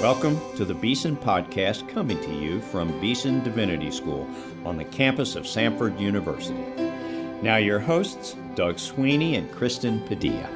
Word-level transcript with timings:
Welcome 0.00 0.38
to 0.54 0.64
the 0.64 0.74
Beeson 0.74 1.16
Podcast 1.16 1.88
coming 1.88 2.20
to 2.20 2.32
you 2.32 2.60
from 2.60 3.00
Beeson 3.00 3.42
Divinity 3.42 3.90
School 3.90 4.30
on 4.64 4.76
the 4.76 4.84
campus 4.84 5.34
of 5.34 5.42
Samford 5.42 5.98
University. 5.98 6.54
Now, 7.42 7.56
your 7.56 7.80
hosts, 7.80 8.36
Doug 8.54 8.78
Sweeney 8.78 9.34
and 9.34 9.50
Kristen 9.50 10.00
Padilla. 10.06 10.48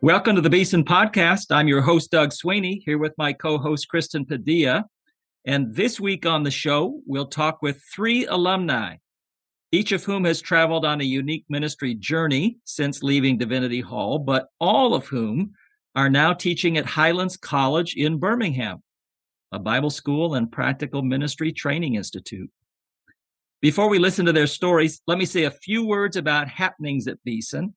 Welcome 0.00 0.34
to 0.34 0.42
the 0.42 0.50
Beeson 0.50 0.84
Podcast. 0.84 1.54
I'm 1.54 1.68
your 1.68 1.82
host, 1.82 2.10
Doug 2.10 2.32
Sweeney, 2.32 2.82
here 2.84 2.98
with 2.98 3.14
my 3.16 3.32
co 3.32 3.58
host, 3.58 3.88
Kristen 3.88 4.26
Padilla. 4.26 4.86
And 5.44 5.72
this 5.72 6.00
week 6.00 6.26
on 6.26 6.42
the 6.42 6.50
show, 6.50 7.00
we'll 7.06 7.28
talk 7.28 7.62
with 7.62 7.80
three 7.94 8.26
alumni 8.26 8.96
each 9.72 9.92
of 9.92 10.04
whom 10.04 10.24
has 10.24 10.40
traveled 10.40 10.84
on 10.84 11.00
a 11.00 11.04
unique 11.04 11.44
ministry 11.48 11.94
journey 11.94 12.58
since 12.64 13.02
leaving 13.02 13.38
Divinity 13.38 13.80
Hall, 13.80 14.18
but 14.18 14.48
all 14.60 14.94
of 14.94 15.06
whom 15.06 15.52
are 15.94 16.10
now 16.10 16.32
teaching 16.32 16.76
at 16.76 16.86
Highlands 16.86 17.36
College 17.36 17.94
in 17.94 18.18
Birmingham, 18.18 18.82
a 19.52 19.58
Bible 19.58 19.90
school 19.90 20.34
and 20.34 20.50
practical 20.50 21.02
ministry 21.02 21.52
training 21.52 21.94
institute. 21.94 22.50
Before 23.60 23.88
we 23.88 23.98
listen 23.98 24.26
to 24.26 24.32
their 24.32 24.46
stories, 24.46 25.02
let 25.06 25.18
me 25.18 25.26
say 25.26 25.44
a 25.44 25.50
few 25.50 25.86
words 25.86 26.16
about 26.16 26.48
happenings 26.48 27.06
at 27.06 27.22
Beeson. 27.24 27.74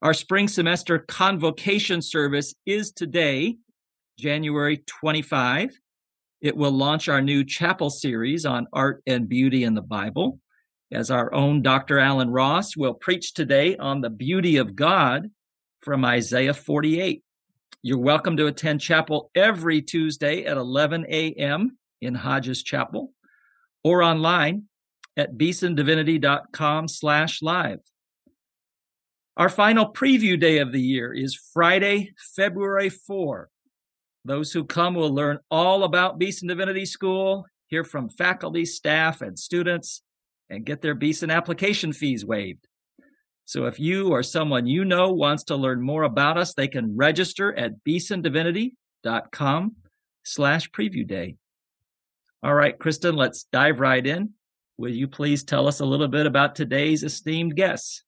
Our 0.00 0.14
spring 0.14 0.48
semester 0.48 0.98
convocation 0.98 2.02
service 2.02 2.54
is 2.66 2.90
today, 2.90 3.58
January 4.18 4.78
25. 4.86 5.78
It 6.40 6.56
will 6.56 6.72
launch 6.72 7.08
our 7.08 7.22
new 7.22 7.44
chapel 7.44 7.90
series 7.90 8.44
on 8.44 8.66
art 8.72 9.02
and 9.06 9.28
beauty 9.28 9.62
in 9.62 9.74
the 9.74 9.82
Bible 9.82 10.40
as 10.92 11.10
our 11.10 11.32
own 11.32 11.62
Dr. 11.62 11.98
Alan 11.98 12.30
Ross 12.30 12.76
will 12.76 12.94
preach 12.94 13.32
today 13.32 13.76
on 13.76 14.00
the 14.00 14.10
beauty 14.10 14.58
of 14.58 14.76
God 14.76 15.30
from 15.80 16.04
Isaiah 16.04 16.54
48. 16.54 17.22
You're 17.82 17.98
welcome 17.98 18.36
to 18.36 18.46
attend 18.46 18.80
chapel 18.80 19.30
every 19.34 19.82
Tuesday 19.82 20.44
at 20.44 20.56
11 20.56 21.06
a.m. 21.08 21.78
in 22.00 22.14
Hodges 22.14 22.62
Chapel 22.62 23.12
or 23.82 24.02
online 24.02 24.64
at 25.16 25.36
beesondivinity.com 25.36 26.88
slash 26.88 27.42
live. 27.42 27.80
Our 29.36 29.48
final 29.48 29.92
preview 29.92 30.38
day 30.38 30.58
of 30.58 30.72
the 30.72 30.80
year 30.80 31.12
is 31.12 31.34
Friday, 31.54 32.12
February 32.36 32.90
4. 32.90 33.48
Those 34.24 34.52
who 34.52 34.64
come 34.64 34.94
will 34.94 35.12
learn 35.12 35.38
all 35.50 35.84
about 35.84 36.18
Beeson 36.18 36.48
Divinity 36.48 36.86
School, 36.86 37.46
hear 37.66 37.82
from 37.82 38.08
faculty, 38.08 38.64
staff, 38.64 39.22
and 39.22 39.36
students, 39.36 40.02
and 40.52 40.66
get 40.66 40.82
their 40.82 40.94
Beeson 40.94 41.30
application 41.30 41.92
fees 41.92 42.24
waived. 42.26 42.68
So 43.46 43.64
if 43.64 43.80
you 43.80 44.10
or 44.10 44.22
someone 44.22 44.66
you 44.66 44.84
know 44.84 45.12
wants 45.12 45.44
to 45.44 45.56
learn 45.56 45.82
more 45.82 46.02
about 46.02 46.36
us, 46.36 46.54
they 46.54 46.68
can 46.68 46.94
register 46.94 47.52
at 47.54 47.82
beesondivinity.com 47.84 49.76
slash 50.24 50.70
preview 50.70 51.06
day. 51.06 51.36
All 52.42 52.54
right, 52.54 52.78
Kristen, 52.78 53.16
let's 53.16 53.44
dive 53.44 53.80
right 53.80 54.06
in. 54.06 54.30
Will 54.76 54.92
you 54.92 55.08
please 55.08 55.42
tell 55.42 55.66
us 55.66 55.80
a 55.80 55.86
little 55.86 56.08
bit 56.08 56.26
about 56.26 56.54
today's 56.54 57.02
esteemed 57.02 57.56
guests? 57.56 58.04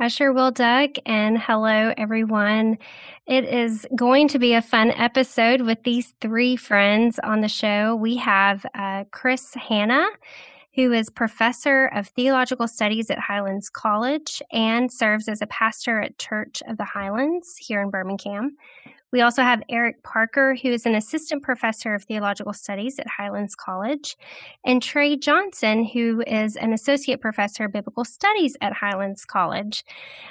I 0.00 0.08
sure 0.08 0.32
will, 0.32 0.52
Doug. 0.52 0.90
And 1.06 1.36
hello, 1.38 1.92
everyone. 1.96 2.78
It 3.26 3.44
is 3.44 3.84
going 3.96 4.28
to 4.28 4.38
be 4.38 4.54
a 4.54 4.62
fun 4.62 4.92
episode 4.92 5.62
with 5.62 5.82
these 5.82 6.14
three 6.20 6.56
friends 6.56 7.18
on 7.22 7.40
the 7.40 7.48
show. 7.48 7.96
We 7.96 8.16
have 8.16 8.64
uh, 8.74 9.04
Chris 9.10 9.54
Hanna 9.54 10.06
who 10.78 10.92
is 10.92 11.10
professor 11.10 11.86
of 11.86 12.06
theological 12.06 12.68
studies 12.68 13.10
at 13.10 13.18
Highlands 13.18 13.68
College 13.68 14.40
and 14.52 14.92
serves 14.92 15.26
as 15.26 15.42
a 15.42 15.46
pastor 15.48 16.00
at 16.00 16.18
Church 16.18 16.62
of 16.68 16.76
the 16.76 16.84
Highlands 16.84 17.56
here 17.56 17.82
in 17.82 17.90
Birmingham. 17.90 18.56
We 19.10 19.20
also 19.20 19.42
have 19.42 19.60
Eric 19.68 20.04
Parker, 20.04 20.54
who 20.54 20.68
is 20.68 20.86
an 20.86 20.94
assistant 20.94 21.42
professor 21.42 21.94
of 21.94 22.04
theological 22.04 22.52
studies 22.52 23.00
at 23.00 23.08
Highlands 23.08 23.56
College, 23.56 24.16
and 24.64 24.80
Trey 24.80 25.16
Johnson, 25.16 25.84
who 25.84 26.22
is 26.28 26.54
an 26.54 26.72
associate 26.72 27.20
professor 27.20 27.64
of 27.64 27.72
biblical 27.72 28.04
studies 28.04 28.56
at 28.60 28.72
Highlands 28.72 29.24
College. 29.24 29.82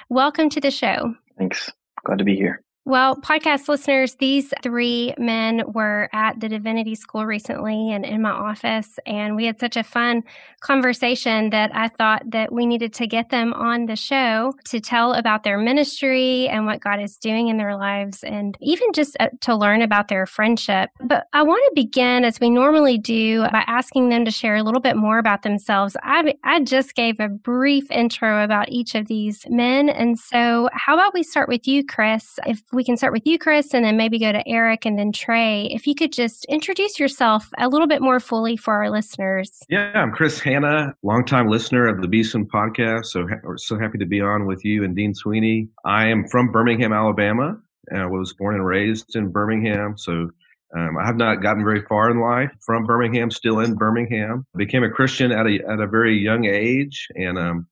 Welcome 0.08 0.48
to 0.48 0.62
the 0.62 0.70
show. 0.70 1.14
Thanks. 1.36 1.70
Glad 2.06 2.16
to 2.20 2.24
be 2.24 2.36
here. 2.36 2.62
Well, 2.88 3.16
podcast 3.16 3.68
listeners, 3.68 4.14
these 4.14 4.50
three 4.62 5.12
men 5.18 5.62
were 5.74 6.08
at 6.14 6.40
the 6.40 6.48
Divinity 6.48 6.94
School 6.94 7.26
recently 7.26 7.92
and 7.92 8.02
in 8.02 8.22
my 8.22 8.30
office, 8.30 8.98
and 9.04 9.36
we 9.36 9.44
had 9.44 9.60
such 9.60 9.76
a 9.76 9.82
fun 9.82 10.22
conversation 10.60 11.50
that 11.50 11.70
I 11.74 11.88
thought 11.88 12.22
that 12.30 12.50
we 12.50 12.64
needed 12.64 12.94
to 12.94 13.06
get 13.06 13.28
them 13.28 13.52
on 13.52 13.84
the 13.84 13.94
show 13.94 14.54
to 14.70 14.80
tell 14.80 15.12
about 15.12 15.42
their 15.42 15.58
ministry 15.58 16.48
and 16.48 16.64
what 16.64 16.80
God 16.80 16.98
is 16.98 17.18
doing 17.18 17.48
in 17.48 17.58
their 17.58 17.76
lives, 17.76 18.24
and 18.24 18.56
even 18.62 18.94
just 18.94 19.18
uh, 19.20 19.28
to 19.42 19.54
learn 19.54 19.82
about 19.82 20.08
their 20.08 20.24
friendship. 20.24 20.88
But 20.98 21.26
I 21.34 21.42
want 21.42 21.62
to 21.68 21.72
begin, 21.74 22.24
as 22.24 22.40
we 22.40 22.48
normally 22.48 22.96
do, 22.96 23.42
by 23.52 23.64
asking 23.66 24.08
them 24.08 24.24
to 24.24 24.30
share 24.30 24.56
a 24.56 24.62
little 24.62 24.80
bit 24.80 24.96
more 24.96 25.18
about 25.18 25.42
themselves. 25.42 25.94
I, 26.02 26.36
I 26.42 26.60
just 26.60 26.94
gave 26.94 27.20
a 27.20 27.28
brief 27.28 27.90
intro 27.90 28.42
about 28.42 28.70
each 28.70 28.94
of 28.94 29.08
these 29.08 29.44
men, 29.50 29.90
and 29.90 30.18
so 30.18 30.70
how 30.72 30.94
about 30.94 31.12
we 31.12 31.22
start 31.22 31.50
with 31.50 31.68
you, 31.68 31.84
Chris? 31.84 32.38
If 32.46 32.62
we 32.78 32.84
can 32.84 32.96
start 32.96 33.12
with 33.12 33.26
you, 33.26 33.40
Chris, 33.40 33.74
and 33.74 33.84
then 33.84 33.96
maybe 33.96 34.20
go 34.20 34.30
to 34.30 34.48
Eric 34.48 34.86
and 34.86 34.96
then 34.96 35.10
Trey. 35.10 35.64
If 35.64 35.84
you 35.84 35.96
could 35.96 36.12
just 36.12 36.44
introduce 36.44 36.96
yourself 37.00 37.50
a 37.58 37.68
little 37.68 37.88
bit 37.88 38.00
more 38.00 38.20
fully 38.20 38.56
for 38.56 38.72
our 38.72 38.88
listeners. 38.88 39.64
Yeah, 39.68 39.90
I'm 39.96 40.12
Chris 40.12 40.38
Hanna, 40.38 40.94
longtime 41.02 41.48
listener 41.48 41.88
of 41.88 42.00
the 42.00 42.06
Beeson 42.06 42.46
podcast. 42.46 43.06
So, 43.06 43.26
so 43.56 43.76
happy 43.76 43.98
to 43.98 44.06
be 44.06 44.20
on 44.20 44.46
with 44.46 44.64
you 44.64 44.84
and 44.84 44.94
Dean 44.94 45.12
Sweeney. 45.12 45.66
I 45.84 46.06
am 46.06 46.28
from 46.28 46.52
Birmingham, 46.52 46.92
Alabama. 46.92 47.58
I 47.92 48.06
was 48.06 48.32
born 48.34 48.54
and 48.54 48.64
raised 48.64 49.16
in 49.16 49.32
Birmingham. 49.32 49.98
So 49.98 50.30
um, 50.76 50.98
I 50.98 51.04
have 51.04 51.16
not 51.16 51.42
gotten 51.42 51.64
very 51.64 51.82
far 51.88 52.12
in 52.12 52.20
life 52.20 52.52
from 52.64 52.84
Birmingham, 52.84 53.32
still 53.32 53.58
in 53.58 53.74
Birmingham. 53.74 54.46
Became 54.56 54.84
a 54.84 54.90
Christian 54.90 55.32
at 55.32 55.48
a, 55.48 55.58
at 55.68 55.80
a 55.80 55.88
very 55.88 56.16
young 56.16 56.44
age 56.44 57.08
and 57.16 57.38
um, 57.38 57.66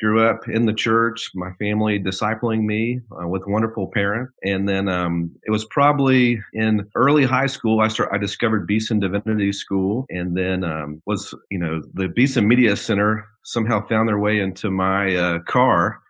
grew 0.00 0.26
up 0.26 0.48
in 0.48 0.66
the 0.66 0.72
church, 0.72 1.30
my 1.34 1.52
family 1.54 1.98
discipling 1.98 2.64
me 2.64 3.00
uh, 3.20 3.26
with 3.26 3.46
wonderful 3.46 3.86
parents. 3.88 4.32
And 4.44 4.68
then 4.68 4.88
um, 4.88 5.30
it 5.46 5.50
was 5.50 5.64
probably 5.66 6.42
in 6.52 6.88
early 6.94 7.24
high 7.24 7.46
school, 7.46 7.80
I 7.80 7.88
start, 7.88 8.10
I 8.12 8.18
discovered 8.18 8.66
Beeson 8.66 9.00
Divinity 9.00 9.52
School 9.52 10.06
and 10.10 10.36
then 10.36 10.64
um, 10.64 11.02
was, 11.06 11.34
you 11.50 11.58
know, 11.58 11.82
the 11.94 12.08
Beeson 12.08 12.46
Media 12.46 12.76
Center 12.76 13.26
somehow 13.44 13.86
found 13.86 14.08
their 14.08 14.18
way 14.18 14.40
into 14.40 14.70
my 14.70 15.14
uh, 15.16 15.38
car. 15.40 16.00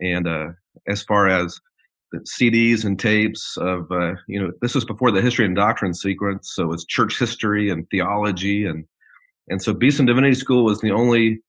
And 0.00 0.28
uh, 0.28 0.48
as 0.86 1.02
far 1.02 1.28
as 1.28 1.60
CDs 2.14 2.84
and 2.84 2.98
tapes 2.98 3.56
of, 3.56 3.90
uh, 3.90 4.14
you 4.28 4.40
know, 4.40 4.52
this 4.60 4.74
was 4.74 4.84
before 4.84 5.10
the 5.10 5.22
history 5.22 5.46
and 5.46 5.56
doctrine 5.56 5.94
sequence. 5.94 6.52
So 6.54 6.72
it's 6.72 6.84
church 6.84 7.18
history 7.18 7.70
and 7.70 7.88
theology. 7.90 8.66
And, 8.66 8.84
and 9.48 9.62
so 9.62 9.72
Beeson 9.72 10.06
Divinity 10.06 10.34
School 10.34 10.64
was 10.64 10.80
the 10.80 10.92
only 10.92 11.40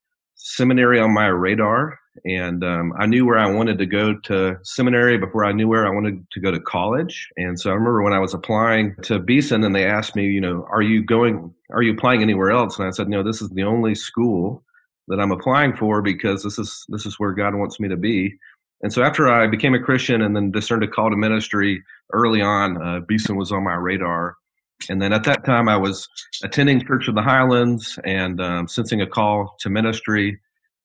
seminary 0.43 0.99
on 0.99 1.13
my 1.13 1.27
radar, 1.27 1.97
and 2.25 2.63
um, 2.63 2.93
I 2.99 3.05
knew 3.05 3.25
where 3.25 3.37
I 3.37 3.49
wanted 3.49 3.77
to 3.77 3.85
go 3.85 4.13
to 4.25 4.57
seminary 4.63 5.17
before 5.17 5.45
I 5.45 5.53
knew 5.53 5.69
where 5.69 5.87
I 5.87 5.89
wanted 5.89 6.29
to 6.31 6.39
go 6.41 6.51
to 6.51 6.59
college. 6.59 7.29
And 7.37 7.59
so 7.59 7.71
I 7.71 7.73
remember 7.73 8.03
when 8.03 8.13
I 8.13 8.19
was 8.19 8.33
applying 8.33 8.95
to 9.03 9.19
Beeson, 9.19 9.63
and 9.63 9.73
they 9.73 9.85
asked 9.85 10.15
me, 10.15 10.25
you 10.25 10.41
know, 10.41 10.67
are 10.69 10.81
you 10.81 11.03
going? 11.03 11.53
Are 11.71 11.81
you 11.81 11.93
applying 11.93 12.21
anywhere 12.21 12.51
else? 12.51 12.77
And 12.77 12.87
I 12.87 12.91
said, 12.91 13.07
no, 13.07 13.23
this 13.23 13.41
is 13.41 13.49
the 13.49 13.63
only 13.63 13.95
school 13.95 14.63
that 15.07 15.19
I'm 15.19 15.31
applying 15.31 15.75
for 15.75 16.01
because 16.01 16.43
this 16.43 16.59
is 16.59 16.85
this 16.89 17.05
is 17.05 17.19
where 17.19 17.31
God 17.31 17.55
wants 17.55 17.79
me 17.79 17.87
to 17.87 17.97
be. 17.97 18.37
And 18.81 18.91
so 18.91 19.01
after 19.01 19.29
I 19.29 19.47
became 19.47 19.73
a 19.73 19.79
Christian 19.79 20.21
and 20.21 20.35
then 20.35 20.51
discerned 20.51 20.83
a 20.83 20.89
call 20.89 21.09
to 21.09 21.15
ministry 21.15 21.81
early 22.11 22.41
on, 22.41 22.81
uh, 22.81 22.99
Beeson 22.99 23.37
was 23.37 23.51
on 23.51 23.63
my 23.63 23.75
radar. 23.75 24.35
And 24.90 25.02
then 25.02 25.14
at 25.14 25.23
that 25.23 25.46
time, 25.46 25.70
I 25.70 25.78
was 25.78 26.08
attending 26.43 26.85
Church 26.85 27.08
of 27.08 27.16
the 27.16 27.22
Highlands 27.22 27.97
and 28.03 28.41
um, 28.41 28.67
sensing 28.67 29.02
a 29.02 29.08
call 29.08 29.55
to 29.59 29.70
ministry. 29.70 30.40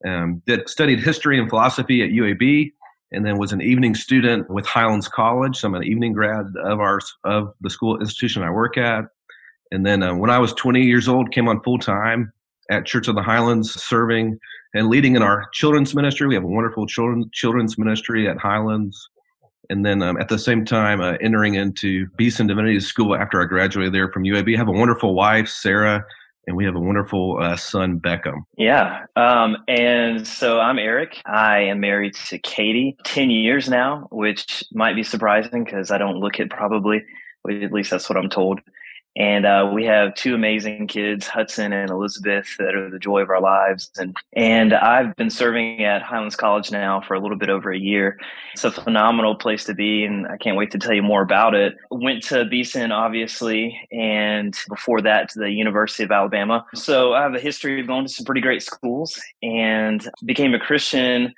Um, 0.07 0.43
did 0.47 0.69
studied 0.69 1.01
history 1.01 1.39
and 1.41 1.49
philosophy 1.49 2.03
at 2.03 2.11
UAB, 2.11 2.73
and 3.11 3.27
then 3.27 3.39
was 3.39 3.53
an 3.53 3.61
evening 3.61 3.95
student 3.97 4.49
with 4.49 4.65
Highlands 4.67 5.09
College. 5.09 5.57
So 5.57 5.69
I'm 5.69 5.75
an 5.75 5.85
evening 5.85 6.13
grad 6.13 6.47
of 6.63 6.79
our 6.79 7.01
of 7.25 7.53
the 7.61 7.71
school 7.71 7.99
institution 7.99 8.43
I 8.43 8.51
work 8.51 8.77
at. 8.77 9.07
And 9.73 9.85
then 9.85 10.03
uh, 10.03 10.15
when 10.15 10.31
I 10.31 10.39
was 10.39 10.53
20 10.55 10.83
years 10.83 11.09
old, 11.09 11.33
came 11.33 11.49
on 11.49 11.61
full 11.61 11.79
time 11.79 12.33
at 12.71 12.87
Church 12.87 13.09
of 13.09 13.17
the 13.17 13.23
Highlands, 13.23 13.73
serving 13.83 14.39
and 14.75 14.89
leading 14.89 15.17
in 15.17 15.23
our 15.23 15.49
children's 15.53 15.95
ministry. 15.95 16.29
We 16.29 16.35
have 16.35 16.45
a 16.45 16.49
wonderful 16.49 16.87
children 16.87 17.29
children's 17.33 17.77
ministry 17.77 18.29
at 18.29 18.39
Highlands 18.39 19.09
and 19.71 19.85
then 19.85 20.03
um, 20.03 20.19
at 20.19 20.29
the 20.29 20.39
same 20.39 20.65
time 20.65 21.01
uh, 21.01 21.15
entering 21.21 21.55
into 21.55 22.07
Beeson 22.17 22.47
Divinity 22.47 22.81
School 22.81 23.15
after 23.15 23.43
I 23.43 23.45
graduated 23.45 23.95
there 23.95 24.11
from 24.11 24.25
UAB. 24.25 24.55
I 24.55 24.59
have 24.59 24.69
a 24.69 24.73
wonderful 24.73 25.15
wife, 25.15 25.49
Sarah, 25.49 26.05
and 26.47 26.57
we 26.57 26.65
have 26.65 26.75
a 26.75 26.81
wonderful 26.81 27.39
uh, 27.41 27.57
son, 27.57 28.01
Beckham. 28.01 28.41
Yeah. 28.57 29.05
Um, 29.17 29.59
and 29.69 30.27
so 30.27 30.61
I'm 30.61 30.79
Eric. 30.79 31.21
I 31.27 31.61
am 31.61 31.81
married 31.81 32.15
to 32.29 32.39
Katie 32.39 32.97
10 33.05 33.31
years 33.31 33.69
now, 33.69 34.09
which 34.11 34.65
might 34.73 34.97
be 34.97 35.03
surprising 35.03 35.65
because 35.65 35.91
I 35.91 35.99
don't 35.99 36.17
look 36.17 36.41
it 36.41 36.49
probably, 36.49 37.05
at 37.49 37.73
least 37.73 37.91
that's 37.91 38.09
what 38.09 38.17
I'm 38.17 38.31
told. 38.31 38.61
And 39.19 39.45
uh, 39.45 39.69
we 39.75 39.85
have 39.85 40.15
two 40.15 40.37
amazing 40.37 40.87
kids, 40.87 41.27
Hudson 41.27 41.73
and 41.73 41.91
Elizabeth, 41.91 42.57
that 42.59 42.77
are 42.77 42.89
the 42.89 43.01
joy 43.01 43.21
of 43.21 43.31
our 43.31 43.41
lives. 43.41 43.91
And 43.99 44.17
and 44.33 44.73
I've 44.73 45.17
been 45.17 45.29
serving 45.29 45.83
at 45.83 46.03
Highlands 46.03 46.37
College 46.37 46.71
now 46.71 47.01
for 47.01 47.15
a 47.15 47.21
little 47.21 47.37
bit 47.37 47.51
over 47.51 47.73
a 47.73 47.79
year. 47.79 48.17
It's 48.55 48.63
a 48.63 48.71
phenomenal 48.71 49.35
place 49.35 49.65
to 49.65 49.75
be, 49.75 50.05
and 50.05 50.29
I 50.29 50.37
can't 50.37 50.57
wait 50.57 50.71
to 50.71 50.79
tell 50.79 50.95
you 50.95 51.03
more 51.03 51.23
about 51.23 51.55
it. 51.55 51.75
Went 51.91 52.23
to 52.25 52.45
Beeson, 52.45 52.93
obviously, 52.93 53.77
and 53.91 54.57
before 54.69 55.03
that 55.03 55.31
to 55.31 55.41
the 55.41 55.51
University 55.51 56.05
of 56.05 56.13
Alabama. 56.13 56.65
So 56.75 57.15
I 57.15 57.23
have 57.23 57.35
a 57.35 57.41
history 57.41 57.81
of 57.81 57.89
going 57.89 58.07
to 58.07 58.13
some 58.13 58.25
pretty 58.25 58.41
great 58.41 58.63
schools, 58.63 59.21
and 59.43 60.09
became 60.25 60.55
a 60.55 60.61
Christian 60.61 61.35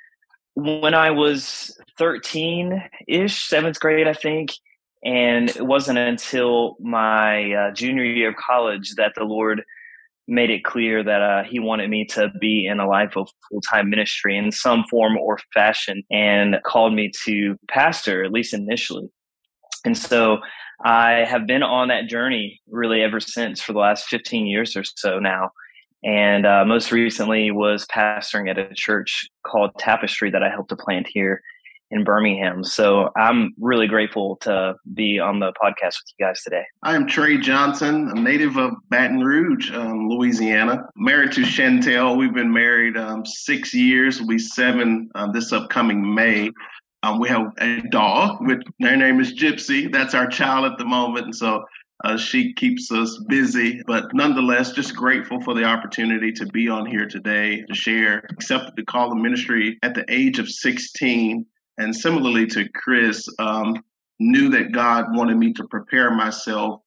when 0.53 0.93
I 0.93 1.09
was 1.09 1.75
13 1.97 2.83
ish, 3.07 3.47
seventh 3.47 3.79
grade, 3.79 4.07
I 4.07 4.13
think. 4.13 4.51
And 5.03 5.49
it 5.49 5.65
wasn't 5.65 5.97
until 5.97 6.77
my 6.79 7.53
uh, 7.53 7.71
junior 7.71 8.03
year 8.03 8.29
of 8.29 8.35
college 8.35 8.95
that 8.95 9.13
the 9.15 9.23
Lord 9.23 9.63
made 10.27 10.49
it 10.49 10.63
clear 10.63 11.03
that 11.03 11.21
uh, 11.21 11.43
He 11.43 11.59
wanted 11.59 11.89
me 11.89 12.05
to 12.05 12.31
be 12.39 12.67
in 12.67 12.79
a 12.79 12.87
life 12.87 13.17
of 13.17 13.27
full 13.49 13.61
time 13.61 13.89
ministry 13.89 14.37
in 14.37 14.51
some 14.51 14.83
form 14.89 15.17
or 15.17 15.39
fashion 15.53 16.03
and 16.11 16.57
called 16.65 16.93
me 16.93 17.11
to 17.23 17.57
pastor, 17.67 18.23
at 18.23 18.31
least 18.31 18.53
initially. 18.53 19.09
And 19.83 19.97
so 19.97 20.37
I 20.85 21.25
have 21.27 21.47
been 21.47 21.63
on 21.63 21.87
that 21.87 22.07
journey 22.07 22.61
really 22.67 23.01
ever 23.01 23.19
since 23.19 23.61
for 23.61 23.73
the 23.73 23.79
last 23.79 24.05
15 24.07 24.45
years 24.45 24.75
or 24.75 24.83
so 24.83 25.19
now 25.19 25.49
and 26.03 26.45
uh, 26.45 26.65
most 26.65 26.91
recently 26.91 27.51
was 27.51 27.85
pastoring 27.85 28.49
at 28.49 28.57
a 28.57 28.73
church 28.73 29.29
called 29.45 29.71
Tapestry 29.77 30.31
that 30.31 30.43
I 30.43 30.49
helped 30.49 30.69
to 30.69 30.75
plant 30.75 31.07
here 31.07 31.41
in 31.91 32.03
Birmingham. 32.03 32.63
So 32.63 33.09
I'm 33.15 33.53
really 33.59 33.87
grateful 33.87 34.37
to 34.37 34.75
be 34.93 35.19
on 35.19 35.39
the 35.39 35.53
podcast 35.61 35.99
with 35.99 36.13
you 36.17 36.25
guys 36.25 36.41
today. 36.41 36.63
I 36.83 36.95
am 36.95 37.07
Trey 37.07 37.37
Johnson, 37.37 38.09
a 38.09 38.19
native 38.19 38.57
of 38.57 38.71
Baton 38.89 39.23
Rouge, 39.23 39.71
um, 39.71 40.09
Louisiana. 40.09 40.85
Married 40.95 41.33
to 41.33 41.41
Chantel. 41.41 42.17
We've 42.17 42.33
been 42.33 42.51
married 42.51 42.97
um, 42.97 43.25
six 43.25 43.73
years. 43.73 44.19
We'll 44.19 44.29
be 44.29 44.39
seven 44.39 45.09
um, 45.15 45.31
this 45.31 45.51
upcoming 45.51 46.13
May. 46.13 46.49
Um, 47.03 47.19
we 47.19 47.29
have 47.29 47.51
a 47.59 47.81
dog, 47.89 48.45
which 48.47 48.61
their 48.79 48.95
name 48.95 49.19
is 49.19 49.33
Gypsy. 49.33 49.91
That's 49.91 50.13
our 50.13 50.27
child 50.27 50.71
at 50.71 50.77
the 50.77 50.85
moment. 50.85 51.25
And 51.25 51.35
so 51.35 51.65
uh, 52.03 52.17
she 52.17 52.53
keeps 52.53 52.91
us 52.91 53.17
busy, 53.27 53.81
but 53.85 54.13
nonetheless, 54.13 54.71
just 54.71 54.95
grateful 54.95 55.39
for 55.41 55.53
the 55.53 55.63
opportunity 55.63 56.31
to 56.31 56.45
be 56.47 56.67
on 56.67 56.85
here 56.85 57.07
today 57.07 57.61
to 57.61 57.75
share. 57.75 58.25
Accepted 58.31 58.73
the 58.75 58.83
call 58.83 59.11
of 59.11 59.17
ministry 59.17 59.77
at 59.83 59.93
the 59.93 60.05
age 60.09 60.39
of 60.39 60.49
16, 60.49 61.45
and 61.81 61.95
similarly 61.95 62.45
to 62.47 62.69
Chris, 62.75 63.27
um, 63.39 63.83
knew 64.19 64.49
that 64.49 64.71
God 64.71 65.05
wanted 65.15 65.37
me 65.37 65.53
to 65.53 65.67
prepare 65.67 66.11
myself 66.11 66.81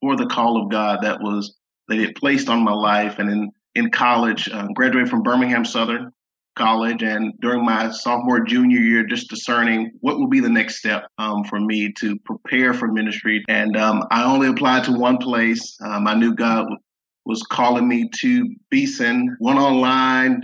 for 0.00 0.16
the 0.16 0.26
call 0.26 0.62
of 0.62 0.70
God 0.70 1.00
that 1.02 1.20
was 1.20 1.56
that 1.88 1.98
it 1.98 2.16
placed 2.16 2.48
on 2.48 2.62
my 2.64 2.72
life. 2.72 3.18
And 3.18 3.30
in 3.30 3.50
in 3.74 3.90
college, 3.90 4.48
um, 4.50 4.72
graduated 4.72 5.08
from 5.08 5.22
Birmingham 5.22 5.64
Southern, 5.64 6.12
college 6.56 7.02
and 7.02 7.32
during 7.40 7.64
my 7.64 7.90
sophomore 7.90 8.40
junior 8.40 8.78
year 8.78 9.04
just 9.04 9.30
discerning 9.30 9.90
what 10.00 10.18
will 10.18 10.28
be 10.28 10.40
the 10.40 10.48
next 10.48 10.78
step 10.78 11.06
um, 11.18 11.44
for 11.44 11.60
me 11.60 11.92
to 11.92 12.18
prepare 12.24 12.74
for 12.74 12.88
ministry 12.88 13.42
and 13.48 13.76
um, 13.76 14.02
i 14.10 14.24
only 14.24 14.48
applied 14.48 14.84
to 14.84 14.92
one 14.92 15.16
place 15.16 15.78
um, 15.82 16.06
i 16.06 16.14
knew 16.14 16.34
god 16.34 16.66
was 17.24 17.42
calling 17.44 17.88
me 17.88 18.08
to 18.12 18.46
beeson 18.68 19.36
went 19.40 19.58
online 19.58 20.42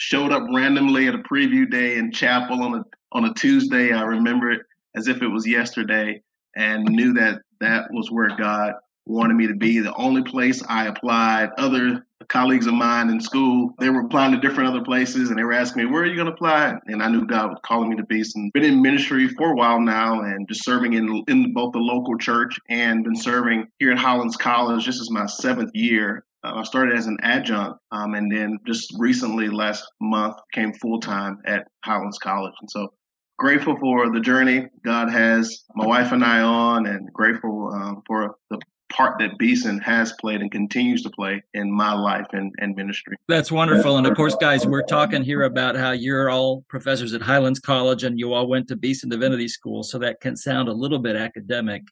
showed 0.00 0.32
up 0.32 0.42
randomly 0.50 1.06
at 1.08 1.14
a 1.14 1.18
preview 1.18 1.70
day 1.70 1.96
in 1.96 2.10
chapel 2.10 2.62
on 2.62 2.74
a 2.74 2.84
on 3.12 3.26
a 3.26 3.34
tuesday 3.34 3.92
i 3.92 4.02
remember 4.02 4.50
it 4.50 4.62
as 4.96 5.08
if 5.08 5.20
it 5.20 5.28
was 5.28 5.46
yesterday 5.46 6.20
and 6.56 6.84
knew 6.84 7.12
that 7.12 7.42
that 7.60 7.84
was 7.92 8.10
where 8.10 8.34
god 8.36 8.72
wanted 9.04 9.34
me 9.34 9.46
to 9.46 9.54
be 9.54 9.78
the 9.78 9.94
only 9.96 10.22
place 10.22 10.62
i 10.70 10.86
applied 10.86 11.50
other 11.58 12.02
colleagues 12.30 12.66
of 12.66 12.74
mine 12.74 13.10
in 13.10 13.20
school, 13.20 13.74
they 13.78 13.90
were 13.90 14.00
applying 14.00 14.32
to 14.32 14.38
different 14.38 14.70
other 14.70 14.84
places 14.84 15.28
and 15.28 15.38
they 15.38 15.44
were 15.44 15.52
asking 15.52 15.84
me, 15.84 15.90
where 15.90 16.02
are 16.02 16.06
you 16.06 16.14
going 16.14 16.26
to 16.26 16.32
apply? 16.32 16.74
And 16.86 17.02
I 17.02 17.08
knew 17.08 17.26
God 17.26 17.50
was 17.50 17.58
calling 17.64 17.90
me 17.90 17.96
to 17.96 18.04
Beeson. 18.04 18.50
Been 18.54 18.64
in 18.64 18.80
ministry 18.80 19.28
for 19.28 19.50
a 19.50 19.54
while 19.54 19.80
now 19.80 20.20
and 20.20 20.48
just 20.48 20.64
serving 20.64 20.94
in, 20.94 21.24
in 21.28 21.52
both 21.52 21.72
the 21.72 21.78
local 21.78 22.16
church 22.16 22.58
and 22.68 23.04
been 23.04 23.16
serving 23.16 23.66
here 23.78 23.90
at 23.90 23.98
Highlands 23.98 24.36
College. 24.36 24.86
This 24.86 25.00
is 25.00 25.10
my 25.10 25.26
seventh 25.26 25.72
year. 25.74 26.24
Uh, 26.42 26.54
I 26.56 26.62
started 26.64 26.96
as 26.96 27.06
an 27.06 27.18
adjunct 27.22 27.78
um, 27.92 28.14
and 28.14 28.30
then 28.30 28.58
just 28.66 28.94
recently 28.98 29.48
last 29.48 29.84
month 30.00 30.36
came 30.52 30.72
full 30.74 31.00
time 31.00 31.38
at 31.44 31.66
Highlands 31.84 32.18
College. 32.18 32.54
And 32.60 32.70
so 32.70 32.92
grateful 33.38 33.76
for 33.78 34.10
the 34.10 34.20
journey 34.20 34.66
God 34.84 35.10
has 35.10 35.64
my 35.74 35.86
wife 35.86 36.12
and 36.12 36.24
I 36.24 36.40
on, 36.40 36.86
and 36.86 37.10
grateful 37.12 37.72
um, 37.72 38.02
for 38.06 38.36
the 38.50 38.58
part 38.90 39.18
that 39.18 39.38
Beeson 39.38 39.78
has 39.78 40.12
played 40.20 40.40
and 40.40 40.50
continues 40.50 41.02
to 41.02 41.10
play 41.10 41.42
in 41.54 41.72
my 41.72 41.94
life 41.94 42.26
and, 42.32 42.52
and 42.58 42.76
ministry. 42.76 43.16
That's 43.28 43.50
wonderful. 43.50 43.96
And 43.96 44.06
of 44.06 44.16
course, 44.16 44.34
guys, 44.34 44.66
we're 44.66 44.82
talking 44.88 45.22
here 45.22 45.44
about 45.44 45.76
how 45.76 45.92
you're 45.92 46.28
all 46.28 46.64
professors 46.68 47.14
at 47.14 47.22
Highlands 47.22 47.60
College 47.60 48.04
and 48.04 48.18
you 48.18 48.34
all 48.34 48.46
went 48.46 48.68
to 48.68 48.76
Beeson 48.76 49.08
Divinity 49.08 49.48
School. 49.48 49.82
So 49.82 49.98
that 50.00 50.20
can 50.20 50.36
sound 50.36 50.68
a 50.68 50.72
little 50.72 50.98
bit 50.98 51.16
academic. 51.16 51.82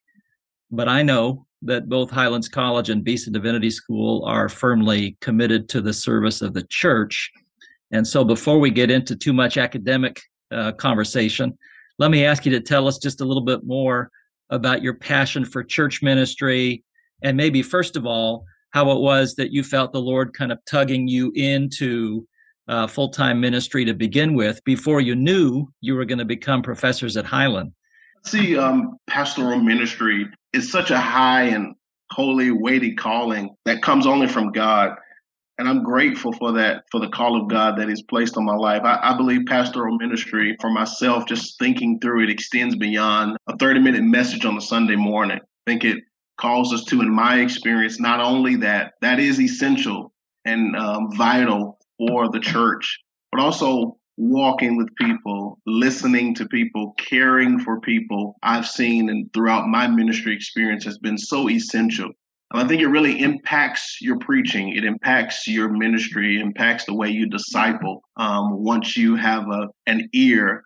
But 0.71 0.89
I 0.89 1.03
know 1.03 1.47
that 1.63 1.89
both 1.89 2.11
Highlands 2.11 2.49
College 2.49 2.91
and 2.91 3.05
Beeson 3.05 3.33
Divinity 3.33 3.71
School 3.71 4.25
are 4.25 4.49
firmly 4.49 5.17
committed 5.21 5.69
to 5.71 5.81
the 5.81 5.93
service 5.93 6.41
of 6.43 6.55
the 6.55 6.63
church. 6.65 7.31
And 7.91 8.07
so 8.07 8.25
before 8.25 8.59
we 8.59 8.71
get 8.71 8.91
into 8.91 9.17
too 9.17 9.33
much 9.33 9.57
academic 9.57 10.21
uh, 10.51 10.73
conversation, 10.73 11.57
let 11.99 12.11
me 12.11 12.25
ask 12.25 12.47
you 12.47 12.53
to 12.53 12.61
tell 12.61 12.87
us 12.87 12.99
just 12.99 13.21
a 13.21 13.25
little 13.25 13.43
bit 13.43 13.65
more 13.65 14.11
about 14.51 14.83
your 14.83 14.95
passion 14.95 15.45
for 15.45 15.63
church 15.63 16.03
ministry 16.03 16.83
and 17.23 17.37
maybe 17.37 17.63
first 17.63 17.97
of 17.97 18.07
all 18.07 18.45
how 18.71 18.91
it 18.91 19.01
was 19.01 19.35
that 19.35 19.53
you 19.53 19.63
felt 19.63 19.93
the 19.93 20.01
lord 20.01 20.33
kind 20.33 20.53
of 20.53 20.59
tugging 20.65 21.07
you 21.09 21.33
into 21.35 22.27
uh, 22.69 22.87
full-time 22.87 23.41
ministry 23.41 23.85
to 23.85 23.95
begin 23.95 24.35
with 24.35 24.63
before 24.65 25.01
you 25.01 25.15
knew 25.15 25.67
you 25.81 25.95
were 25.95 26.05
going 26.05 26.19
to 26.19 26.25
become 26.25 26.63
professors 26.63 27.17
at 27.17 27.25
highland 27.25 27.73
see 28.25 28.57
um, 28.57 28.97
pastoral 29.09 29.61
ministry 29.61 30.27
is 30.53 30.71
such 30.71 30.91
a 30.91 30.99
high 30.99 31.45
and 31.45 31.75
holy 32.11 32.51
weighty 32.51 32.95
calling 32.95 33.55
that 33.65 33.83
comes 33.83 34.07
only 34.07 34.27
from 34.27 34.53
god. 34.53 34.97
And 35.59 35.69
i'm 35.69 35.83
grateful 35.83 36.33
for 36.33 36.53
that 36.53 36.85
for 36.91 37.01
the 37.01 37.09
call 37.09 37.41
of 37.41 37.49
god 37.49 37.79
that 37.79 37.91
is 37.91 38.03
placed 38.03 38.37
on 38.37 38.45
my 38.45 38.55
life. 38.55 38.83
I, 38.85 38.99
I 39.03 39.17
believe 39.17 39.47
pastoral 39.47 39.97
ministry 39.99 40.57
for 40.61 40.71
myself 40.71 41.27
just 41.27 41.59
thinking 41.59 41.99
through 42.01 42.25
it 42.25 42.31
extends 42.31 42.77
beyond 42.77 43.37
a 43.49 43.57
30 43.57 43.81
minute 43.81 44.03
message 44.03 44.45
on 44.45 44.57
a 44.57 44.61
sunday 44.61 44.97
morning. 44.97 45.39
I 45.39 45.71
think 45.71 45.85
it 45.85 46.05
calls 46.39 46.73
us 46.73 46.85
to, 46.85 47.03
in 47.03 47.11
my 47.11 47.41
experience, 47.41 48.01
not 48.01 48.21
only 48.21 48.57
that, 48.57 48.95
that 49.03 49.21
is 49.21 49.41
essential 49.41 50.13
and 50.45 50.75
um, 50.77 51.11
vital 51.17 51.79
for 51.99 52.31
the 52.31 52.41
church, 52.41 53.01
but 53.31 53.41
also 53.41 53.98
walking 54.19 54.77
with 54.77 54.95
people, 54.97 55.59
listening 55.65 56.35
to 56.35 56.47
people, 56.49 56.93
caring 56.99 57.61
for 57.61 57.81
people, 57.81 58.37
I've 58.43 58.67
seen 58.67 59.09
and 59.11 59.33
throughout 59.33 59.69
my 59.69 59.87
ministry 59.87 60.35
experience 60.35 60.85
has 60.85 60.99
been 60.99 61.17
so 61.17 61.49
essential. 61.49 62.11
And 62.53 62.63
I 62.63 62.67
think 62.67 62.83
it 62.83 62.89
really 62.89 63.21
impacts 63.21 63.99
your 64.01 64.19
preaching. 64.19 64.75
It 64.75 64.85
impacts 64.85 65.47
your 65.47 65.69
ministry, 65.69 66.41
impacts 66.41 66.85
the 66.85 66.95
way 66.95 67.09
you 67.09 67.29
disciple. 67.29 68.03
Um, 68.17 68.65
once 68.65 68.97
you 68.97 69.15
have 69.15 69.49
a, 69.49 69.69
an 69.87 70.09
ear 70.13 70.65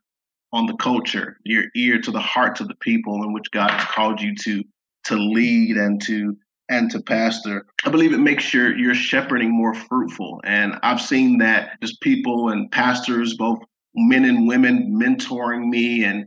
on 0.52 0.66
the 0.66 0.76
culture, 0.76 1.36
your 1.44 1.64
ear 1.76 2.00
to 2.00 2.10
the 2.10 2.20
hearts 2.20 2.60
of 2.60 2.68
the 2.68 2.76
people 2.76 3.22
in 3.22 3.32
which 3.32 3.50
God 3.50 3.70
has 3.70 3.84
called 3.86 4.20
you 4.20 4.34
to 4.44 4.64
to 5.04 5.16
lead 5.16 5.76
and 5.76 6.00
to 6.00 6.36
and 6.72 6.90
to 6.90 7.00
pastor. 7.02 7.66
I 7.84 7.90
believe 7.90 8.12
it 8.12 8.18
makes 8.18 8.52
your 8.52 8.76
your 8.76 8.94
shepherding 8.94 9.50
more 9.50 9.74
fruitful. 9.74 10.40
And 10.44 10.78
I've 10.82 11.00
seen 11.00 11.38
that 11.38 11.80
just 11.80 12.00
people 12.00 12.48
and 12.48 12.70
pastors, 12.70 13.36
both 13.36 13.58
men 13.94 14.24
and 14.24 14.48
women, 14.48 14.92
mentoring 14.92 15.68
me 15.68 16.04
and 16.04 16.26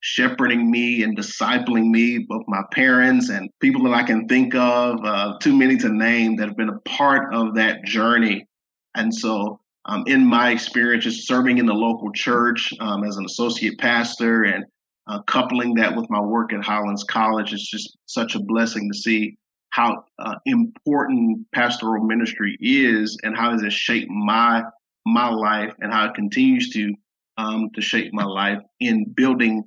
shepherding 0.00 0.70
me 0.70 1.02
and 1.02 1.16
discipling 1.16 1.90
me, 1.90 2.18
both 2.28 2.44
my 2.46 2.62
parents 2.72 3.30
and 3.30 3.50
people 3.60 3.82
that 3.84 3.94
I 3.94 4.02
can 4.02 4.28
think 4.28 4.54
of, 4.54 5.04
uh, 5.04 5.38
too 5.40 5.56
many 5.56 5.76
to 5.78 5.88
name, 5.88 6.36
that 6.36 6.48
have 6.48 6.56
been 6.56 6.68
a 6.68 6.80
part 6.80 7.34
of 7.34 7.54
that 7.54 7.84
journey. 7.84 8.46
And 8.94 9.12
so, 9.12 9.60
um, 9.86 10.04
in 10.06 10.26
my 10.26 10.50
experiences 10.50 11.26
serving 11.26 11.58
in 11.58 11.66
the 11.66 11.74
local 11.74 12.12
church 12.12 12.72
um, 12.80 13.04
as 13.04 13.16
an 13.16 13.24
associate 13.24 13.78
pastor 13.78 14.44
and 14.44 14.64
uh, 15.06 15.22
coupling 15.22 15.74
that 15.74 15.96
with 15.96 16.10
my 16.10 16.20
work 16.20 16.52
at 16.52 16.64
Highlands 16.64 17.04
College 17.04 17.52
is 17.52 17.66
just 17.68 17.96
such 18.06 18.34
a 18.34 18.40
blessing 18.40 18.90
to 18.92 18.98
see 18.98 19.36
how 19.76 20.02
uh, 20.18 20.36
important 20.46 21.46
pastoral 21.52 22.02
ministry 22.02 22.56
is 22.62 23.18
and 23.22 23.36
how 23.36 23.52
does 23.52 23.62
it 23.62 23.72
shape 23.72 24.08
my 24.08 24.62
my 25.04 25.28
life 25.28 25.72
and 25.80 25.92
how 25.92 26.06
it 26.06 26.14
continues 26.14 26.70
to 26.70 26.94
um, 27.36 27.68
to 27.74 27.82
shape 27.82 28.10
my 28.14 28.24
life 28.24 28.58
in 28.80 29.04
building 29.14 29.62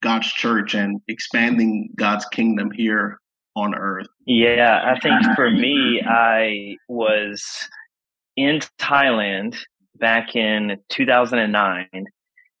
God's 0.00 0.32
church 0.32 0.74
and 0.74 1.00
expanding 1.08 1.90
God's 1.96 2.24
kingdom 2.26 2.70
here 2.70 3.18
on 3.56 3.74
earth. 3.74 4.06
Yeah, 4.26 4.80
I 4.84 5.00
think 5.00 5.20
for 5.34 5.50
me, 5.66 6.02
I 6.06 6.76
was 6.88 7.44
in 8.36 8.60
Thailand 8.78 9.56
back 9.96 10.36
in 10.36 10.76
2009 10.90 11.88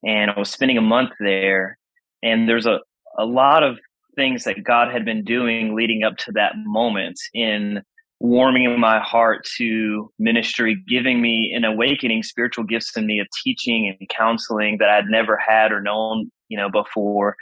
and 0.02 0.30
I 0.32 0.36
was 0.36 0.50
spending 0.50 0.78
a 0.78 0.82
month 0.82 1.10
there 1.20 1.78
and 2.24 2.48
there's 2.48 2.66
a, 2.66 2.80
a 3.16 3.24
lot 3.24 3.62
of 3.62 3.78
things 4.18 4.42
that 4.44 4.64
God 4.64 4.90
had 4.90 5.04
been 5.04 5.22
doing 5.22 5.76
leading 5.76 6.02
up 6.02 6.16
to 6.18 6.32
that 6.32 6.54
moment 6.56 7.18
in 7.32 7.82
warming 8.20 8.80
my 8.80 8.98
heart 8.98 9.46
to 9.56 10.10
ministry, 10.18 10.76
giving 10.88 11.22
me 11.22 11.52
an 11.54 11.64
awakening 11.64 12.24
spiritual 12.24 12.64
gifts 12.64 12.96
in 12.96 13.06
me 13.06 13.20
of 13.20 13.28
teaching 13.44 13.96
and 14.00 14.08
counseling 14.08 14.78
that 14.78 14.88
I'd 14.88 15.06
never 15.06 15.36
had 15.36 15.70
or 15.70 15.80
known, 15.80 16.32
you 16.48 16.58
know, 16.58 16.68
before 16.68 17.36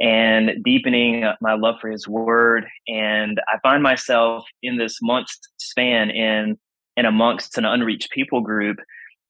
and 0.00 0.64
deepening 0.64 1.24
my 1.42 1.54
love 1.54 1.74
for 1.80 1.90
his 1.90 2.08
word. 2.08 2.66
And 2.88 3.38
I 3.46 3.58
find 3.62 3.82
myself 3.82 4.46
in 4.62 4.78
this 4.78 4.98
month 5.02 5.28
span 5.58 6.08
in, 6.10 6.58
in 6.96 7.04
amongst 7.04 7.58
an 7.58 7.66
unreached 7.66 8.10
people 8.10 8.40
group 8.40 8.78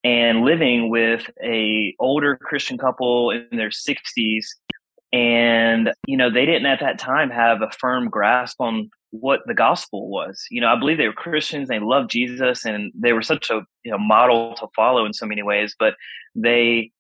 and 0.05 0.45
living 0.45 0.89
with 0.89 1.29
a 1.43 1.97
older 1.99 2.37
Christian 2.37 2.79
couple 2.79 3.33
in 3.33 3.59
their 3.59 3.73
sixties. 3.73 4.55
And, 5.17 5.95
you 6.07 6.15
know, 6.15 6.31
they 6.31 6.45
didn't 6.45 6.67
at 6.67 6.81
that 6.81 6.99
time 6.99 7.31
have 7.31 7.63
a 7.63 7.71
firm 7.71 8.11
grasp 8.11 8.61
on 8.61 8.91
what 9.13 9.41
the 9.47 9.55
gospel 9.55 10.11
was. 10.11 10.45
You 10.51 10.61
know, 10.61 10.69
I 10.69 10.79
believe 10.79 10.99
they 10.99 11.07
were 11.07 11.15
Christians, 11.15 11.69
they 11.69 11.79
loved 11.79 12.11
Jesus, 12.11 12.67
and 12.67 12.93
they 12.95 13.15
were 13.15 13.23
such 13.23 13.49
a 13.49 13.63
you 13.83 13.93
know, 13.93 13.97
model 13.97 14.55
to 14.57 14.67
follow 14.77 15.07
in 15.07 15.15
so 15.15 15.25
many 15.25 15.43
ways, 15.43 15.75
but 15.79 15.95
they 16.35 16.91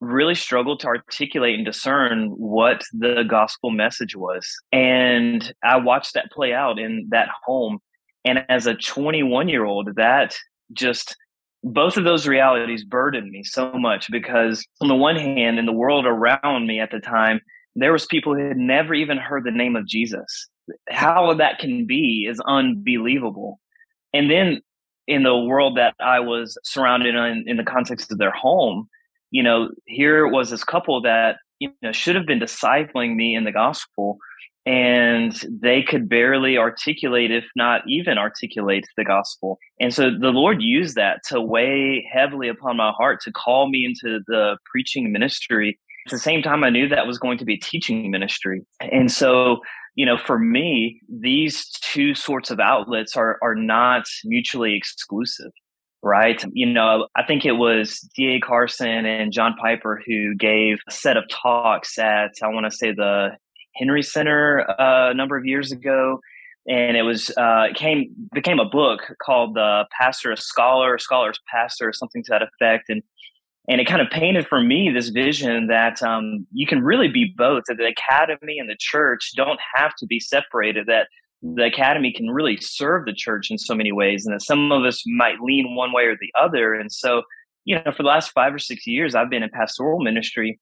really 0.00 0.34
struggled 0.34 0.80
to 0.80 0.86
articulate 0.88 1.54
and 1.54 1.64
discern 1.64 2.28
what 2.32 2.84
the 2.92 3.24
gospel 3.26 3.70
message 3.70 4.14
was. 4.14 4.46
And 4.70 5.50
I 5.64 5.78
watched 5.78 6.12
that 6.12 6.30
play 6.30 6.52
out 6.52 6.78
in 6.78 7.06
that 7.10 7.30
home. 7.46 7.78
And 8.26 8.44
as 8.50 8.66
a 8.66 8.74
21 8.74 9.48
year 9.48 9.64
old, 9.64 9.94
that 9.96 10.36
just 10.74 11.16
both 11.62 11.96
of 11.96 12.04
those 12.04 12.26
realities 12.26 12.84
burdened 12.84 13.30
me 13.30 13.42
so 13.42 13.72
much 13.72 14.10
because 14.10 14.64
on 14.80 14.88
the 14.88 14.94
one 14.94 15.16
hand, 15.16 15.58
in 15.58 15.66
the 15.66 15.72
world 15.72 16.06
around 16.06 16.66
me 16.66 16.80
at 16.80 16.90
the 16.90 17.00
time, 17.00 17.40
there 17.74 17.92
was 17.92 18.06
people 18.06 18.34
who 18.34 18.48
had 18.48 18.56
never 18.56 18.94
even 18.94 19.18
heard 19.18 19.44
the 19.44 19.50
name 19.50 19.76
of 19.76 19.86
Jesus. 19.86 20.48
How 20.88 21.34
that 21.34 21.58
can 21.58 21.86
be 21.86 22.26
is 22.28 22.40
unbelievable. 22.46 23.60
And 24.12 24.30
then 24.30 24.62
in 25.06 25.22
the 25.22 25.36
world 25.36 25.76
that 25.76 25.94
I 26.00 26.20
was 26.20 26.58
surrounded 26.64 27.14
in, 27.14 27.44
in 27.46 27.56
the 27.56 27.64
context 27.64 28.10
of 28.10 28.18
their 28.18 28.30
home, 28.30 28.88
you 29.30 29.42
know, 29.42 29.70
here 29.86 30.26
was 30.26 30.50
this 30.50 30.64
couple 30.64 31.00
that, 31.02 31.36
you 31.58 31.72
know, 31.82 31.92
should 31.92 32.16
have 32.16 32.26
been 32.26 32.40
discipling 32.40 33.14
me 33.16 33.34
in 33.34 33.44
the 33.44 33.52
gospel 33.52 34.18
and 34.66 35.32
they 35.48 35.80
could 35.80 36.08
barely 36.08 36.58
articulate, 36.58 37.30
if 37.30 37.44
not 37.54 37.82
even 37.86 38.18
articulate 38.18 38.84
the 38.96 39.04
gospel. 39.04 39.58
And 39.80 39.94
so 39.94 40.10
the 40.10 40.30
Lord 40.30 40.60
used 40.60 40.96
that 40.96 41.20
to 41.28 41.40
weigh 41.40 42.06
heavily 42.12 42.48
upon 42.48 42.76
my 42.76 42.90
heart 42.90 43.20
to 43.22 43.32
call 43.32 43.68
me 43.68 43.84
into 43.84 44.20
the 44.26 44.58
preaching 44.64 45.12
ministry. 45.12 45.78
At 46.06 46.10
the 46.10 46.18
same 46.18 46.42
time, 46.42 46.64
I 46.64 46.70
knew 46.70 46.88
that 46.88 47.06
was 47.06 47.18
going 47.18 47.38
to 47.38 47.44
be 47.44 47.56
teaching 47.56 48.10
ministry. 48.10 48.62
And 48.80 49.10
so, 49.10 49.58
you 49.94 50.04
know, 50.04 50.18
for 50.18 50.38
me, 50.38 51.00
these 51.08 51.70
two 51.80 52.16
sorts 52.16 52.50
of 52.50 52.58
outlets 52.58 53.16
are, 53.16 53.38
are 53.42 53.54
not 53.54 54.04
mutually 54.24 54.74
exclusive 54.74 55.52
right? 56.02 56.44
You 56.52 56.66
know, 56.66 57.08
I 57.16 57.24
think 57.24 57.44
it 57.44 57.52
was 57.52 57.98
D.A. 58.14 58.38
Carson 58.38 59.06
and 59.06 59.32
John 59.32 59.56
Piper 59.60 60.00
who 60.06 60.36
gave 60.36 60.78
a 60.88 60.92
set 60.92 61.16
of 61.16 61.24
talks 61.28 61.98
at, 61.98 62.30
I 62.44 62.46
want 62.48 62.70
to 62.70 62.70
say, 62.70 62.92
the 62.92 63.30
Henry 63.78 64.02
Center 64.02 64.68
uh, 64.80 65.10
a 65.10 65.14
number 65.14 65.36
of 65.36 65.44
years 65.44 65.72
ago. 65.72 66.20
And 66.68 66.96
it 66.96 67.02
was 67.02 67.30
uh, 67.36 67.68
it 67.70 67.76
came 67.76 68.12
became 68.34 68.58
a 68.58 68.64
book 68.64 69.14
called 69.22 69.54
"The 69.54 69.84
Pastor, 69.96 70.32
a 70.32 70.36
Scholar, 70.36 70.98
Scholar's 70.98 71.38
Pastor," 71.48 71.88
or 71.88 71.92
something 71.92 72.24
to 72.24 72.30
that 72.30 72.42
effect. 72.42 72.88
And 72.88 73.02
and 73.68 73.80
it 73.80 73.86
kind 73.86 74.02
of 74.02 74.10
painted 74.10 74.48
for 74.48 74.60
me 74.60 74.90
this 74.90 75.10
vision 75.10 75.68
that 75.68 76.02
um, 76.02 76.44
you 76.52 76.66
can 76.66 76.82
really 76.82 77.06
be 77.06 77.32
both. 77.36 77.64
That 77.68 77.76
the 77.76 77.86
academy 77.86 78.58
and 78.58 78.68
the 78.68 78.76
church 78.80 79.30
don't 79.36 79.60
have 79.74 79.94
to 79.98 80.06
be 80.06 80.18
separated. 80.18 80.86
That 80.86 81.06
the 81.42 81.64
academy 81.64 82.12
can 82.12 82.30
really 82.30 82.56
serve 82.56 83.04
the 83.04 83.12
church 83.12 83.50
in 83.50 83.58
so 83.58 83.74
many 83.74 83.92
ways 83.92 84.26
and 84.26 84.34
that 84.34 84.42
some 84.42 84.72
of 84.72 84.84
us 84.84 85.02
might 85.06 85.40
lean 85.40 85.74
one 85.74 85.92
way 85.92 86.04
or 86.04 86.16
the 86.20 86.32
other 86.40 86.74
and 86.74 86.90
so 86.90 87.22
you 87.64 87.76
know 87.76 87.92
for 87.92 88.02
the 88.02 88.08
last 88.08 88.32
five 88.32 88.54
or 88.54 88.58
six 88.58 88.86
years 88.86 89.14
i've 89.14 89.30
been 89.30 89.42
in 89.42 89.50
pastoral 89.50 90.00
ministry 90.00 90.58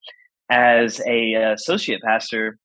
as 0.50 1.00
a 1.06 1.34
uh, 1.36 1.52
associate 1.52 2.02
pastor 2.02 2.58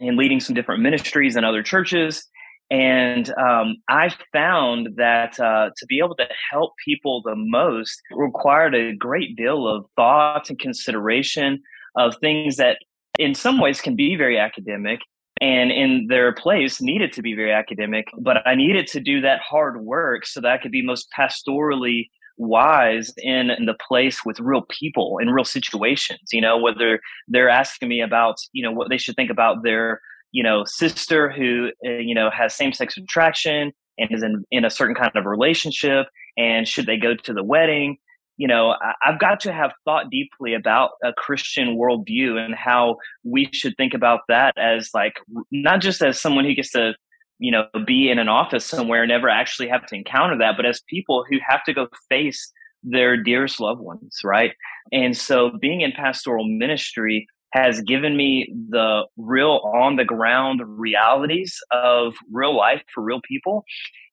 and 0.00 0.16
leading 0.16 0.40
some 0.40 0.54
different 0.54 0.82
ministries 0.82 1.36
and 1.36 1.44
other 1.44 1.62
churches. 1.62 2.26
And 2.70 3.28
um, 3.36 3.76
i 3.88 4.10
found 4.32 4.88
that 4.96 5.38
uh, 5.38 5.70
to 5.76 5.86
be 5.86 5.98
able 5.98 6.14
to 6.16 6.26
help 6.50 6.72
people 6.82 7.20
the 7.22 7.36
most 7.36 8.00
required 8.12 8.74
a 8.74 8.96
great 8.96 9.36
deal 9.36 9.68
of 9.68 9.84
thought 9.94 10.48
and 10.48 10.58
consideration 10.58 11.60
of 11.96 12.16
things 12.16 12.56
that 12.56 12.78
in 13.18 13.34
some 13.34 13.58
ways 13.60 13.80
can 13.80 13.94
be 13.94 14.16
very 14.16 14.38
academic 14.38 15.00
and 15.42 15.70
in 15.70 16.06
their 16.08 16.32
place 16.32 16.80
needed 16.80 17.12
to 17.12 17.20
be 17.20 17.34
very 17.34 17.52
academic 17.52 18.06
but 18.18 18.46
i 18.46 18.54
needed 18.54 18.86
to 18.86 19.00
do 19.00 19.20
that 19.20 19.40
hard 19.40 19.82
work 19.82 20.24
so 20.24 20.40
that 20.40 20.52
i 20.52 20.58
could 20.58 20.72
be 20.72 20.82
most 20.82 21.08
pastorally 21.16 22.08
wise 22.36 23.12
in, 23.18 23.48
the 23.66 23.76
place 23.86 24.24
with 24.24 24.40
real 24.40 24.62
people 24.68 25.18
in 25.20 25.30
real 25.30 25.44
situations 25.44 26.20
you 26.32 26.40
know 26.40 26.58
whether 26.58 27.00
they're 27.28 27.48
asking 27.48 27.88
me 27.88 28.00
about 28.00 28.36
you 28.52 28.62
know 28.62 28.72
what 28.72 28.88
they 28.88 28.98
should 28.98 29.14
think 29.16 29.30
about 29.30 29.62
their 29.62 30.00
you 30.32 30.42
know 30.42 30.64
sister 30.64 31.30
who 31.30 31.70
uh, 31.86 31.90
you 31.90 32.14
know 32.14 32.30
has 32.30 32.54
same-sex 32.54 32.96
attraction 32.96 33.72
and 33.98 34.10
is 34.10 34.22
in, 34.22 34.44
in 34.50 34.64
a 34.64 34.70
certain 34.70 34.94
kind 34.94 35.12
of 35.14 35.26
relationship 35.26 36.06
and 36.36 36.66
should 36.66 36.86
they 36.86 36.96
go 36.96 37.14
to 37.14 37.32
the 37.32 37.44
wedding? 37.44 37.98
You 38.36 38.48
know, 38.48 38.70
I, 38.70 38.94
have 39.02 39.20
got 39.20 39.40
to 39.40 39.52
have 39.52 39.72
thought 39.84 40.10
deeply 40.10 40.54
about 40.54 40.92
a 41.04 41.12
Christian 41.12 41.76
worldview 41.76 42.38
and 42.38 42.54
how 42.54 42.96
we 43.24 43.48
should 43.52 43.76
think 43.76 43.94
about 43.94 44.20
that 44.28 44.56
as 44.56 44.90
like 44.94 45.20
not 45.50 45.80
just 45.80 46.02
as 46.02 46.20
someone 46.20 46.44
who 46.44 46.54
gets 46.54 46.72
to, 46.72 46.94
you 47.42 47.50
know, 47.50 47.66
be 47.86 48.10
in 48.10 48.18
an 48.18 48.28
office 48.28 48.64
somewhere 48.64 49.06
never 49.06 49.28
actually 49.28 49.68
have 49.68 49.86
to 49.86 49.96
encounter 49.96 50.38
that, 50.38 50.56
but 50.56 50.66
as 50.66 50.80
people 50.88 51.24
who 51.28 51.38
have 51.46 51.64
to 51.64 51.72
go 51.72 51.88
face 52.08 52.52
their 52.82 53.16
dearest 53.16 53.60
loved 53.60 53.80
ones, 53.80 54.18
right? 54.24 54.52
And 54.92 55.16
so 55.16 55.50
being 55.60 55.80
in 55.80 55.92
pastoral 55.92 56.46
ministry 56.46 57.26
has 57.52 57.80
given 57.82 58.16
me 58.16 58.52
the 58.70 59.04
real 59.16 59.60
on 59.74 59.96
the 59.96 60.04
ground 60.04 60.62
realities 60.64 61.58
of 61.70 62.14
real 62.30 62.56
life 62.56 62.82
for 62.94 63.02
real 63.02 63.20
people 63.26 63.64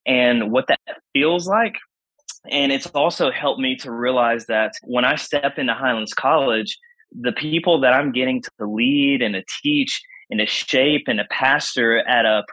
and 0.06 0.50
what 0.50 0.66
that 0.68 0.80
feels 1.14 1.48
like 1.48 1.76
and 2.50 2.72
it's 2.72 2.86
also 2.86 3.30
helped 3.30 3.60
me 3.60 3.76
to 3.76 3.90
realize 3.90 4.46
that 4.46 4.72
when 4.82 5.04
I 5.04 5.16
step 5.16 5.58
into 5.58 5.74
Highlands 5.74 6.14
College, 6.14 6.78
the 7.12 7.32
people 7.32 7.80
that 7.80 7.92
I'm 7.92 8.12
getting 8.12 8.40
to 8.42 8.50
lead 8.66 9.20
and 9.20 9.34
to 9.34 9.44
teach 9.62 10.00
and 10.30 10.40
to 10.40 10.46
shape 10.46 11.04
and 11.06 11.18
to 11.18 11.26
pastor 11.30 11.98
at 12.08 12.24
a 12.24 12.44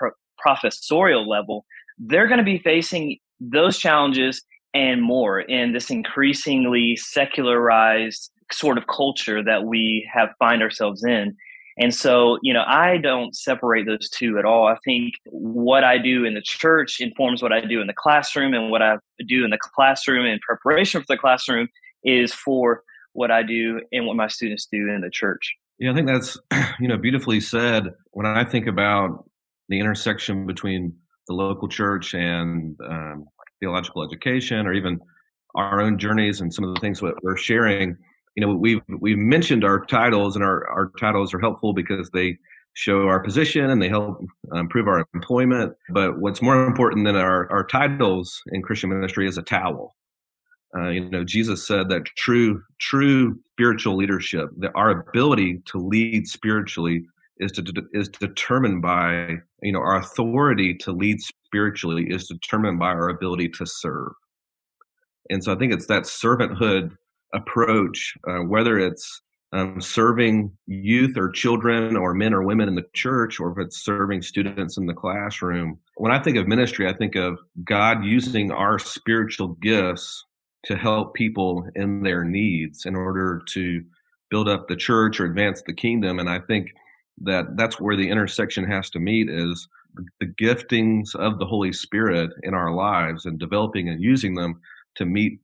professorial 0.56 1.28
level, 1.28 1.66
they're 1.98 2.28
going 2.28 2.40
to 2.40 2.44
be 2.44 2.60
facing 2.60 3.18
those 3.40 3.78
challenges 3.78 4.44
and 4.74 5.02
more 5.02 5.40
in 5.40 5.74
this 5.74 5.90
increasingly 5.90 6.96
secularized 6.96 8.32
sort 8.52 8.78
of 8.78 8.88
culture 8.88 9.44
that 9.44 9.66
we 9.66 10.10
have 10.14 10.30
find 10.40 10.62
ourselves 10.62 11.04
in. 11.04 11.36
And 11.80 11.94
so, 11.94 12.40
you 12.42 12.54
know, 12.54 12.64
I 12.66 12.98
don't 12.98 13.36
separate 13.36 13.86
those 13.86 14.10
two 14.10 14.40
at 14.40 14.46
all. 14.46 14.66
I 14.68 14.78
think 14.84 15.14
what 15.26 15.84
I 15.84 15.98
do 15.98 16.26
in 16.26 16.34
the 16.34 16.42
church 16.42 17.00
informs 17.00 17.44
what 17.44 17.54
I 17.54 17.62
do 17.62 17.82
in 17.82 17.88
the 17.88 17.94
classroom, 17.94 18.54
and 18.54 18.72
what 18.72 18.82
I 18.82 18.98
do 19.28 19.44
in 19.44 19.52
the 19.52 19.60
classroom 19.60 20.26
in 20.26 20.40
preparation 20.40 21.02
for 21.02 21.06
the 21.08 21.18
classroom 21.18 21.68
is 22.04 22.34
for 22.34 22.84
what 23.14 23.30
I 23.30 23.44
do 23.44 23.82
and 23.92 24.08
what 24.08 24.16
my 24.16 24.28
students 24.28 24.68
do 24.72 24.90
in 24.90 25.02
the 25.02 25.10
church. 25.12 25.56
Yeah, 25.78 25.92
I 25.92 25.94
think 25.94 26.08
that's, 26.08 26.38
you 26.80 26.88
know, 26.88 26.98
beautifully 26.98 27.40
said. 27.42 27.90
When 28.12 28.26
I 28.26 28.44
think 28.44 28.66
about 28.66 29.30
the 29.70 29.80
intersection 29.80 30.46
between 30.46 30.94
the 31.28 31.34
local 31.34 31.68
church 31.68 32.14
and 32.14 32.78
um, 32.88 33.26
theological 33.60 34.04
education, 34.04 34.66
or 34.66 34.74
even 34.74 35.00
our 35.56 35.82
own 35.82 35.98
journeys 35.98 36.42
and 36.42 36.54
some 36.54 36.64
of 36.64 36.74
the 36.74 36.80
things 36.80 37.00
that 37.00 37.16
we're 37.24 37.38
sharing, 37.38 37.98
you 38.36 38.46
know 38.46 38.54
we've 38.54 38.82
we've 39.02 39.18
mentioned 39.18 39.64
our 39.64 39.84
titles 39.86 40.36
and 40.36 40.46
our 40.46 40.70
our 40.70 40.92
titles 41.00 41.34
are 41.34 41.40
helpful 41.40 41.74
because 41.74 42.10
they 42.12 42.38
show 42.74 43.08
our 43.08 43.20
position 43.20 43.72
and 43.72 43.82
they 43.82 43.90
help 43.90 44.24
improve 44.54 44.88
our 44.88 45.04
employment. 45.16 45.74
But 45.90 46.20
what's 46.20 46.44
more 46.44 46.66
important 46.66 47.06
than 47.06 47.16
our 47.16 47.52
our 47.52 47.66
titles 47.66 48.42
in 48.52 48.62
christian 48.62 48.90
ministry 48.90 49.28
is 49.28 49.38
a 49.38 49.44
towel. 49.44 49.96
Uh, 50.78 50.90
you 50.90 51.10
know 51.10 51.24
jesus 51.24 51.66
said 51.66 51.90
that 51.90 52.06
true 52.18 52.62
true 52.80 53.40
spiritual 53.54 53.96
leadership 53.96 54.50
that 54.58 54.72
our 54.76 54.90
ability 54.90 55.62
to 55.66 55.78
lead 55.78 56.28
spiritually 56.28 57.08
is 57.40 57.52
to 57.52 57.64
is 57.94 58.10
determined 58.10 58.82
by 58.82 59.36
you 59.62 59.72
know 59.72 59.80
our 59.80 59.98
authority 59.98 60.74
to 60.74 60.92
lead 60.92 61.20
spiritually 61.22 62.06
is 62.10 62.28
determined 62.28 62.80
by 62.80 62.88
our 62.88 63.10
ability 63.10 63.50
to 63.50 63.66
serve 63.66 64.12
and 65.30 65.44
so 65.44 65.54
i 65.54 65.56
think 65.56 65.74
it's 65.74 65.88
that 65.88 66.04
servanthood 66.04 66.92
approach, 67.34 68.16
uh, 68.28 68.40
whether 68.40 68.80
it's 68.80 69.22
um, 69.54 69.80
serving 69.80 70.52
youth 70.66 71.18
or 71.18 71.30
children 71.30 71.96
or 71.96 72.14
men 72.14 72.34
or 72.34 72.44
women 72.44 72.68
in 72.68 72.76
the 72.76 72.86
church, 72.94 73.40
or 73.40 73.52
if 73.52 73.66
it's 73.66 73.84
serving 73.84 74.22
students 74.22 74.78
in 74.78 74.86
the 74.86 74.94
classroom. 74.94 75.80
When 75.96 76.12
I 76.12 76.22
think 76.22 76.38
of 76.38 76.48
ministry, 76.48 76.88
I 76.88 76.94
think 76.94 77.16
of 77.16 77.38
God 77.64 78.04
using 78.04 78.52
our 78.52 78.78
spiritual 78.78 79.50
gifts 79.62 80.26
to 80.66 80.76
help 80.76 81.14
people 81.14 81.66
in 81.76 82.04
their 82.04 82.26
needs 82.26 82.86
in 82.86 82.96
order 82.96 83.42
to 83.50 83.84
build 84.30 84.50
up 84.50 84.68
the 84.68 84.76
church 84.76 85.20
or 85.20 85.26
advance 85.26 85.62
the 85.62 85.74
kingdom. 85.74 86.20
And 86.20 86.30
I 86.30 86.40
think 86.40 86.72
that 87.22 87.56
that's 87.56 87.80
where 87.80 87.96
the 87.96 88.10
intersection 88.10 88.64
has 88.66 88.90
to 88.92 89.00
meet 89.00 89.30
is 89.30 89.68
the 90.20 90.28
giftings 90.28 91.16
of 91.16 91.40
the 91.40 91.46
Holy 91.46 91.74
Spirit 91.74 92.32
in 92.44 92.54
our 92.54 92.72
lives 92.72 93.26
and 93.26 93.40
developing 93.40 93.90
and 93.90 94.02
using 94.02 94.36
them 94.36 94.60
to 94.96 95.06
meet 95.06 95.40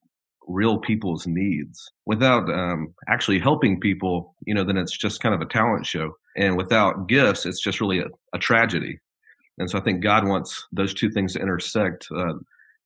real 0.48 0.78
people's 0.78 1.26
needs 1.26 1.92
without 2.06 2.50
um, 2.50 2.94
actually 3.08 3.40
helping 3.40 3.80
people 3.80 4.36
you 4.46 4.54
know 4.54 4.64
then 4.64 4.78
it's 4.78 4.98
just 4.98 5.22
kind 5.22 5.34
of 5.34 5.42
a 5.42 5.46
talent 5.46 5.86
show. 5.86 6.16
And 6.36 6.58
without 6.58 7.08
gifts 7.08 7.46
it's 7.46 7.62
just 7.62 7.82
really 7.82 8.00
a, 8.00 8.08
a 8.34 8.40
tragedy. 8.40 9.00
And 9.60 9.70
so 9.70 9.78
i 9.78 9.82
think 9.82 10.04
god 10.04 10.28
wants 10.28 10.68
those 10.72 10.94
two 10.94 11.10
things 11.10 11.34
to 11.34 11.40
intersect 11.40 12.08
uh, 12.16 12.34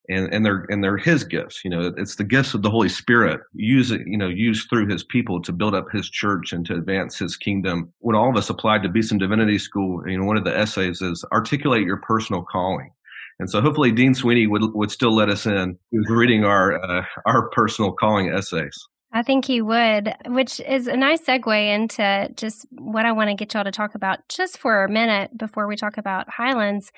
and 0.09 0.33
and 0.33 0.45
they're 0.45 0.65
and 0.69 0.83
they're 0.83 0.97
his 0.97 1.23
gifts 1.23 1.61
you 1.63 1.69
know 1.69 1.93
it's 1.97 2.15
the 2.15 2.23
gifts 2.23 2.53
of 2.53 2.61
the 2.61 2.69
holy 2.69 2.89
spirit 2.89 3.41
use 3.53 3.91
it 3.91 4.01
you 4.05 4.17
know 4.17 4.27
used 4.27 4.69
through 4.69 4.87
his 4.87 5.03
people 5.03 5.41
to 5.41 5.51
build 5.51 5.75
up 5.75 5.87
his 5.91 6.09
church 6.09 6.53
and 6.53 6.65
to 6.65 6.73
advance 6.73 7.17
his 7.17 7.35
kingdom. 7.35 7.91
When 7.99 8.15
all 8.15 8.29
of 8.29 8.37
us 8.37 8.49
applied 8.49 8.83
to 8.83 8.89
beeson 8.89 9.17
divinity 9.17 9.59
school 9.59 10.07
you 10.07 10.17
know 10.17 10.25
one 10.25 10.37
of 10.37 10.43
the 10.43 10.57
essays 10.57 11.01
is 11.01 11.25
articulate 11.31 11.83
your 11.83 11.97
personal 11.97 12.43
calling. 12.43 12.91
And 13.39 13.49
so 13.49 13.61
hopefully 13.61 13.91
Dean 13.91 14.15
Sweeney 14.15 14.47
would 14.47 14.73
would 14.73 14.91
still 14.91 15.15
let 15.15 15.29
us 15.29 15.45
in. 15.45 15.77
Reading 15.91 16.43
our 16.43 16.83
uh, 16.83 17.05
our 17.25 17.49
personal 17.49 17.91
calling 17.91 18.29
essays. 18.29 18.75
I 19.11 19.23
think 19.23 19.45
he 19.45 19.61
would, 19.61 20.13
which 20.27 20.59
is 20.59 20.87
a 20.87 20.97
nice 20.97 21.21
segue 21.21 21.73
into 21.73 22.29
just 22.35 22.65
what 22.71 23.05
I 23.05 23.13
want 23.13 23.29
to 23.29 23.35
get 23.35 23.53
y'all 23.53 23.63
to 23.63 23.71
talk 23.71 23.95
about 23.95 24.27
just 24.27 24.57
for 24.57 24.83
a 24.83 24.89
minute 24.89 25.37
before 25.37 25.67
we 25.67 25.75
talk 25.75 25.97
about 25.97 26.29
Highlands 26.29 26.91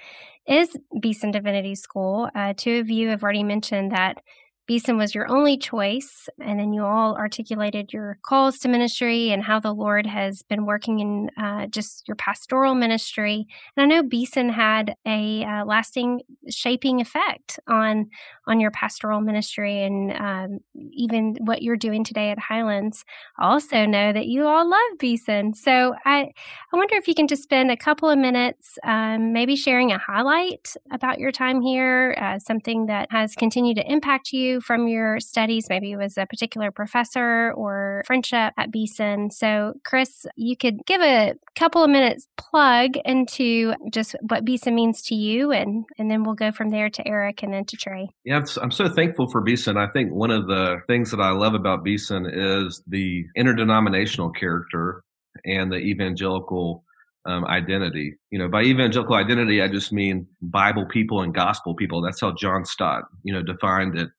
is 0.48 0.75
Beeson 1.00 1.32
Divinity 1.32 1.75
School. 1.75 2.30
Uh, 2.34 2.54
two 2.58 2.80
of 2.80 2.89
you 2.89 3.10
have 3.10 3.24
already 3.24 3.44
mentioned 3.44 3.92
that 3.92 4.24
Beeson 4.70 4.98
was 5.00 5.16
your 5.16 5.28
only 5.32 5.58
choice. 5.58 6.30
And 6.40 6.60
then 6.60 6.74
you 6.74 6.84
all 6.84 7.16
articulated 7.16 7.92
your 7.92 8.20
calls 8.22 8.60
to 8.60 8.68
ministry 8.68 9.32
and 9.32 9.44
how 9.44 9.60
the 9.60 9.74
Lord 9.74 10.06
has 10.06 10.44
been 10.44 10.68
working 10.68 11.00
in 11.00 11.32
uh, 11.44 11.66
just 11.66 12.08
your 12.08 12.14
pastoral 12.14 12.76
ministry. 12.76 13.48
And 13.76 13.84
I 13.84 13.88
know 13.88 14.04
Beeson 14.04 14.50
had 14.50 14.94
a 15.08 15.44
uh, 15.44 15.66
lasting 15.66 16.22
shaping 16.52 17.02
effect 17.02 17.60
on 17.68 18.12
on 18.46 18.60
your 18.60 18.70
pastoral 18.70 19.22
ministry 19.22 19.82
and 19.82 20.12
um, 20.12 20.60
even 20.92 21.36
what 21.40 21.64
you're 21.64 21.76
doing 21.76 22.04
today 22.04 22.30
at 22.30 22.38
Highlands. 22.38 23.06
I 23.40 23.48
also 23.48 23.86
know 23.86 24.14
that 24.14 24.28
you 24.28 24.46
all 24.46 24.70
love 24.70 24.98
Beeson. 25.00 25.54
So 25.54 25.96
I, 26.06 26.32
I 26.74 26.78
wonder 26.78 26.96
if 26.96 27.08
you 27.08 27.16
can 27.16 27.28
just 27.28 27.44
spend 27.44 27.72
a 27.72 27.78
couple 27.78 28.10
of 28.10 28.18
minutes 28.18 28.78
um, 28.84 29.34
maybe 29.34 29.56
sharing 29.56 29.92
a 29.92 30.00
highlight 30.00 30.76
about 30.92 31.20
your 31.20 31.32
time 31.32 31.62
here, 31.62 32.16
uh, 32.20 32.40
something 32.40 32.88
that 32.88 33.12
has 33.12 33.36
continued 33.36 33.78
to 33.78 33.92
impact 33.92 34.32
you 34.32 34.59
from 34.62 34.88
your 34.88 35.20
studies. 35.20 35.68
Maybe 35.70 35.92
it 35.92 35.98
was 35.98 36.18
a 36.18 36.25
particular 36.25 36.72
professor 36.72 37.51
or 37.56 38.04
friendship 38.06 38.54
at 38.58 38.72
Beeson. 38.72 39.32
So, 39.32 39.74
Chris, 39.86 40.25
you 40.36 40.58
could 40.58 40.86
give 40.86 41.01
a 41.01 41.34
couple 41.56 41.84
of 41.84 41.89
minutes 41.89 42.28
plug 42.38 42.92
into 43.06 43.74
just 43.92 44.16
what 44.28 44.46
Beeson 44.46 44.75
means 44.75 45.01
to 45.04 45.16
you, 45.16 45.51
and, 45.51 45.86
and 45.98 46.10
then 46.10 46.24
we'll 46.24 46.36
go 46.36 46.51
from 46.51 46.70
there 46.70 46.89
to 46.89 47.08
Eric 47.08 47.44
and 47.44 47.54
then 47.54 47.66
to 47.66 47.78
Trey. 47.78 48.10
Yeah, 48.24 48.42
I'm 48.62 48.72
so 48.72 48.89
thankful 48.89 49.30
for 49.30 49.42
Beeson. 49.42 49.78
I 49.78 49.88
think 49.88 50.12
one 50.12 50.32
of 50.32 50.48
the 50.48 50.78
things 50.88 51.12
that 51.12 51.20
I 51.20 51.32
love 51.32 51.54
about 51.54 51.84
Beeson 51.84 52.25
is 52.25 52.82
the 52.88 53.25
interdenominational 53.36 54.32
character 54.32 55.04
and 55.46 55.72
the 55.72 55.78
evangelical 55.78 56.84
um, 57.25 57.46
identity. 57.46 58.16
You 58.32 58.39
know, 58.39 58.48
by 58.48 58.63
evangelical 58.63 59.16
identity, 59.16 59.62
I 59.62 59.68
just 59.68 59.92
mean 59.92 60.28
Bible 60.42 60.86
people 60.86 61.22
and 61.22 61.34
gospel 61.34 61.75
people. 61.75 62.01
That's 62.01 62.22
how 62.22 62.34
John 62.34 62.66
Stott, 62.66 63.04
you 63.24 63.34
know, 63.34 63.42
defined 63.42 63.98
it 63.98 64.10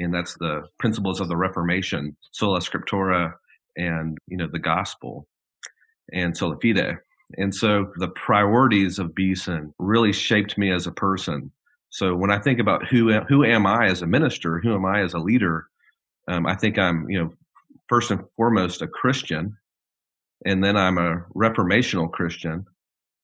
and 0.00 0.14
that's 0.14 0.34
the 0.34 0.62
principles 0.78 1.20
of 1.20 1.28
the 1.28 1.36
Reformation, 1.36 2.16
sola 2.32 2.60
scriptura, 2.60 3.34
and 3.76 4.18
you 4.26 4.36
know 4.36 4.48
the 4.50 4.58
gospel, 4.58 5.28
and 6.12 6.36
sola 6.36 6.56
fide. 6.60 6.98
And 7.36 7.54
so 7.54 7.92
the 7.96 8.08
priorities 8.08 8.98
of 8.98 9.14
Beeson 9.14 9.72
really 9.78 10.12
shaped 10.12 10.58
me 10.58 10.72
as 10.72 10.86
a 10.86 10.92
person. 10.92 11.52
So 11.90 12.16
when 12.16 12.30
I 12.30 12.38
think 12.38 12.58
about 12.58 12.86
who 12.86 13.12
who 13.20 13.44
am 13.44 13.66
I 13.66 13.86
as 13.86 14.02
a 14.02 14.06
minister, 14.06 14.58
who 14.58 14.74
am 14.74 14.84
I 14.84 15.02
as 15.02 15.14
a 15.14 15.18
leader, 15.18 15.66
um, 16.28 16.46
I 16.46 16.56
think 16.56 16.78
I'm 16.78 17.08
you 17.08 17.18
know 17.18 17.32
first 17.88 18.10
and 18.10 18.24
foremost 18.36 18.82
a 18.82 18.88
Christian, 18.88 19.56
and 20.46 20.64
then 20.64 20.76
I'm 20.76 20.98
a 20.98 21.24
reformational 21.34 22.10
Christian, 22.10 22.64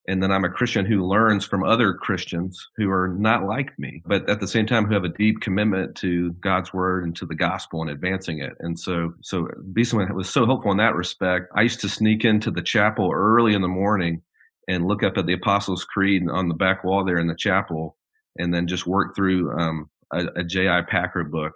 and 0.08 0.22
then 0.22 0.30
I'm 0.30 0.44
a 0.44 0.50
Christian 0.50 0.86
who 0.86 1.06
learns 1.06 1.44
from 1.44 1.64
other 1.64 1.92
Christians 1.92 2.68
who 2.76 2.90
are 2.90 3.08
not 3.08 3.44
like 3.44 3.76
me, 3.78 4.02
but 4.06 4.28
at 4.30 4.40
the 4.40 4.46
same 4.46 4.66
time 4.66 4.86
who 4.86 4.94
have 4.94 5.04
a 5.04 5.08
deep 5.08 5.40
commitment 5.40 5.96
to 5.96 6.32
God's 6.34 6.72
word 6.72 7.04
and 7.04 7.16
to 7.16 7.26
the 7.26 7.34
gospel 7.34 7.80
and 7.80 7.90
advancing 7.90 8.38
it. 8.38 8.52
And 8.60 8.78
so, 8.78 9.14
so 9.22 9.48
Beeson 9.72 10.14
was 10.14 10.30
so 10.30 10.46
helpful 10.46 10.70
in 10.70 10.76
that 10.78 10.94
respect. 10.94 11.46
I 11.56 11.62
used 11.62 11.80
to 11.80 11.88
sneak 11.88 12.24
into 12.24 12.50
the 12.50 12.62
chapel 12.62 13.10
early 13.12 13.54
in 13.54 13.62
the 13.62 13.68
morning 13.68 14.22
and 14.68 14.86
look 14.86 15.02
up 15.02 15.16
at 15.16 15.26
the 15.26 15.32
Apostles' 15.32 15.84
Creed 15.84 16.22
on 16.30 16.48
the 16.48 16.54
back 16.54 16.84
wall 16.84 17.04
there 17.04 17.18
in 17.18 17.28
the 17.28 17.36
chapel, 17.36 17.96
and 18.36 18.52
then 18.52 18.66
just 18.66 18.86
work 18.86 19.14
through 19.14 19.56
um, 19.58 19.90
a, 20.12 20.26
a 20.36 20.44
J.I. 20.44 20.82
Packer 20.82 21.24
book 21.24 21.52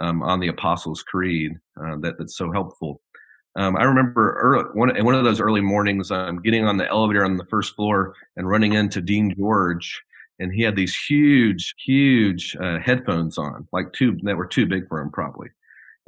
um, 0.00 0.22
on 0.22 0.40
the 0.40 0.48
Apostles' 0.48 1.02
Creed 1.02 1.52
uh, 1.78 1.96
that, 2.00 2.14
that's 2.18 2.36
so 2.36 2.50
helpful. 2.50 3.02
Um, 3.56 3.76
I 3.76 3.82
remember 3.82 4.34
early, 4.40 4.64
one, 4.74 5.04
one 5.04 5.14
of 5.14 5.24
those 5.24 5.40
early 5.40 5.60
mornings, 5.60 6.10
I'm 6.10 6.36
um, 6.36 6.42
getting 6.42 6.64
on 6.64 6.76
the 6.76 6.88
elevator 6.88 7.24
on 7.24 7.36
the 7.36 7.44
first 7.46 7.74
floor 7.74 8.14
and 8.36 8.48
running 8.48 8.74
into 8.74 9.00
Dean 9.00 9.34
George, 9.36 10.00
and 10.38 10.52
he 10.52 10.62
had 10.62 10.76
these 10.76 10.94
huge, 10.94 11.74
huge 11.84 12.56
uh, 12.60 12.78
headphones 12.78 13.38
on, 13.38 13.66
like 13.72 13.92
two 13.92 14.16
that 14.22 14.36
were 14.36 14.46
too 14.46 14.66
big 14.66 14.88
for 14.88 15.00
him 15.00 15.10
probably. 15.10 15.48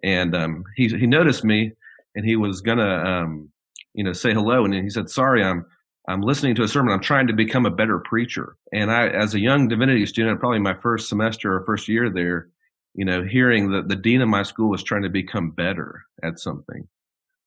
And 0.04 0.36
um, 0.36 0.64
he 0.76 0.88
he 0.88 1.06
noticed 1.06 1.44
me, 1.44 1.72
and 2.14 2.24
he 2.24 2.36
was 2.36 2.60
gonna, 2.60 3.04
um, 3.04 3.48
you 3.94 4.04
know, 4.04 4.12
say 4.12 4.32
hello, 4.32 4.64
and 4.64 4.74
he 4.74 4.90
said, 4.90 5.10
"Sorry, 5.10 5.42
I'm 5.42 5.66
I'm 6.08 6.22
listening 6.22 6.54
to 6.56 6.62
a 6.62 6.68
sermon. 6.68 6.92
I'm 6.92 7.00
trying 7.00 7.26
to 7.26 7.32
become 7.32 7.66
a 7.66 7.70
better 7.70 7.98
preacher." 7.98 8.56
And 8.72 8.90
I, 8.90 9.08
as 9.08 9.34
a 9.34 9.40
young 9.40 9.68
divinity 9.68 10.06
student, 10.06 10.40
probably 10.40 10.60
my 10.60 10.74
first 10.74 11.08
semester 11.08 11.56
or 11.56 11.64
first 11.64 11.88
year 11.88 12.08
there, 12.08 12.48
you 12.94 13.04
know, 13.04 13.24
hearing 13.24 13.70
that 13.72 13.88
the 13.88 13.96
dean 13.96 14.22
of 14.22 14.28
my 14.28 14.44
school 14.44 14.70
was 14.70 14.82
trying 14.82 15.02
to 15.02 15.10
become 15.10 15.50
better 15.50 16.02
at 16.22 16.38
something 16.38 16.86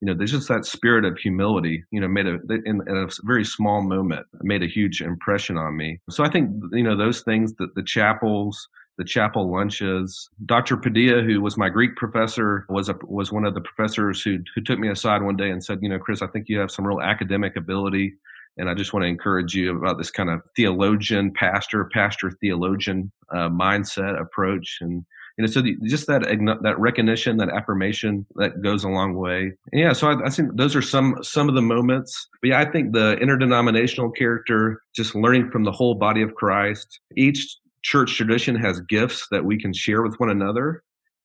you 0.01 0.07
know, 0.07 0.13
there's 0.13 0.31
just 0.31 0.47
that 0.49 0.65
spirit 0.65 1.05
of 1.05 1.17
humility, 1.17 1.83
you 1.91 2.01
know, 2.01 2.07
made 2.07 2.27
a, 2.27 2.39
in, 2.65 2.81
in, 2.87 2.97
a 2.97 3.07
very 3.23 3.45
small 3.45 3.81
moment, 3.81 4.25
made 4.41 4.61
a 4.61 4.67
huge 4.67 5.01
impression 5.01 5.57
on 5.57 5.77
me. 5.77 5.99
So 6.09 6.23
I 6.23 6.29
think, 6.29 6.51
you 6.73 6.83
know, 6.83 6.97
those 6.97 7.21
things, 7.21 7.53
that 7.55 7.75
the 7.75 7.83
chapels, 7.83 8.67
the 8.97 9.03
chapel 9.03 9.51
lunches. 9.51 10.29
Dr. 10.45 10.77
Padilla, 10.77 11.21
who 11.21 11.41
was 11.41 11.57
my 11.57 11.69
Greek 11.69 11.95
professor, 11.95 12.65
was 12.69 12.89
a, 12.89 12.95
was 13.03 13.31
one 13.31 13.45
of 13.45 13.53
the 13.53 13.61
professors 13.61 14.21
who 14.21 14.37
who 14.53 14.61
took 14.61 14.79
me 14.79 14.89
aside 14.89 15.21
one 15.21 15.35
day 15.35 15.49
and 15.49 15.63
said, 15.63 15.79
you 15.81 15.89
know, 15.89 15.99
Chris, 15.99 16.21
I 16.21 16.27
think 16.27 16.47
you 16.47 16.59
have 16.59 16.71
some 16.71 16.87
real 16.87 17.01
academic 17.01 17.55
ability, 17.55 18.13
and 18.57 18.69
I 18.69 18.73
just 18.73 18.93
want 18.93 19.03
to 19.03 19.07
encourage 19.07 19.53
you 19.53 19.77
about 19.77 19.97
this 19.97 20.11
kind 20.11 20.29
of 20.29 20.41
theologian, 20.55 21.33
pastor, 21.33 21.89
pastor 21.93 22.31
theologian 22.31 23.11
uh, 23.33 23.49
mindset 23.49 24.19
approach. 24.19 24.77
And 24.81 25.05
you 25.37 25.43
know, 25.43 25.51
so 25.51 25.61
the, 25.61 25.75
just 25.83 26.07
that 26.07 26.21
that 26.61 26.79
recognition, 26.79 27.37
that 27.37 27.49
affirmation, 27.49 28.25
that 28.35 28.61
goes 28.61 28.85
a 28.85 28.89
long 28.89 29.15
way. 29.15 29.51
And 29.71 29.81
yeah, 29.81 29.91
so 29.91 30.07
I, 30.07 30.27
I 30.27 30.29
think 30.29 30.55
those 30.55 30.75
are 30.75 30.81
some 30.81 31.17
some 31.21 31.49
of 31.49 31.55
the 31.55 31.61
moments. 31.61 32.27
But 32.41 32.49
yeah, 32.49 32.59
I 32.61 32.71
think 32.71 32.93
the 32.93 33.17
interdenominational 33.17 34.11
character, 34.11 34.81
just 34.95 35.13
learning 35.13 35.51
from 35.51 35.63
the 35.63 35.71
whole 35.71 35.95
body 35.95 36.21
of 36.21 36.35
Christ. 36.35 36.99
Each 37.17 37.57
church 37.83 38.15
tradition 38.15 38.55
has 38.55 38.79
gifts 38.81 39.27
that 39.29 39.43
we 39.43 39.59
can 39.59 39.73
share 39.73 40.01
with 40.03 40.15
one 40.19 40.29
another, 40.29 40.83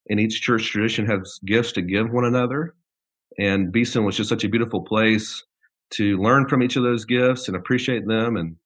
and 0.09 0.19
each 0.19 0.43
church 0.43 0.71
tradition 0.71 1.07
has 1.07 1.39
gifts 1.47 1.73
to 1.73 1.83
give 1.83 2.11
one 2.11 2.25
another. 2.25 2.75
And 3.39 3.71
Beeson 3.71 4.05
was 4.05 4.17
just 4.17 4.29
such 4.29 4.43
a 4.43 4.49
beautiful 4.49 4.83
place 4.83 5.43
to 5.91 6.19
learn 6.19 6.49
from 6.49 6.63
each 6.65 6.77
of 6.77 6.83
those 6.83 7.05
gifts 7.05 7.47
and 7.47 7.57
appreciate 7.57 8.07
them 8.07 8.37
and 8.37 8.57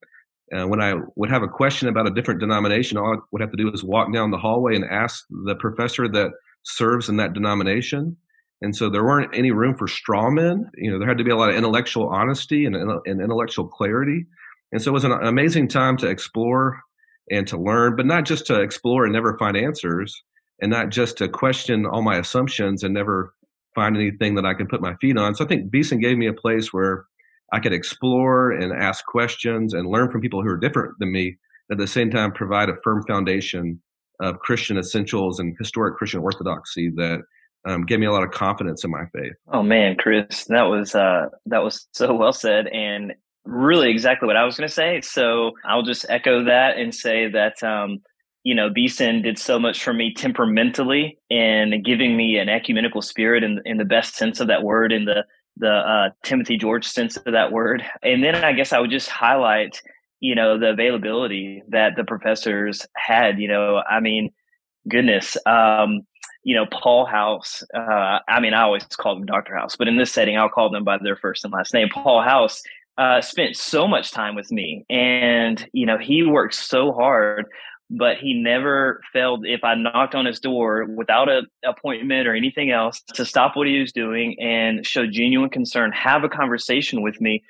uh, 0.52 0.66
when 0.66 0.80
I 0.80 0.94
would 1.16 1.30
have 1.30 1.42
a 1.42 1.48
question 1.48 1.88
about 1.88 2.06
a 2.06 2.10
different 2.10 2.40
denomination, 2.40 2.98
all 2.98 3.14
I 3.14 3.18
would 3.32 3.40
have 3.40 3.50
to 3.50 3.56
do 3.56 3.72
is 3.72 3.82
walk 3.82 4.12
down 4.12 4.30
the 4.30 4.38
hallway 4.38 4.76
and 4.76 4.84
ask 4.84 5.24
the 5.44 5.54
professor 5.56 6.08
that 6.08 6.32
serves 6.62 7.08
in 7.08 7.16
that 7.16 7.32
denomination. 7.32 8.16
And 8.60 8.74
so 8.74 8.88
there 8.88 9.04
weren't 9.04 9.34
any 9.34 9.50
room 9.50 9.76
for 9.76 9.88
straw 9.88 10.30
men. 10.30 10.70
You 10.76 10.90
know, 10.90 10.98
there 10.98 11.08
had 11.08 11.18
to 11.18 11.24
be 11.24 11.30
a 11.30 11.36
lot 11.36 11.50
of 11.50 11.56
intellectual 11.56 12.08
honesty 12.08 12.66
and, 12.66 12.76
and 12.76 13.20
intellectual 13.20 13.66
clarity. 13.66 14.26
And 14.72 14.80
so 14.80 14.90
it 14.90 14.94
was 14.94 15.04
an 15.04 15.12
amazing 15.12 15.68
time 15.68 15.96
to 15.98 16.08
explore 16.08 16.80
and 17.30 17.46
to 17.48 17.58
learn, 17.58 17.96
but 17.96 18.06
not 18.06 18.24
just 18.24 18.46
to 18.46 18.60
explore 18.60 19.04
and 19.04 19.12
never 19.12 19.36
find 19.38 19.56
answers, 19.56 20.22
and 20.60 20.70
not 20.70 20.90
just 20.90 21.18
to 21.18 21.28
question 21.28 21.86
all 21.86 22.02
my 22.02 22.16
assumptions 22.16 22.82
and 22.82 22.94
never 22.94 23.34
find 23.74 23.96
anything 23.96 24.34
that 24.36 24.46
I 24.46 24.54
can 24.54 24.68
put 24.68 24.80
my 24.80 24.94
feet 24.96 25.16
on. 25.16 25.34
So 25.34 25.44
I 25.44 25.48
think 25.48 25.70
Beeson 25.70 26.00
gave 26.00 26.16
me 26.16 26.26
a 26.26 26.32
place 26.32 26.72
where 26.72 27.06
I 27.52 27.60
could 27.60 27.72
explore 27.72 28.50
and 28.50 28.72
ask 28.72 29.04
questions 29.04 29.74
and 29.74 29.88
learn 29.88 30.10
from 30.10 30.20
people 30.20 30.42
who 30.42 30.48
are 30.48 30.56
different 30.56 30.98
than 30.98 31.12
me, 31.12 31.36
at 31.70 31.78
the 31.78 31.86
same 31.86 32.10
time 32.10 32.32
provide 32.32 32.68
a 32.68 32.76
firm 32.82 33.04
foundation 33.06 33.80
of 34.20 34.38
Christian 34.40 34.78
essentials 34.78 35.40
and 35.40 35.56
historic 35.58 35.96
Christian 35.96 36.20
orthodoxy 36.20 36.90
that 36.96 37.20
um, 37.66 37.84
gave 37.84 37.98
me 37.98 38.06
a 38.06 38.12
lot 38.12 38.22
of 38.22 38.30
confidence 38.30 38.84
in 38.84 38.90
my 38.90 39.04
faith. 39.14 39.32
Oh 39.52 39.62
man, 39.62 39.96
Chris, 39.96 40.44
that 40.48 40.64
was 40.64 40.94
uh, 40.94 41.26
that 41.46 41.62
was 41.62 41.86
so 41.92 42.14
well 42.14 42.32
said, 42.32 42.66
and 42.68 43.14
really 43.44 43.90
exactly 43.90 44.26
what 44.26 44.36
I 44.36 44.44
was 44.44 44.56
going 44.56 44.68
to 44.68 44.74
say. 44.74 45.00
So 45.00 45.52
I'll 45.64 45.82
just 45.82 46.06
echo 46.08 46.44
that 46.44 46.76
and 46.76 46.94
say 46.94 47.28
that 47.30 47.62
um, 47.62 48.00
you 48.42 48.54
know 48.54 48.68
Beeson 48.70 49.22
did 49.22 49.38
so 49.38 49.58
much 49.58 49.82
for 49.82 49.92
me 49.92 50.12
temperamentally 50.12 51.18
and 51.30 51.84
giving 51.84 52.16
me 52.16 52.36
an 52.36 52.48
ecumenical 52.48 53.02
spirit 53.02 53.42
in 53.42 53.60
in 53.64 53.78
the 53.78 53.84
best 53.84 54.14
sense 54.14 54.40
of 54.40 54.48
that 54.48 54.62
word 54.62 54.92
in 54.92 55.06
the 55.06 55.24
the 55.56 55.70
uh, 55.70 56.10
Timothy 56.22 56.56
George 56.56 56.86
sense 56.86 57.16
of 57.16 57.32
that 57.32 57.52
word. 57.52 57.84
And 58.02 58.22
then 58.22 58.36
I 58.36 58.52
guess 58.52 58.72
I 58.72 58.80
would 58.80 58.90
just 58.90 59.08
highlight, 59.08 59.80
you 60.20 60.34
know, 60.34 60.58
the 60.58 60.70
availability 60.70 61.62
that 61.68 61.96
the 61.96 62.04
professors 62.04 62.86
had. 62.96 63.38
You 63.38 63.48
know, 63.48 63.82
I 63.88 64.00
mean, 64.00 64.30
goodness, 64.88 65.36
um, 65.46 66.02
you 66.42 66.54
know, 66.54 66.66
Paul 66.70 67.06
House. 67.06 67.62
Uh, 67.74 68.18
I 68.28 68.40
mean, 68.40 68.54
I 68.54 68.62
always 68.62 68.84
call 68.84 69.14
them 69.14 69.26
Dr. 69.26 69.56
House, 69.56 69.76
but 69.76 69.88
in 69.88 69.96
this 69.96 70.12
setting, 70.12 70.36
I'll 70.36 70.48
call 70.48 70.70
them 70.70 70.84
by 70.84 70.98
their 70.98 71.16
first 71.16 71.44
and 71.44 71.52
last 71.52 71.72
name. 71.72 71.88
Paul 71.88 72.22
House 72.22 72.62
uh, 72.98 73.20
spent 73.20 73.56
so 73.56 73.88
much 73.88 74.10
time 74.10 74.34
with 74.34 74.50
me, 74.52 74.84
and 74.90 75.66
you 75.72 75.86
know, 75.86 75.98
he 75.98 76.22
worked 76.22 76.54
so 76.54 76.92
hard 76.92 77.46
but 77.90 78.16
he 78.16 78.34
never 78.34 79.00
failed 79.12 79.44
if 79.46 79.62
I 79.62 79.74
knocked 79.74 80.14
on 80.14 80.24
his 80.24 80.40
door 80.40 80.86
without 80.86 81.28
an 81.28 81.46
appointment 81.64 82.26
or 82.26 82.34
anything 82.34 82.70
else 82.70 83.02
to 83.14 83.24
stop 83.24 83.56
what 83.56 83.66
he 83.66 83.78
was 83.78 83.92
doing 83.92 84.36
and 84.40 84.86
show 84.86 85.06
genuine 85.06 85.50
concern, 85.50 85.92
have 85.92 86.24
a 86.24 86.28
conversation 86.28 87.02
with 87.02 87.20
me. 87.20 87.44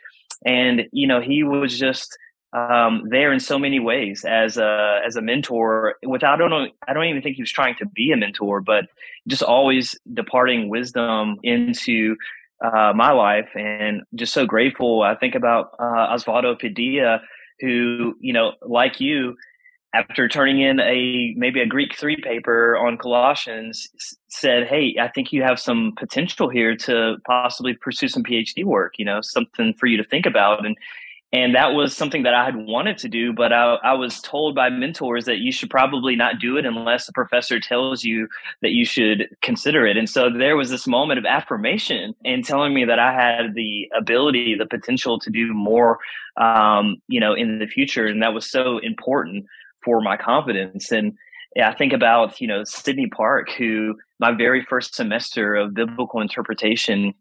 And, 0.44 0.86
you 0.92 1.06
know, 1.06 1.20
he 1.20 1.44
was 1.44 1.78
just 1.78 2.16
um, 2.52 3.04
there 3.08 3.32
in 3.32 3.40
so 3.40 3.58
many 3.58 3.80
ways 3.80 4.24
as 4.24 4.56
a, 4.58 5.00
as 5.06 5.16
a 5.16 5.22
mentor 5.22 5.96
without, 6.06 6.34
I 6.34 6.36
don't 6.36 6.50
know, 6.50 6.66
I 6.86 6.92
don't 6.92 7.06
even 7.06 7.22
think 7.22 7.36
he 7.36 7.42
was 7.42 7.52
trying 7.52 7.76
to 7.76 7.86
be 7.86 8.12
a 8.12 8.16
mentor, 8.16 8.60
but 8.60 8.86
just 9.26 9.42
always 9.42 9.98
departing 10.12 10.68
wisdom 10.68 11.38
into 11.42 12.16
uh, 12.64 12.92
my 12.94 13.12
life 13.12 13.48
and 13.54 14.02
just 14.14 14.32
so 14.32 14.46
grateful. 14.46 15.02
I 15.02 15.14
think 15.14 15.34
about 15.34 15.74
uh, 15.78 16.14
Osvaldo 16.14 16.58
Padilla, 16.58 17.20
who, 17.60 18.16
you 18.20 18.32
know, 18.32 18.52
like 18.62 19.00
you, 19.00 19.36
after 19.94 20.28
turning 20.28 20.60
in 20.60 20.80
a 20.80 21.32
maybe 21.36 21.60
a 21.60 21.66
Greek 21.66 21.96
three 21.96 22.16
paper 22.16 22.76
on 22.76 22.98
Colossians, 22.98 23.88
said, 24.28 24.66
"Hey, 24.66 24.96
I 25.00 25.08
think 25.08 25.32
you 25.32 25.42
have 25.42 25.60
some 25.60 25.92
potential 25.96 26.48
here 26.48 26.76
to 26.78 27.16
possibly 27.26 27.74
pursue 27.74 28.08
some 28.08 28.24
PhD 28.24 28.64
work. 28.64 28.94
You 28.98 29.04
know, 29.04 29.20
something 29.20 29.72
for 29.74 29.86
you 29.86 29.96
to 29.96 30.04
think 30.04 30.26
about." 30.26 30.66
And 30.66 30.76
and 31.32 31.52
that 31.56 31.72
was 31.72 31.96
something 31.96 32.22
that 32.22 32.34
I 32.34 32.44
had 32.44 32.54
wanted 32.54 32.96
to 32.98 33.08
do, 33.08 33.32
but 33.32 33.52
I, 33.52 33.74
I 33.82 33.94
was 33.94 34.20
told 34.20 34.54
by 34.54 34.70
mentors 34.70 35.24
that 35.24 35.38
you 35.38 35.50
should 35.50 35.68
probably 35.68 36.14
not 36.14 36.38
do 36.38 36.56
it 36.56 36.64
unless 36.64 37.06
the 37.06 37.12
professor 37.12 37.58
tells 37.58 38.04
you 38.04 38.28
that 38.62 38.70
you 38.70 38.84
should 38.84 39.28
consider 39.42 39.84
it. 39.84 39.96
And 39.96 40.08
so 40.08 40.30
there 40.30 40.56
was 40.56 40.70
this 40.70 40.86
moment 40.86 41.18
of 41.18 41.24
affirmation 41.24 42.14
and 42.24 42.44
telling 42.44 42.72
me 42.72 42.84
that 42.84 43.00
I 43.00 43.12
had 43.12 43.54
the 43.54 43.90
ability, 43.98 44.54
the 44.54 44.66
potential 44.66 45.18
to 45.18 45.28
do 45.28 45.52
more, 45.52 45.98
um, 46.36 47.02
you 47.08 47.18
know, 47.18 47.34
in 47.34 47.58
the 47.58 47.66
future, 47.66 48.06
and 48.06 48.22
that 48.22 48.32
was 48.32 48.48
so 48.48 48.78
important 48.78 49.46
for 49.84 50.00
my 50.00 50.16
confidence. 50.16 50.90
And 50.90 51.16
I 51.62 51.74
think 51.74 51.92
about, 51.92 52.40
you 52.40 52.48
know, 52.48 52.64
Sydney 52.64 53.06
Park, 53.06 53.50
who 53.56 53.96
my 54.18 54.32
very 54.32 54.64
first 54.68 54.94
semester 54.94 55.54
of 55.54 55.74
biblical 55.74 56.20
interpretation 56.20 57.14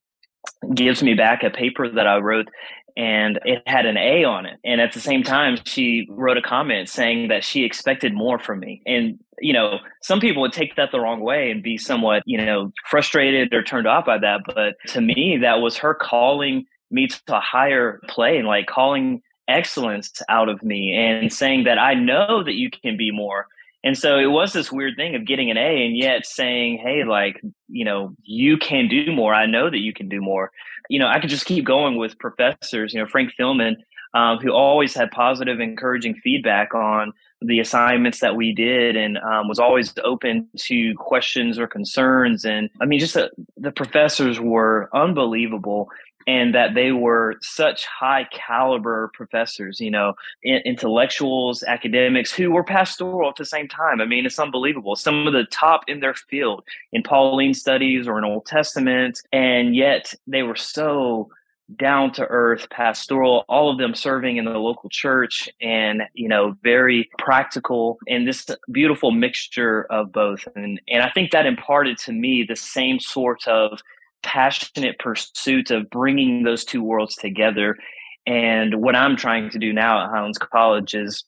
gives 0.73 1.03
me 1.03 1.13
back 1.13 1.43
a 1.43 1.49
paper 1.49 1.89
that 1.89 2.07
I 2.07 2.17
wrote 2.17 2.47
and 2.95 3.39
it 3.45 3.63
had 3.65 3.85
an 3.85 3.97
A 3.97 4.23
on 4.23 4.45
it. 4.45 4.59
And 4.63 4.79
at 4.79 4.93
the 4.93 4.99
same 4.99 5.23
time, 5.23 5.57
she 5.65 6.07
wrote 6.09 6.37
a 6.37 6.41
comment 6.41 6.89
saying 6.89 7.29
that 7.29 7.43
she 7.43 7.63
expected 7.63 8.13
more 8.13 8.37
from 8.37 8.59
me. 8.59 8.81
And, 8.85 9.19
you 9.39 9.53
know, 9.53 9.79
some 10.01 10.19
people 10.19 10.41
would 10.43 10.53
take 10.53 10.75
that 10.75 10.91
the 10.91 10.99
wrong 10.99 11.21
way 11.21 11.49
and 11.49 11.63
be 11.63 11.77
somewhat, 11.77 12.21
you 12.25 12.37
know, 12.37 12.71
frustrated 12.89 13.53
or 13.53 13.63
turned 13.63 13.87
off 13.87 14.05
by 14.05 14.19
that. 14.19 14.41
But 14.45 14.75
to 14.89 15.01
me, 15.01 15.39
that 15.41 15.59
was 15.59 15.77
her 15.77 15.95
calling 15.95 16.65
me 16.91 17.07
to 17.07 17.19
a 17.29 17.39
higher 17.39 17.99
play 18.07 18.37
and 18.37 18.47
like 18.47 18.67
calling 18.67 19.21
excellence 19.47 20.21
out 20.29 20.49
of 20.49 20.63
me 20.63 20.93
and 20.93 21.31
saying 21.31 21.65
that 21.65 21.77
I 21.77 21.93
know 21.93 22.43
that 22.43 22.53
you 22.53 22.69
can 22.69 22.97
be 22.97 23.11
more. 23.11 23.47
And 23.83 23.97
so 23.97 24.17
it 24.17 24.27
was 24.27 24.53
this 24.53 24.71
weird 24.71 24.95
thing 24.95 25.13
of 25.15 25.25
getting 25.25 25.51
an 25.51 25.57
A 25.57 25.85
and 25.85 25.97
yet 25.97 26.25
saying, 26.25 26.77
hey, 26.77 27.03
like, 27.03 27.41
you 27.67 27.83
know, 27.83 28.15
you 28.23 28.57
can 28.57 28.87
do 28.87 29.11
more. 29.11 29.33
I 29.33 29.45
know 29.45 29.69
that 29.69 29.79
you 29.79 29.93
can 29.93 30.07
do 30.07 30.21
more. 30.21 30.51
You 30.89 30.99
know, 30.99 31.07
I 31.07 31.19
could 31.19 31.29
just 31.29 31.45
keep 31.45 31.65
going 31.65 31.97
with 31.97 32.17
professors, 32.17 32.93
you 32.93 33.01
know, 33.01 33.07
Frank 33.07 33.31
Thielman, 33.37 33.75
um, 34.13 34.37
who 34.37 34.51
always 34.51 34.93
had 34.93 35.11
positive, 35.11 35.59
encouraging 35.59 36.15
feedback 36.15 36.73
on 36.73 37.11
the 37.41 37.59
assignments 37.59 38.21
that 38.21 38.37
we 38.37 38.53
did 38.53 38.95
and 38.95 39.17
um, 39.17 39.49
was 39.49 39.59
always 39.59 39.93
open 40.03 40.47
to 40.55 40.93
questions 40.95 41.59
or 41.59 41.67
concerns. 41.67 42.45
And 42.45 42.69
I 42.79 42.85
mean, 42.85 42.99
just 42.99 43.17
the 43.57 43.71
professors 43.71 44.39
were 44.39 44.89
unbelievable 44.93 45.89
and 46.27 46.53
that 46.55 46.73
they 46.73 46.91
were 46.91 47.35
such 47.41 47.85
high 47.85 48.27
caliber 48.31 49.11
professors, 49.13 49.79
you 49.79 49.91
know, 49.91 50.13
intellectuals, 50.43 51.63
academics 51.63 52.33
who 52.33 52.51
were 52.51 52.63
pastoral 52.63 53.29
at 53.29 53.35
the 53.35 53.45
same 53.45 53.67
time. 53.67 54.01
I 54.01 54.05
mean, 54.05 54.25
it's 54.25 54.39
unbelievable. 54.39 54.95
Some 54.95 55.27
of 55.27 55.33
the 55.33 55.45
top 55.45 55.81
in 55.87 55.99
their 55.99 56.13
field 56.13 56.63
in 56.91 57.03
Pauline 57.03 57.53
studies 57.53 58.07
or 58.07 58.17
in 58.17 58.23
Old 58.23 58.45
Testament, 58.45 59.21
and 59.31 59.75
yet 59.75 60.13
they 60.27 60.43
were 60.43 60.55
so 60.55 61.29
down 61.77 62.11
to 62.13 62.25
earth, 62.27 62.67
pastoral, 62.69 63.45
all 63.47 63.71
of 63.71 63.77
them 63.77 63.95
serving 63.95 64.37
in 64.37 64.45
the 64.45 64.51
local 64.51 64.89
church 64.89 65.49
and, 65.61 66.03
you 66.13 66.27
know, 66.27 66.55
very 66.61 67.09
practical 67.17 67.97
and 68.07 68.27
this 68.27 68.45
beautiful 68.71 69.11
mixture 69.11 69.83
of 69.89 70.11
both. 70.11 70.45
And, 70.55 70.79
and 70.87 71.01
I 71.01 71.09
think 71.11 71.31
that 71.31 71.45
imparted 71.45 71.97
to 71.99 72.11
me 72.11 72.43
the 72.43 72.55
same 72.55 72.99
sort 72.99 73.47
of 73.47 73.79
passionate 74.23 74.97
pursuit 74.99 75.71
of 75.71 75.89
bringing 75.89 76.43
those 76.43 76.65
two 76.65 76.83
worlds 76.83 77.15
together. 77.15 77.77
And 78.25 78.81
what 78.81 78.95
I'm 78.95 79.15
trying 79.15 79.49
to 79.51 79.59
do 79.59 79.73
now 79.73 80.03
at 80.03 80.09
Highlands 80.09 80.37
College 80.37 80.95
is 80.95 81.23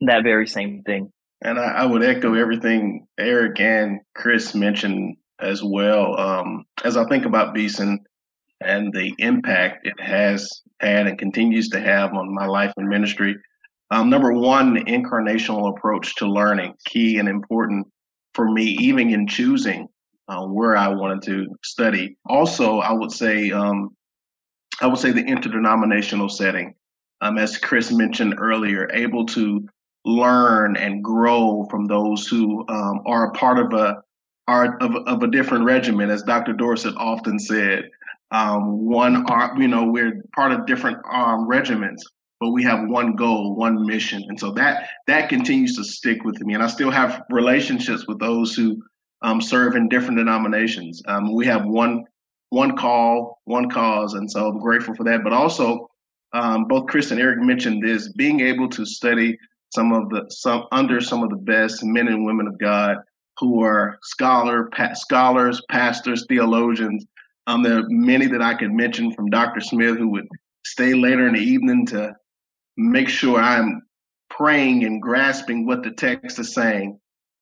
that 0.00 0.22
very 0.22 0.46
same 0.46 0.82
thing. 0.84 1.12
And 1.42 1.58
I, 1.58 1.64
I 1.64 1.86
would 1.86 2.02
echo 2.02 2.34
everything 2.34 3.06
Eric 3.18 3.60
and 3.60 4.00
Chris 4.14 4.54
mentioned 4.54 5.16
as 5.40 5.62
well. 5.62 6.18
Um, 6.18 6.64
as 6.84 6.96
I 6.96 7.04
think 7.08 7.24
about 7.24 7.54
Beeson 7.54 8.00
and 8.60 8.92
the 8.92 9.14
impact 9.18 9.86
it 9.86 10.00
has 10.00 10.48
had 10.80 11.06
and 11.06 11.18
continues 11.18 11.68
to 11.70 11.80
have 11.80 12.12
on 12.14 12.34
my 12.34 12.46
life 12.46 12.72
and 12.76 12.88
ministry, 12.88 13.36
um, 13.90 14.10
number 14.10 14.32
one, 14.32 14.74
the 14.74 14.84
incarnational 14.84 15.76
approach 15.76 16.14
to 16.16 16.26
learning, 16.26 16.74
key 16.86 17.18
and 17.18 17.28
important 17.28 17.86
for 18.34 18.48
me, 18.50 18.76
even 18.80 19.10
in 19.10 19.26
choosing 19.26 19.88
uh, 20.28 20.44
where 20.46 20.76
I 20.76 20.88
wanted 20.88 21.22
to 21.22 21.46
study. 21.64 22.16
Also, 22.26 22.78
I 22.78 22.92
would 22.92 23.12
say 23.12 23.50
um, 23.50 23.96
I 24.80 24.86
would 24.86 24.98
say 24.98 25.10
the 25.10 25.24
interdenominational 25.24 26.28
setting, 26.28 26.74
um, 27.20 27.38
as 27.38 27.58
Chris 27.58 27.90
mentioned 27.90 28.34
earlier, 28.38 28.88
able 28.92 29.26
to 29.26 29.66
learn 30.04 30.76
and 30.76 31.02
grow 31.02 31.66
from 31.70 31.86
those 31.86 32.26
who 32.26 32.66
um, 32.68 33.00
are 33.06 33.28
a 33.28 33.32
part 33.32 33.58
of 33.58 33.72
a 33.72 34.02
are 34.46 34.76
of, 34.78 34.94
of 35.06 35.22
a 35.22 35.28
different 35.28 35.64
regimen, 35.64 36.10
as 36.10 36.22
Dr. 36.22 36.52
Dorsett 36.52 36.94
often 36.96 37.38
said. 37.38 37.90
Um, 38.30 38.84
one, 38.84 39.24
you 39.56 39.68
know, 39.68 39.84
we're 39.84 40.22
part 40.34 40.52
of 40.52 40.66
different 40.66 40.98
um, 41.10 41.46
regiments, 41.46 42.04
but 42.40 42.50
we 42.50 42.62
have 42.62 42.86
one 42.86 43.16
goal, 43.16 43.56
one 43.56 43.86
mission, 43.86 44.22
and 44.28 44.38
so 44.38 44.50
that 44.52 44.88
that 45.06 45.30
continues 45.30 45.76
to 45.76 45.84
stick 45.84 46.24
with 46.24 46.38
me. 46.42 46.52
And 46.52 46.62
I 46.62 46.66
still 46.66 46.90
have 46.90 47.22
relationships 47.30 48.06
with 48.06 48.18
those 48.18 48.54
who 48.54 48.82
um, 49.22 49.40
serve 49.40 49.74
in 49.76 49.88
different 49.88 50.18
denominations. 50.18 51.02
Um, 51.06 51.34
we 51.34 51.46
have 51.46 51.64
one 51.64 52.04
one 52.50 52.76
call, 52.76 53.40
one 53.44 53.68
cause, 53.70 54.14
and 54.14 54.30
so 54.30 54.48
I'm 54.48 54.58
grateful 54.58 54.94
for 54.94 55.04
that. 55.04 55.22
But 55.22 55.32
also, 55.32 55.90
um, 56.32 56.64
both 56.66 56.86
Chris 56.86 57.10
and 57.10 57.20
Eric 57.20 57.40
mentioned 57.40 57.82
this: 57.82 58.12
being 58.12 58.40
able 58.40 58.68
to 58.70 58.86
study 58.86 59.38
some 59.74 59.92
of 59.92 60.08
the 60.08 60.26
some 60.30 60.64
under 60.72 61.00
some 61.00 61.22
of 61.22 61.30
the 61.30 61.36
best 61.36 61.84
men 61.84 62.08
and 62.08 62.24
women 62.24 62.46
of 62.46 62.58
God 62.58 62.98
who 63.38 63.62
are 63.62 63.98
scholar 64.02 64.68
pa- 64.72 64.94
scholars, 64.94 65.62
pastors, 65.70 66.26
theologians. 66.28 67.04
Um, 67.46 67.62
there 67.62 67.78
are 67.78 67.88
many 67.88 68.26
that 68.26 68.42
I 68.42 68.54
could 68.54 68.72
mention 68.72 69.12
from 69.12 69.30
Dr. 69.30 69.60
Smith 69.60 69.96
who 69.96 70.08
would 70.10 70.28
stay 70.64 70.92
later 70.92 71.26
in 71.28 71.34
the 71.34 71.40
evening 71.40 71.86
to 71.86 72.14
make 72.76 73.08
sure 73.08 73.40
I'm 73.40 73.82
praying 74.28 74.84
and 74.84 75.00
grasping 75.00 75.66
what 75.66 75.82
the 75.82 75.90
text 75.90 76.38
is 76.38 76.52
saying. 76.52 77.00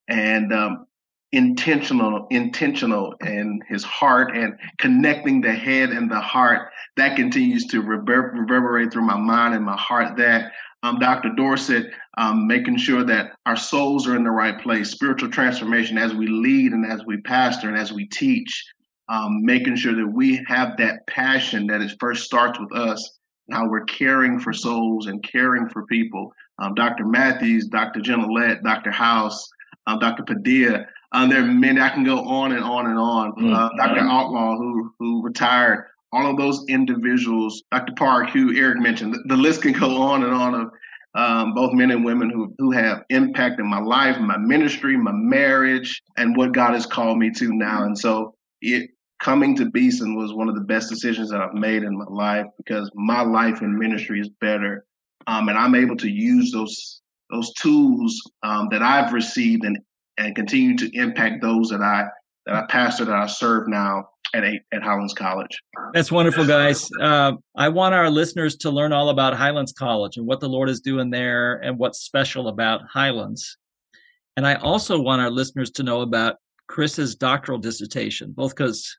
And 0.09 0.53
um, 0.53 0.86
intentional 1.33 2.27
intentional 2.31 3.15
in 3.21 3.61
his 3.69 3.83
heart 3.83 4.37
and 4.37 4.57
connecting 4.79 5.41
the 5.41 5.53
head 5.53 5.91
and 5.91 6.11
the 6.11 6.21
heart. 6.21 6.71
That 6.97 7.17
continues 7.17 7.67
to 7.67 7.83
rever- 7.83 8.33
reverberate 8.35 8.93
through 8.93 9.07
my 9.07 9.19
mind 9.19 9.55
and 9.55 9.65
my 9.65 9.77
heart 9.77 10.17
that 10.19 10.53
um, 10.83 10.99
dr 10.99 11.29
dorsett 11.37 11.91
um, 12.17 12.47
making 12.47 12.79
sure 12.79 13.03
that 13.05 13.33
our 13.45 13.57
souls 13.57 14.07
are 14.07 14.15
in 14.15 14.25
the 14.25 14.31
right 14.31 14.59
place. 14.61 14.91
Spiritual 14.91 15.31
transformation 15.31 15.99
as 15.99 16.15
we 16.15 16.27
lead 16.27 16.73
and 16.73 16.91
as 16.91 17.05
we 17.05 17.21
pastor 17.23 17.69
and 17.69 17.77
as 17.77 17.93
we 17.93 18.07
teach 18.07 18.65
um, 19.09 19.45
making 19.45 19.77
sure 19.77 19.95
that 19.95 20.07
we 20.07 20.45
have 20.47 20.77
that 20.79 21.07
passion 21.07 21.67
that 21.67 21.81
it 21.81 21.97
first 22.01 22.25
starts 22.25 22.59
with 22.59 22.73
us. 22.73 23.19
And 23.49 23.57
how 23.57 23.69
we're 23.69 23.85
caring 23.85 24.41
for 24.41 24.53
souls 24.53 25.07
and 25.07 25.23
caring 25.23 25.69
for 25.69 25.87
people. 25.87 26.33
Um, 26.59 26.75
dr 26.75 27.05
mathews 27.05 27.67
dr 27.67 28.01
Gignilliat, 28.01 28.62
dr 28.62 28.91
house 28.91 29.49
um, 29.87 29.99
dr 29.99 30.23
padilla 30.25 30.87
um, 31.17 31.31
there 31.31 31.43
are 31.43 31.47
many. 31.47 31.81
I 31.81 31.89
can 31.89 32.05
go 32.05 32.21
on 32.21 32.53
and 32.53 32.63
on 32.63 32.87
and 32.87 32.99
on. 32.99 33.33
Mm-hmm. 33.33 33.53
Uh, 33.53 33.71
Dr. 33.79 34.01
Outlaw, 34.01 34.57
who 34.59 34.93
who 34.99 35.23
retired, 35.23 35.87
all 36.13 36.31
of 36.31 36.37
those 36.37 36.63
individuals. 36.69 37.63
Dr. 37.73 37.95
Park, 37.97 38.31
who 38.31 38.55
Eric 38.55 38.81
mentioned. 38.81 39.15
The, 39.15 39.23
the 39.29 39.37
list 39.37 39.63
can 39.63 39.73
go 39.73 39.97
on 40.03 40.25
and 40.25 40.35
on 40.35 40.55
of 40.55 40.71
um, 41.15 41.55
both 41.55 41.73
men 41.73 41.91
and 41.91 42.05
women 42.05 42.29
who 42.29 42.55
who 42.59 42.71
have 42.71 43.03
impacted 43.09 43.65
my 43.65 43.81
life, 43.81 44.19
my 44.21 44.37
ministry, 44.37 44.97
my 44.99 45.13
marriage, 45.13 46.03
and 46.19 46.37
what 46.37 46.53
God 46.53 46.75
has 46.75 46.85
called 46.85 47.19
me 47.19 47.31
to 47.31 47.51
now. 47.55 47.85
And 47.85 47.99
so 47.99 48.35
it 48.61 48.91
coming 49.19 49.57
to 49.57 49.71
Beeson 49.71 50.17
was 50.17 50.35
one 50.35 50.51
of 50.51 50.55
the 50.55 50.61
best 50.61 50.91
decisions 50.91 51.31
that 51.31 51.41
I've 51.41 51.55
made 51.55 51.83
in 51.83 51.97
my 51.97 52.05
life 52.11 52.45
because 52.59 52.91
my 52.95 53.23
life 53.23 53.63
in 53.63 53.79
ministry 53.79 54.21
is 54.21 54.29
better, 54.43 54.85
um, 55.29 55.49
and 55.49 55.57
I'm 55.57 55.75
able 55.75 55.97
to 55.97 56.11
use 56.11 56.53
those 56.53 57.01
those 57.31 57.55
tools 57.55 58.21
um, 58.43 58.69
that 58.71 58.83
I've 58.83 59.15
received 59.15 59.65
and 59.65 59.79
and 60.19 60.35
continue 60.35 60.77
to 60.77 60.91
impact 60.97 61.43
those 61.43 61.71
that 61.71 61.81
I 61.81 62.05
that 62.47 62.55
I 62.55 62.67
pastor 62.67 63.05
that 63.05 63.15
I 63.15 63.27
serve 63.27 63.69
now 63.69 64.09
at 64.35 64.45
at 64.45 64.83
Highlands 64.83 65.15
College. 65.15 65.61
That's 65.93 66.13
wonderful, 66.13 66.47
guys. 66.47 66.89
Uh, 67.01 67.33
I 67.57 67.69
want 67.69 67.95
our 67.95 68.11
listeners 68.11 68.57
to 68.59 68.71
learn 68.71 68.93
all 68.93 69.09
about 69.09 69.35
Highlands 69.35 69.73
College 69.73 70.17
and 70.17 70.27
what 70.27 70.41
the 70.41 70.49
Lord 70.49 70.69
is 70.69 70.81
doing 70.81 71.11
there 71.11 71.57
and 71.57 71.79
what's 71.79 72.01
special 72.01 72.49
about 72.49 72.83
Highlands. 72.93 73.57
And 74.37 74.47
I 74.47 74.55
also 74.57 75.01
want 75.01 75.23
our 75.23 75.31
listeners 75.31 75.71
to 75.73 75.83
know 75.83 76.03
about 76.03 76.37
Chris's 76.69 77.15
doctoral 77.15 77.59
dissertation, 77.59 78.33
both 78.33 78.55
because 78.55 78.97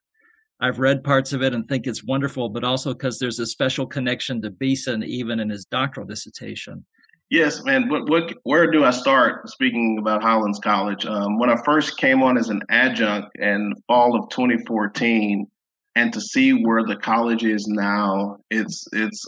I've 0.59 0.79
read 0.79 1.03
parts 1.03 1.33
of 1.33 1.43
it 1.43 1.53
and 1.53 1.67
think 1.67 1.85
it's 1.85 2.03
wonderful, 2.03 2.49
but 2.49 2.63
also 2.63 2.93
because 2.93 3.19
there's 3.19 3.39
a 3.39 3.45
special 3.45 3.85
connection 3.85 4.41
to 4.41 4.49
Beeson 4.49 5.03
even 5.03 5.39
in 5.39 5.49
his 5.49 5.65
doctoral 5.65 6.07
dissertation. 6.07 6.85
Yes, 7.29 7.61
man. 7.63 7.89
What, 7.89 8.09
what, 8.09 8.33
where 8.43 8.71
do 8.71 8.85
I 8.85 8.91
start 8.91 9.49
speaking 9.49 9.97
about 9.99 10.23
Highlands 10.23 10.59
College? 10.59 11.05
Um, 11.05 11.37
when 11.37 11.49
I 11.49 11.61
first 11.65 11.97
came 11.97 12.23
on 12.23 12.37
as 12.37 12.49
an 12.49 12.61
adjunct 12.69 13.37
in 13.37 13.73
fall 13.85 14.17
of 14.17 14.29
2014, 14.29 15.45
and 15.95 16.13
to 16.13 16.21
see 16.21 16.51
where 16.51 16.83
the 16.85 16.95
college 16.95 17.43
is 17.43 17.67
now, 17.67 18.37
it's 18.49 18.85
it's 18.93 19.25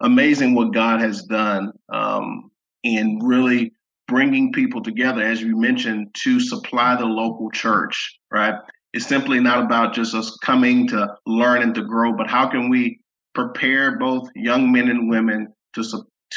amazing 0.00 0.54
what 0.54 0.74
God 0.74 1.00
has 1.00 1.22
done 1.22 1.72
um, 1.90 2.50
in 2.82 3.18
really 3.22 3.72
bringing 4.08 4.52
people 4.52 4.82
together, 4.82 5.22
as 5.22 5.40
you 5.40 5.56
mentioned, 5.56 6.08
to 6.24 6.38
supply 6.38 6.96
the 6.96 7.06
local 7.06 7.50
church. 7.50 8.18
Right? 8.30 8.56
It's 8.92 9.06
simply 9.06 9.40
not 9.40 9.64
about 9.64 9.94
just 9.94 10.14
us 10.14 10.36
coming 10.42 10.86
to 10.88 11.16
learn 11.24 11.62
and 11.62 11.74
to 11.76 11.82
grow, 11.82 12.12
but 12.12 12.28
how 12.28 12.50
can 12.50 12.68
we 12.68 13.00
prepare 13.34 13.96
both 13.96 14.28
young 14.34 14.70
men 14.70 14.90
and 14.90 15.08
women 15.08 15.48
to 15.74 15.84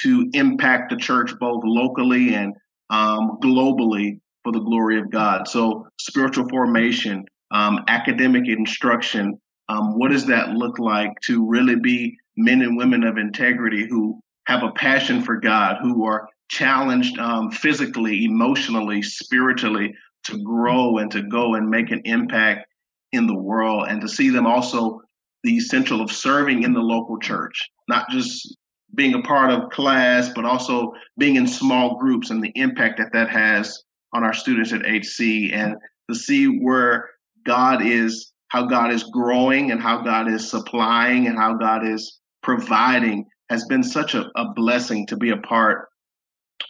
to 0.01 0.29
impact 0.33 0.89
the 0.89 0.97
church 0.97 1.31
both 1.39 1.63
locally 1.63 2.33
and 2.33 2.53
um, 2.89 3.37
globally 3.41 4.19
for 4.43 4.51
the 4.51 4.59
glory 4.59 4.99
of 4.99 5.09
God. 5.09 5.47
So, 5.47 5.87
spiritual 5.99 6.47
formation, 6.49 7.25
um, 7.51 7.83
academic 7.87 8.47
instruction, 8.47 9.39
um, 9.69 9.97
what 9.97 10.11
does 10.11 10.25
that 10.27 10.51
look 10.51 10.77
like 10.79 11.11
to 11.25 11.45
really 11.45 11.75
be 11.75 12.15
men 12.37 12.61
and 12.61 12.77
women 12.77 13.03
of 13.03 13.17
integrity 13.17 13.87
who 13.87 14.19
have 14.45 14.63
a 14.63 14.71
passion 14.71 15.21
for 15.21 15.39
God, 15.39 15.77
who 15.81 16.05
are 16.05 16.27
challenged 16.49 17.17
um, 17.17 17.49
physically, 17.49 18.25
emotionally, 18.25 19.01
spiritually 19.01 19.93
to 20.25 20.41
grow 20.43 20.97
and 20.97 21.09
to 21.11 21.23
go 21.23 21.55
and 21.55 21.69
make 21.69 21.91
an 21.91 22.01
impact 22.05 22.67
in 23.11 23.25
the 23.25 23.37
world, 23.37 23.87
and 23.89 24.01
to 24.01 24.07
see 24.07 24.29
them 24.29 24.45
also 24.45 25.01
the 25.43 25.55
essential 25.55 26.01
of 26.01 26.11
serving 26.11 26.63
in 26.63 26.73
the 26.73 26.79
local 26.79 27.17
church, 27.19 27.69
not 27.87 28.09
just 28.09 28.55
being 28.93 29.13
a 29.13 29.21
part 29.21 29.51
of 29.51 29.69
class, 29.71 30.29
but 30.33 30.45
also 30.45 30.93
being 31.17 31.35
in 31.35 31.47
small 31.47 31.97
groups 31.97 32.29
and 32.29 32.43
the 32.43 32.51
impact 32.55 32.99
that 32.99 33.11
that 33.13 33.29
has 33.29 33.83
on 34.13 34.23
our 34.23 34.33
students 34.33 34.71
at 34.71 34.85
HC 34.85 35.51
and 35.51 35.75
to 36.09 36.15
see 36.15 36.45
where 36.45 37.09
God 37.45 37.85
is, 37.85 38.31
how 38.49 38.65
God 38.65 38.91
is 38.91 39.03
growing 39.03 39.71
and 39.71 39.81
how 39.81 40.01
God 40.01 40.29
is 40.29 40.49
supplying 40.49 41.27
and 41.27 41.37
how 41.37 41.55
God 41.55 41.85
is 41.85 42.19
providing 42.41 43.25
has 43.49 43.65
been 43.65 43.83
such 43.83 44.13
a, 44.13 44.25
a 44.35 44.53
blessing 44.53 45.05
to 45.07 45.17
be 45.17 45.31
a 45.31 45.37
part 45.37 45.89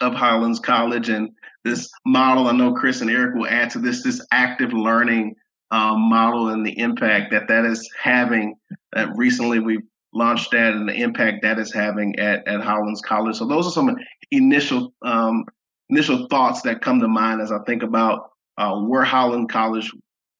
of 0.00 0.14
Highlands 0.14 0.60
College 0.60 1.08
and 1.08 1.30
this 1.64 1.88
model. 2.04 2.48
I 2.48 2.52
know 2.52 2.72
Chris 2.72 3.00
and 3.00 3.10
Eric 3.10 3.34
will 3.34 3.46
add 3.46 3.70
to 3.70 3.78
this, 3.78 4.02
this 4.02 4.24
active 4.32 4.72
learning 4.72 5.34
um, 5.70 6.08
model 6.08 6.48
and 6.48 6.64
the 6.64 6.78
impact 6.78 7.30
that 7.32 7.48
that 7.48 7.64
is 7.64 7.88
having. 8.00 8.56
That 8.92 9.08
recently 9.16 9.60
we've 9.60 9.82
launched 10.12 10.50
that 10.52 10.72
and 10.72 10.88
the 10.88 10.94
impact 10.94 11.42
that 11.42 11.58
is 11.58 11.72
having 11.72 12.18
at, 12.18 12.46
at 12.48 12.60
Highlands 12.60 13.02
College. 13.02 13.36
So 13.36 13.46
those 13.46 13.66
are 13.66 13.70
some 13.70 13.96
initial 14.30 14.92
um, 15.02 15.44
initial 15.90 16.26
thoughts 16.28 16.62
that 16.62 16.82
come 16.82 17.00
to 17.00 17.08
mind 17.08 17.40
as 17.40 17.52
I 17.52 17.58
think 17.66 17.82
about 17.82 18.30
uh, 18.58 18.80
where 18.80 19.04
Highland 19.04 19.50
College 19.50 19.90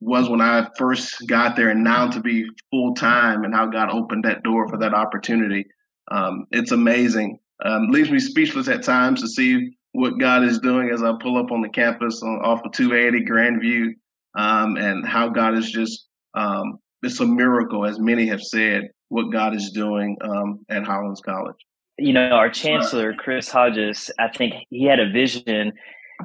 was 0.01 0.29
when 0.29 0.41
I 0.41 0.69
first 0.77 1.27
got 1.27 1.57
there, 1.57 1.71
and 1.71 1.83
now 1.83 2.09
to 2.09 2.21
be 2.21 2.47
full 2.71 2.95
time, 2.95 3.45
and 3.45 3.55
how 3.55 3.67
God 3.67 3.91
opened 3.91 4.25
that 4.25 4.43
door 4.43 4.69
for 4.69 4.79
that 4.79 4.95
opportunity. 4.95 5.65
Um, 6.11 6.47
it's 6.51 6.73
amazing. 6.73 7.39
Um, 7.65 7.89
leaves 7.89 8.11
me 8.11 8.19
speechless 8.19 8.69
at 8.69 8.83
times 8.83 9.23
to 9.23 9.29
see 9.29 9.71
what 9.93 10.21
God 10.21 10.45
is 10.45 10.59
doing 10.59 10.91
as 10.91 11.03
I 11.03 11.13
pull 11.21 11.39
up 11.39 11.51
on 11.51 11.63
the 11.63 11.71
campus 11.71 12.23
on, 12.23 12.41
off 12.45 12.63
of 12.65 12.73
280 12.73 13.25
Grandview, 13.25 13.93
um, 14.39 14.77
and 14.77 15.07
how 15.07 15.31
God 15.31 15.57
is 15.57 15.71
just 15.71 16.07
um, 16.35 16.79
it's 17.03 17.21
a 17.21 17.27
miracle, 17.27 17.87
as 17.87 17.99
many 17.99 18.27
have 18.27 18.43
said 18.43 18.91
what 19.09 19.33
God 19.33 19.55
is 19.55 19.71
doing 19.71 20.17
um, 20.21 20.65
at 20.69 20.85
Highlands 20.85 21.21
College. 21.21 21.57
You 21.99 22.13
know, 22.13 22.29
our 22.31 22.51
chancellor, 22.51 23.15
Chris 23.15 23.49
Hodges, 23.49 24.11
I 24.19 24.29
think 24.29 24.55
he 24.69 24.85
had 24.85 25.01
a 25.01 25.11
vision 25.11 25.73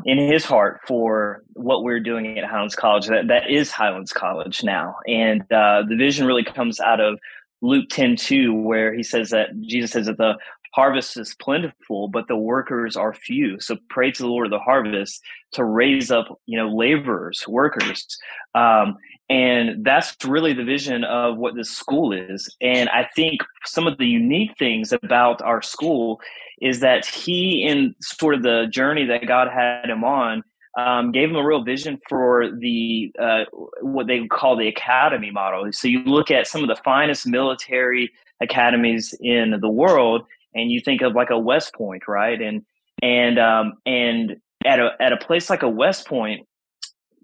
in 0.05 0.17
his 0.17 0.43
heart 0.43 0.81
for 0.87 1.43
what 1.53 1.83
we're 1.83 1.99
doing 1.99 2.37
at 2.37 2.45
Highlands 2.45 2.75
College. 2.75 3.07
That 3.07 3.27
that 3.27 3.49
is 3.49 3.71
Highlands 3.71 4.11
College 4.11 4.63
now, 4.63 4.95
and 5.07 5.41
uh, 5.51 5.83
the 5.87 5.95
vision 5.97 6.25
really 6.25 6.43
comes 6.43 6.79
out 6.79 6.99
of 6.99 7.19
Luke 7.61 7.87
10 7.89 8.15
2, 8.17 8.53
where 8.53 8.93
he 8.93 9.03
says 9.03 9.29
that 9.29 9.49
Jesus 9.61 9.91
says 9.91 10.07
that 10.07 10.17
the 10.17 10.37
harvest 10.71 11.17
is 11.17 11.35
plentiful, 11.35 12.07
but 12.07 12.27
the 12.27 12.35
workers 12.35 12.95
are 12.95 13.13
few. 13.13 13.59
So 13.59 13.77
pray 13.89 14.11
to 14.11 14.23
the 14.23 14.29
Lord 14.29 14.47
of 14.47 14.51
the 14.51 14.59
harvest 14.59 15.21
to 15.53 15.63
raise 15.63 16.11
up, 16.11 16.39
you 16.45 16.57
know, 16.57 16.73
laborers, 16.73 17.45
workers. 17.47 18.17
Um, 18.55 18.97
and 19.29 19.85
that's 19.85 20.15
really 20.25 20.53
the 20.53 20.63
vision 20.63 21.03
of 21.03 21.37
what 21.37 21.55
this 21.55 21.69
school 21.69 22.11
is. 22.11 22.53
And 22.61 22.89
I 22.89 23.07
think 23.15 23.41
some 23.65 23.87
of 23.87 23.97
the 23.97 24.07
unique 24.07 24.57
things 24.57 24.91
about 24.91 25.41
our 25.41 25.61
school 25.61 26.19
is 26.61 26.79
that 26.81 27.05
he, 27.05 27.63
in 27.63 27.95
sort 28.01 28.35
of 28.35 28.43
the 28.43 28.67
journey 28.69 29.05
that 29.05 29.25
God 29.27 29.47
had 29.49 29.89
him 29.89 30.03
on, 30.03 30.43
um, 30.77 31.11
gave 31.11 31.29
him 31.29 31.35
a 31.35 31.45
real 31.45 31.63
vision 31.63 31.99
for 32.07 32.49
the 32.49 33.11
uh, 33.19 33.43
what 33.81 34.07
they 34.07 34.25
call 34.27 34.55
the 34.55 34.67
academy 34.67 35.31
model. 35.31 35.69
So 35.71 35.87
you 35.87 36.03
look 36.03 36.31
at 36.31 36.47
some 36.47 36.61
of 36.61 36.69
the 36.69 36.81
finest 36.83 37.27
military 37.27 38.11
academies 38.41 39.13
in 39.21 39.59
the 39.61 39.69
world, 39.69 40.25
and 40.53 40.71
you 40.71 40.81
think 40.81 41.01
of 41.01 41.13
like 41.13 41.29
a 41.29 41.39
West 41.39 41.73
Point, 41.73 42.03
right? 42.07 42.41
And 42.41 42.63
and 43.01 43.39
um, 43.39 43.73
and 43.85 44.37
at 44.65 44.79
a 44.79 44.91
at 44.99 45.13
a 45.13 45.17
place 45.17 45.49
like 45.49 45.63
a 45.63 45.69
West 45.69 46.07
Point, 46.07 46.47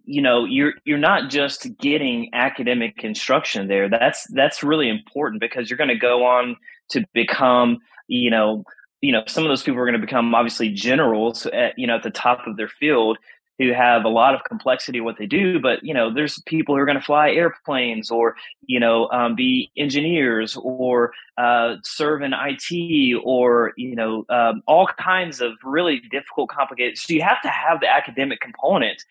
you 0.07 0.21
know 0.21 0.45
you're 0.45 0.73
you're 0.85 0.97
not 0.97 1.29
just 1.29 1.67
getting 1.77 2.29
academic 2.33 3.03
instruction 3.03 3.67
there 3.67 3.89
that's 3.89 4.25
that's 4.33 4.63
really 4.63 4.89
important 4.89 5.41
because 5.41 5.69
you're 5.69 5.77
going 5.77 5.89
to 5.89 5.97
go 5.97 6.25
on 6.25 6.55
to 6.89 7.03
become 7.13 7.77
you 8.07 8.31
know 8.31 8.63
you 9.01 9.11
know 9.11 9.21
some 9.27 9.43
of 9.43 9.49
those 9.49 9.61
people 9.61 9.79
are 9.79 9.85
going 9.85 9.99
to 9.99 10.05
become 10.05 10.33
obviously 10.33 10.69
generals 10.69 11.45
at 11.47 11.77
you 11.77 11.85
know 11.85 11.95
at 11.95 12.03
the 12.03 12.09
top 12.09 12.39
of 12.47 12.55
their 12.55 12.69
field 12.69 13.17
who 13.59 13.73
have 13.73 14.05
a 14.05 14.09
lot 14.09 14.35
of 14.35 14.43
complexity 14.43 15.01
what 15.01 15.17
they 15.17 15.25
do 15.25 15.59
but 15.59 15.83
you 15.83 15.93
know 15.93 16.13
there's 16.13 16.41
people 16.45 16.75
who 16.75 16.81
are 16.81 16.85
going 16.85 16.97
to 16.97 17.03
fly 17.03 17.29
airplanes 17.29 18.11
or 18.11 18.35
you 18.65 18.79
know 18.79 19.09
um, 19.09 19.35
be 19.35 19.71
engineers 19.77 20.57
or 20.61 21.11
uh, 21.37 21.75
serve 21.83 22.21
in 22.21 22.33
it 22.33 23.21
or 23.23 23.73
you 23.77 23.95
know 23.95 24.25
um, 24.29 24.61
all 24.67 24.87
kinds 24.99 25.41
of 25.41 25.53
really 25.63 25.99
difficult 26.11 26.49
complicated 26.49 26.97
so 26.97 27.13
you 27.13 27.21
have 27.21 27.41
to 27.41 27.49
have 27.49 27.79
the 27.79 27.87
academic 27.87 28.39
component 28.39 29.03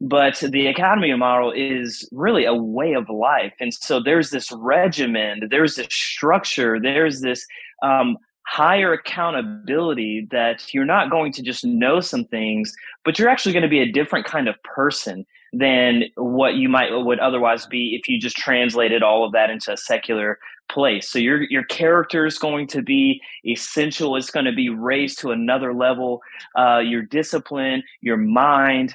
but 0.00 0.36
the 0.48 0.66
academy 0.66 1.12
model 1.14 1.52
is 1.52 2.08
really 2.10 2.44
a 2.44 2.54
way 2.54 2.94
of 2.94 3.08
life 3.10 3.52
and 3.60 3.74
so 3.74 4.00
there's 4.00 4.30
this 4.30 4.50
regimen 4.52 5.46
there's 5.50 5.76
this 5.76 5.86
structure 5.90 6.80
there's 6.80 7.20
this 7.20 7.46
um, 7.82 8.16
higher 8.46 8.92
accountability 8.92 10.26
that 10.30 10.72
you're 10.74 10.84
not 10.84 11.10
going 11.10 11.32
to 11.32 11.42
just 11.42 11.64
know 11.64 12.00
some 12.00 12.24
things, 12.24 12.74
but 13.04 13.18
you're 13.18 13.28
actually 13.28 13.52
going 13.52 13.62
to 13.62 13.68
be 13.68 13.80
a 13.80 13.92
different 13.92 14.26
kind 14.26 14.48
of 14.48 14.60
person 14.62 15.26
than 15.52 16.04
what 16.16 16.54
you 16.54 16.68
might 16.68 16.90
would 16.92 17.18
otherwise 17.18 17.66
be 17.66 17.96
if 18.00 18.08
you 18.08 18.20
just 18.20 18.36
translated 18.36 19.02
all 19.02 19.24
of 19.24 19.32
that 19.32 19.50
into 19.50 19.72
a 19.72 19.76
secular 19.76 20.38
place. 20.68 21.08
So 21.08 21.18
your 21.18 21.42
your 21.42 21.64
character 21.64 22.24
is 22.26 22.38
going 22.38 22.68
to 22.68 22.82
be 22.82 23.20
essential. 23.44 24.16
It's 24.16 24.30
going 24.30 24.46
to 24.46 24.52
be 24.52 24.68
raised 24.68 25.18
to 25.20 25.32
another 25.32 25.74
level. 25.74 26.22
Uh, 26.56 26.78
your 26.78 27.02
discipline, 27.02 27.82
your 28.00 28.16
mind, 28.16 28.94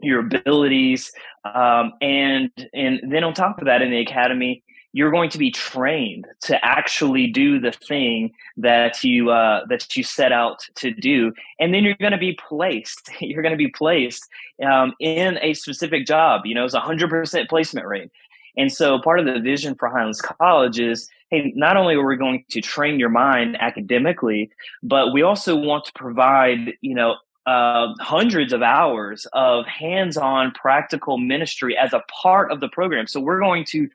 your 0.00 0.20
abilities, 0.20 1.12
um, 1.44 1.92
and 2.02 2.50
and 2.74 3.00
then 3.10 3.24
on 3.24 3.34
top 3.34 3.58
of 3.58 3.64
that, 3.64 3.82
in 3.82 3.90
the 3.90 4.00
academy, 4.00 4.62
you're 4.96 5.10
going 5.10 5.28
to 5.28 5.36
be 5.36 5.50
trained 5.50 6.26
to 6.40 6.58
actually 6.64 7.26
do 7.26 7.60
the 7.60 7.70
thing 7.70 8.32
that 8.56 9.04
you 9.04 9.30
uh, 9.30 9.60
that 9.68 9.94
you 9.94 10.02
set 10.02 10.32
out 10.32 10.64
to 10.76 10.90
do, 10.90 11.34
and 11.60 11.74
then 11.74 11.84
you're 11.84 11.96
going 12.00 12.12
to 12.12 12.18
be 12.18 12.32
placed. 12.48 13.10
You're 13.20 13.42
going 13.42 13.52
to 13.52 13.58
be 13.58 13.68
placed 13.68 14.26
um, 14.64 14.94
in 14.98 15.38
a 15.42 15.52
specific 15.52 16.06
job. 16.06 16.46
You 16.46 16.54
know, 16.54 16.64
it's 16.64 16.72
a 16.72 16.80
hundred 16.80 17.10
percent 17.10 17.50
placement 17.50 17.86
rate. 17.86 18.10
And 18.56 18.72
so, 18.72 18.98
part 18.98 19.20
of 19.20 19.26
the 19.26 19.38
vision 19.38 19.74
for 19.74 19.90
Highlands 19.90 20.22
College 20.22 20.80
is, 20.80 21.10
hey, 21.28 21.52
not 21.54 21.76
only 21.76 21.94
are 21.94 22.06
we 22.06 22.16
going 22.16 22.44
to 22.48 22.62
train 22.62 22.98
your 22.98 23.10
mind 23.10 23.58
academically, 23.60 24.50
but 24.82 25.12
we 25.12 25.20
also 25.20 25.56
want 25.56 25.84
to 25.84 25.92
provide, 25.92 26.72
you 26.80 26.94
know, 26.94 27.16
uh, 27.46 27.94
hundreds 28.00 28.52
of 28.52 28.60
hours 28.62 29.26
of 29.32 29.66
hands-on 29.66 30.50
practical 30.52 31.16
ministry 31.16 31.76
as 31.76 31.92
a 31.92 32.02
part 32.10 32.50
of 32.50 32.60
the 32.60 32.68
program. 32.68 33.06
So 33.06 33.20
we're 33.20 33.40
going 33.40 33.64
to 33.66 33.88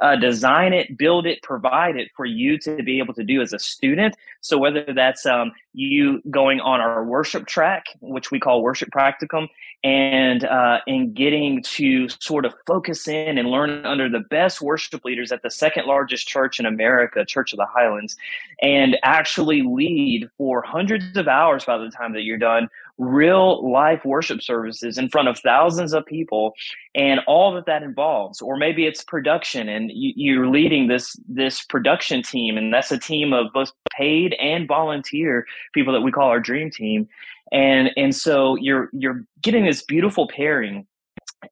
uh, 0.00 0.16
design 0.16 0.72
it, 0.72 0.98
build 0.98 1.26
it, 1.26 1.40
provide 1.42 1.96
it 1.96 2.10
for 2.16 2.24
you 2.24 2.58
to 2.58 2.82
be 2.82 2.98
able 2.98 3.14
to 3.14 3.24
do 3.24 3.40
as 3.40 3.52
a 3.52 3.58
student. 3.58 4.16
So 4.46 4.58
whether 4.58 4.84
that's 4.94 5.26
um, 5.26 5.52
you 5.72 6.22
going 6.30 6.60
on 6.60 6.80
our 6.80 7.04
worship 7.04 7.46
track, 7.46 7.86
which 8.00 8.30
we 8.30 8.40
call 8.40 8.62
worship 8.62 8.90
practicum, 8.90 9.48
and 9.84 10.44
uh, 10.44 10.78
and 10.86 11.14
getting 11.14 11.62
to 11.62 12.08
sort 12.08 12.44
of 12.44 12.54
focus 12.66 13.06
in 13.08 13.38
and 13.38 13.50
learn 13.50 13.84
under 13.84 14.08
the 14.08 14.20
best 14.20 14.60
worship 14.60 15.04
leaders 15.04 15.32
at 15.32 15.42
the 15.42 15.50
second 15.50 15.86
largest 15.86 16.26
church 16.26 16.58
in 16.58 16.66
America, 16.66 17.24
Church 17.24 17.52
of 17.52 17.58
the 17.58 17.66
Highlands, 17.66 18.16
and 18.62 18.96
actually 19.02 19.62
lead 19.62 20.28
for 20.38 20.62
hundreds 20.62 21.16
of 21.16 21.28
hours 21.28 21.64
by 21.64 21.78
the 21.78 21.90
time 21.90 22.12
that 22.14 22.22
you're 22.22 22.38
done 22.38 22.68
real 22.98 23.70
life 23.70 24.04
worship 24.04 24.42
services 24.42 24.96
in 24.96 25.08
front 25.08 25.28
of 25.28 25.38
thousands 25.40 25.92
of 25.92 26.06
people 26.06 26.54
and 26.96 27.20
all 27.26 27.52
that 27.54 27.66
that 27.66 27.82
involves. 27.82 28.40
Or 28.40 28.56
maybe 28.56 28.86
it's 28.86 29.04
production 29.04 29.68
and 29.68 29.92
you, 29.94 30.42
are 30.42 30.48
leading 30.48 30.88
this 30.88 31.16
this 31.28 31.62
production 31.62 32.22
team 32.22 32.56
and 32.56 32.72
that's 32.72 32.90
a 32.90 32.98
team 32.98 33.32
of 33.32 33.52
both 33.52 33.70
paid 33.92 34.34
and 34.40 34.66
volunteer 34.66 35.46
people 35.74 35.92
that 35.92 36.00
we 36.00 36.10
call 36.10 36.28
our 36.28 36.40
dream 36.40 36.70
team. 36.70 37.08
And 37.52 37.90
and 37.96 38.16
so 38.16 38.56
you're 38.56 38.90
you're 38.92 39.24
getting 39.42 39.64
this 39.64 39.82
beautiful 39.82 40.26
pairing. 40.26 40.86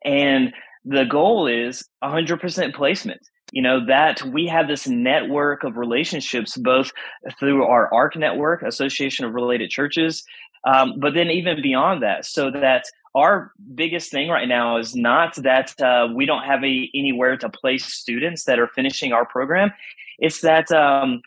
And 0.05 0.53
the 0.85 1.05
goal 1.05 1.47
is 1.47 1.89
100% 2.03 2.75
placement 2.75 3.21
you 3.53 3.63
know 3.63 3.85
that 3.87 4.23
we 4.23 4.47
have 4.47 4.69
this 4.69 4.89
network 4.89 5.65
of 5.65 5.77
relationships 5.77 6.57
both 6.57 6.91
through 7.39 7.63
our 7.65 7.93
arc 7.93 8.17
network 8.17 8.63
association 8.63 9.25
of 9.25 9.35
related 9.35 9.71
churches 9.71 10.25
um, 10.65 10.95
but 10.99 11.15
then 11.15 11.31
even 11.31 11.61
beyond 11.63 12.03
that, 12.03 12.25
so 12.25 12.51
that 12.51 12.85
our 13.15 13.53
biggest 13.75 14.11
thing 14.11 14.29
right 14.29 14.49
now 14.49 14.77
is 14.77 14.95
not 14.95 15.37
that 15.37 15.81
uh, 15.81 16.09
we 16.13 16.27
don't 16.27 16.45
have 16.45 16.65
a, 16.65 16.91
anywhere 16.95 17.37
to 17.37 17.49
place 17.49 17.85
students 17.87 18.45
that 18.45 18.59
are 18.59 18.69
finishing 18.69 19.13
our 19.13 19.25
program. 19.25 19.73
It's 20.19 20.41
that 20.41 20.71
um, 20.73 21.23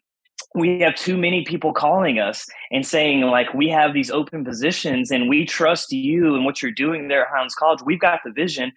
we 0.54 0.80
have 0.80 0.96
too 0.96 1.18
many 1.18 1.44
people 1.46 1.74
calling 1.74 2.20
us 2.20 2.46
and 2.72 2.86
saying 2.86 3.22
like 3.22 3.54
we 3.54 3.70
have 3.70 3.94
these 3.94 4.12
open 4.12 4.44
positions 4.44 5.12
and 5.12 5.30
we 5.30 5.46
trust 5.46 5.92
you 5.92 6.36
and 6.36 6.46
what 6.46 6.62
you're 6.62 6.72
doing 6.72 7.08
there 7.08 7.24
at 7.24 7.30
Highlands 7.32 7.56
College. 7.56 7.80
We've 7.86 8.00
got 8.00 8.20
the 8.26 8.32
vision. 8.32 8.72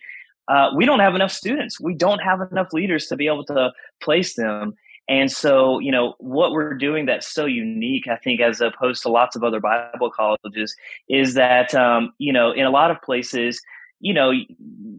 Uh, 0.49 0.71
we 0.77 0.85
don't 0.85 1.01
have 1.01 1.15
enough 1.15 1.33
students. 1.33 1.81
We 1.81 1.95
don't 1.95 2.19
have 2.21 2.41
enough 2.51 2.73
leaders 2.73 3.07
to 3.07 3.17
be 3.17 3.27
able 3.27 3.45
to 3.47 3.73
place 4.03 4.35
them. 4.35 4.75
And 5.11 5.31
so, 5.31 5.81
you 5.81 5.91
know, 5.91 6.15
what 6.19 6.53
we're 6.53 6.73
doing 6.75 7.05
that's 7.07 7.27
so 7.27 7.45
unique, 7.45 8.07
I 8.07 8.15
think, 8.15 8.41
as 8.41 8.61
opposed 8.61 9.03
to 9.03 9.09
lots 9.09 9.35
of 9.35 9.43
other 9.43 9.59
Bible 9.59 10.09
colleges, 10.09 10.77
is 11.09 11.35
that, 11.35 11.75
um, 11.75 12.13
you 12.19 12.33
know, 12.33 12.53
in 12.53 12.65
a 12.65 12.71
lot 12.71 12.93
of 12.93 13.03
places, 13.03 13.61
you 14.01 14.15
know, 14.15 14.33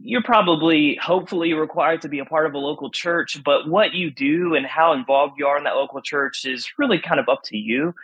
you're 0.02 0.22
probably 0.22 0.96
hopefully 1.02 1.52
required 1.54 2.02
to 2.02 2.08
be 2.08 2.18
a 2.18 2.24
part 2.24 2.46
of 2.46 2.54
a 2.54 2.58
local 2.58 2.90
church, 2.90 3.42
but 3.44 3.68
what 3.68 3.92
you 3.92 4.10
do 4.10 4.54
and 4.54 4.66
how 4.66 4.92
involved 4.92 5.34
you 5.38 5.46
are 5.46 5.58
in 5.58 5.64
that 5.64 5.76
local 5.76 6.00
church 6.00 6.44
is 6.44 6.72
really 6.78 6.98
kind 6.98 7.20
of 7.20 7.28
up 7.28 7.42
to 7.44 7.56
you. 7.56 7.94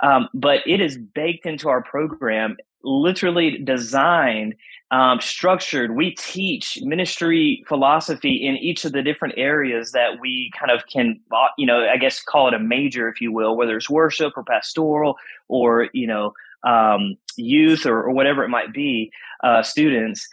Um, 0.00 0.28
but 0.34 0.60
it 0.66 0.80
is 0.80 0.96
baked 0.96 1.46
into 1.46 1.68
our 1.68 1.82
program, 1.82 2.56
literally 2.84 3.58
designed 3.58 4.54
um, 4.90 5.20
structured. 5.20 5.94
We 5.94 6.12
teach 6.12 6.78
ministry 6.82 7.64
philosophy 7.68 8.46
in 8.46 8.56
each 8.56 8.84
of 8.84 8.92
the 8.92 9.02
different 9.02 9.34
areas 9.36 9.92
that 9.92 10.20
we 10.20 10.50
kind 10.58 10.70
of 10.70 10.86
can, 10.86 11.20
uh, 11.30 11.48
you 11.58 11.66
know, 11.66 11.86
I 11.86 11.96
guess 11.98 12.22
call 12.22 12.48
it 12.48 12.54
a 12.54 12.58
major, 12.58 13.08
if 13.08 13.20
you 13.20 13.32
will, 13.32 13.56
whether 13.56 13.76
it's 13.76 13.90
worship 13.90 14.32
or 14.36 14.44
pastoral 14.44 15.18
or, 15.48 15.88
you 15.92 16.06
know, 16.06 16.32
um, 16.64 17.16
youth 17.36 17.86
or, 17.86 18.02
or, 18.02 18.10
whatever 18.10 18.42
it 18.42 18.48
might 18.48 18.72
be, 18.72 19.12
uh, 19.44 19.62
students. 19.62 20.28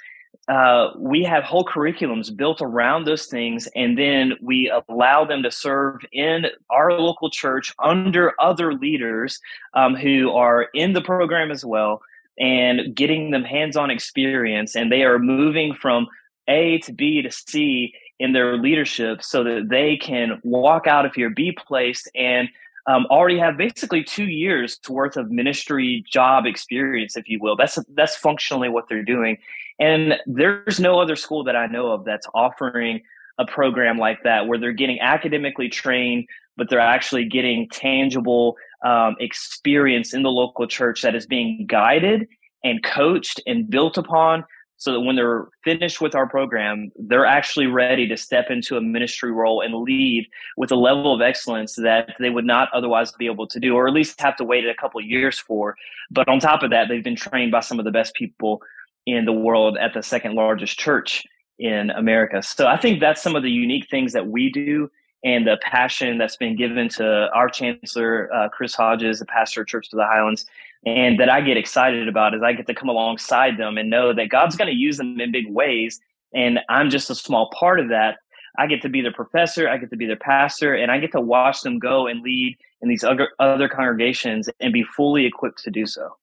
Uh, 0.48 0.92
we 0.98 1.24
have 1.24 1.44
whole 1.44 1.66
curriculums 1.66 2.36
built 2.36 2.62
around 2.62 3.06
those 3.06 3.26
things, 3.26 3.68
and 3.76 3.98
then 3.98 4.34
we 4.42 4.72
allow 4.90 5.26
them 5.26 5.42
to 5.42 5.50
serve 5.50 6.02
in 6.12 6.46
our 6.70 6.94
local 6.94 7.30
church 7.32 7.74
under 7.80 8.34
other 8.40 8.74
leaders 8.74 9.40
um, 9.74 9.96
who 9.96 10.32
are 10.32 10.68
in 10.76 10.94
the 10.94 11.02
program 11.02 11.50
as 11.50 11.66
well 11.66 12.02
and 12.38 12.96
getting 12.96 13.32
them 13.32 13.44
hands-on 13.44 13.90
experience. 13.90 14.76
And 14.76 14.92
they 14.92 15.04
are 15.04 15.18
moving 15.18 15.74
from 15.74 16.08
a 16.48 16.78
to 16.80 16.94
b 16.94 17.24
to 17.24 17.32
c 17.32 17.94
in 18.20 18.34
their 18.34 18.58
leadership 18.58 19.24
so 19.24 19.44
that 19.44 19.70
they 19.70 19.98
can 19.98 20.40
walk 20.44 20.88
out 20.88 21.06
of 21.06 21.14
here 21.14 21.30
be 21.30 21.52
placed 21.52 22.10
and 22.16 22.48
um, 22.88 23.06
already 23.10 23.38
have 23.40 23.58
basically 23.58 24.04
two 24.04 24.26
years 24.26 24.80
worth 24.88 25.18
of 25.18 25.32
ministry 25.32 26.04
job 26.10 26.46
experience 26.46 27.18
if 27.18 27.28
you 27.28 27.40
will. 27.40 27.56
That's 27.56 27.80
that's 27.96 28.16
functionally 28.16 28.70
what 28.70 28.88
they're 28.90 29.04
doing. 29.04 29.38
And 29.80 30.16
there's 30.26 30.80
no 30.80 31.00
other 31.00 31.16
school 31.16 31.44
that 31.44 31.56
i 31.56 31.68
know 31.68 31.92
of 31.92 32.06
that's 32.06 32.28
offering 32.34 33.02
a 33.38 33.46
program 33.46 33.98
like 33.98 34.24
that 34.24 34.48
where 34.48 34.58
they're 34.58 34.72
getting 34.72 35.00
academically 35.02 35.68
trained 35.68 36.26
but 36.58 36.70
they're 36.70 36.80
actually 36.80 37.26
getting 37.26 37.68
tangible 37.70 38.56
um, 38.84 39.16
experience 39.20 40.14
in 40.14 40.24
the 40.24 40.32
local 40.32 40.68
church 40.68 41.02
that 41.02 41.16
is 41.16 41.26
being 41.26 41.66
guided 41.68 42.28
and 42.64 42.84
coached 42.84 43.42
and 43.46 43.70
built 43.70 43.98
upon 43.98 44.46
so 44.86 44.94
that 44.94 45.00
when 45.00 45.16
they're 45.16 45.48
finished 45.64 46.00
with 46.00 46.14
our 46.14 46.30
program, 46.30 46.92
they're 46.96 47.26
actually 47.26 47.66
ready 47.66 48.08
to 48.08 48.16
step 48.16 48.52
into 48.52 48.78
a 48.78 48.82
ministry 48.82 49.32
role 49.32 49.62
and 49.62 49.74
lead 49.74 50.28
with 50.58 50.72
a 50.72 50.76
level 50.76 51.12
of 51.12 51.22
excellence 51.22 51.74
that 51.74 52.14
they 52.20 52.30
would 52.30 52.46
not 52.46 52.70
otherwise 52.72 53.12
be 53.14 53.26
able 53.26 53.48
to 53.48 53.60
do, 53.60 53.74
or 53.74 53.88
at 53.88 53.96
least 53.96 54.22
have 54.22 54.36
to 54.36 54.44
wait 54.44 54.64
a 54.64 54.76
couple 54.76 55.02
years 55.02 55.40
for. 55.40 55.76
But 56.12 56.28
on 56.28 56.40
top 56.40 56.62
of 56.62 56.70
that, 56.70 56.88
they've 56.88 57.04
been 57.04 57.16
trained 57.16 57.52
by 57.52 57.62
some 57.62 57.80
of 57.80 57.86
the 57.86 57.90
best 57.90 58.14
people 58.14 58.62
in 59.08 59.26
the 59.26 59.34
world 59.34 59.76
at 59.76 59.96
the 59.96 60.04
second 60.04 60.36
largest 60.36 60.78
church 60.78 61.24
in 61.58 61.90
America. 61.90 62.44
So 62.44 62.68
I 62.68 62.78
think 62.78 63.00
that's 63.00 63.24
some 63.24 63.36
of 63.36 63.42
the 63.42 63.50
unique 63.50 63.88
things 63.90 64.14
that 64.14 64.28
we 64.28 64.52
do 64.52 64.92
and 65.26 65.48
the 65.48 65.58
passion 65.64 66.20
that's 66.20 66.38
been 66.38 66.56
given 66.56 66.88
to 66.88 67.28
our 67.34 67.50
chancellor, 67.50 68.32
uh, 68.32 68.48
Chris 68.50 68.76
Hodges, 68.76 69.20
the 69.20 69.26
pastor 69.26 69.62
of 69.62 69.68
Church 69.68 69.90
to 69.90 69.96
the 69.96 70.06
Highlands, 70.06 70.46
and 70.86 71.20
that 71.20 71.30
I 71.30 71.42
get 71.42 71.58
excited 71.58 72.08
about 72.08 72.36
is 72.36 72.44
I 72.44 72.54
get 72.54 72.68
to 72.68 72.76
come 72.76 72.90
alongside 72.90 73.58
them 73.58 73.80
and 73.80 73.90
know 73.90 74.14
that 74.14 74.30
God's 74.30 74.56
going 74.56 74.70
to 74.70 74.78
use 74.78 74.98
them 74.98 75.20
in 75.20 75.32
big 75.32 75.50
ways. 75.50 76.00
And 76.36 76.60
I'm 76.70 76.92
just 76.92 77.10
a 77.10 77.16
small 77.16 77.50
part 77.60 77.80
of 77.80 77.90
that. 77.90 78.20
I 78.60 78.68
get 78.68 78.84
to 78.84 78.90
be 78.90 79.02
their 79.02 79.12
professor, 79.12 79.68
I 79.68 79.78
get 79.78 79.90
to 79.90 79.98
be 79.98 80.06
their 80.06 80.16
pastor, 80.16 80.76
and 80.76 80.92
I 80.92 81.00
get 81.00 81.12
to 81.14 81.20
watch 81.20 81.62
them 81.62 81.80
go 81.80 82.06
and 82.06 82.22
lead 82.22 82.56
in 82.82 82.88
these 82.88 83.04
other, 83.04 83.30
other 83.40 83.68
congregations 83.68 84.48
and 84.60 84.72
be 84.72 84.84
fully 84.84 85.26
equipped 85.26 85.64
to 85.64 85.72
do 85.72 85.88
so. 85.88 86.16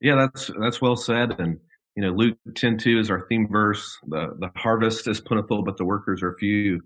Yeah, 0.00 0.16
that's 0.16 0.50
that's 0.58 0.80
well 0.80 0.96
said. 0.96 1.38
And 1.38 1.60
you 1.94 2.02
know, 2.02 2.10
Luke 2.10 2.38
10 2.56 2.78
2 2.78 2.98
is 2.98 3.10
our 3.10 3.26
theme 3.28 3.46
verse. 3.46 3.98
The 4.08 4.34
the 4.40 4.50
harvest 4.56 5.06
is 5.06 5.20
plentiful, 5.20 5.62
but 5.62 5.76
the 5.76 5.84
workers 5.84 6.22
are 6.22 6.34
few. 6.34 6.80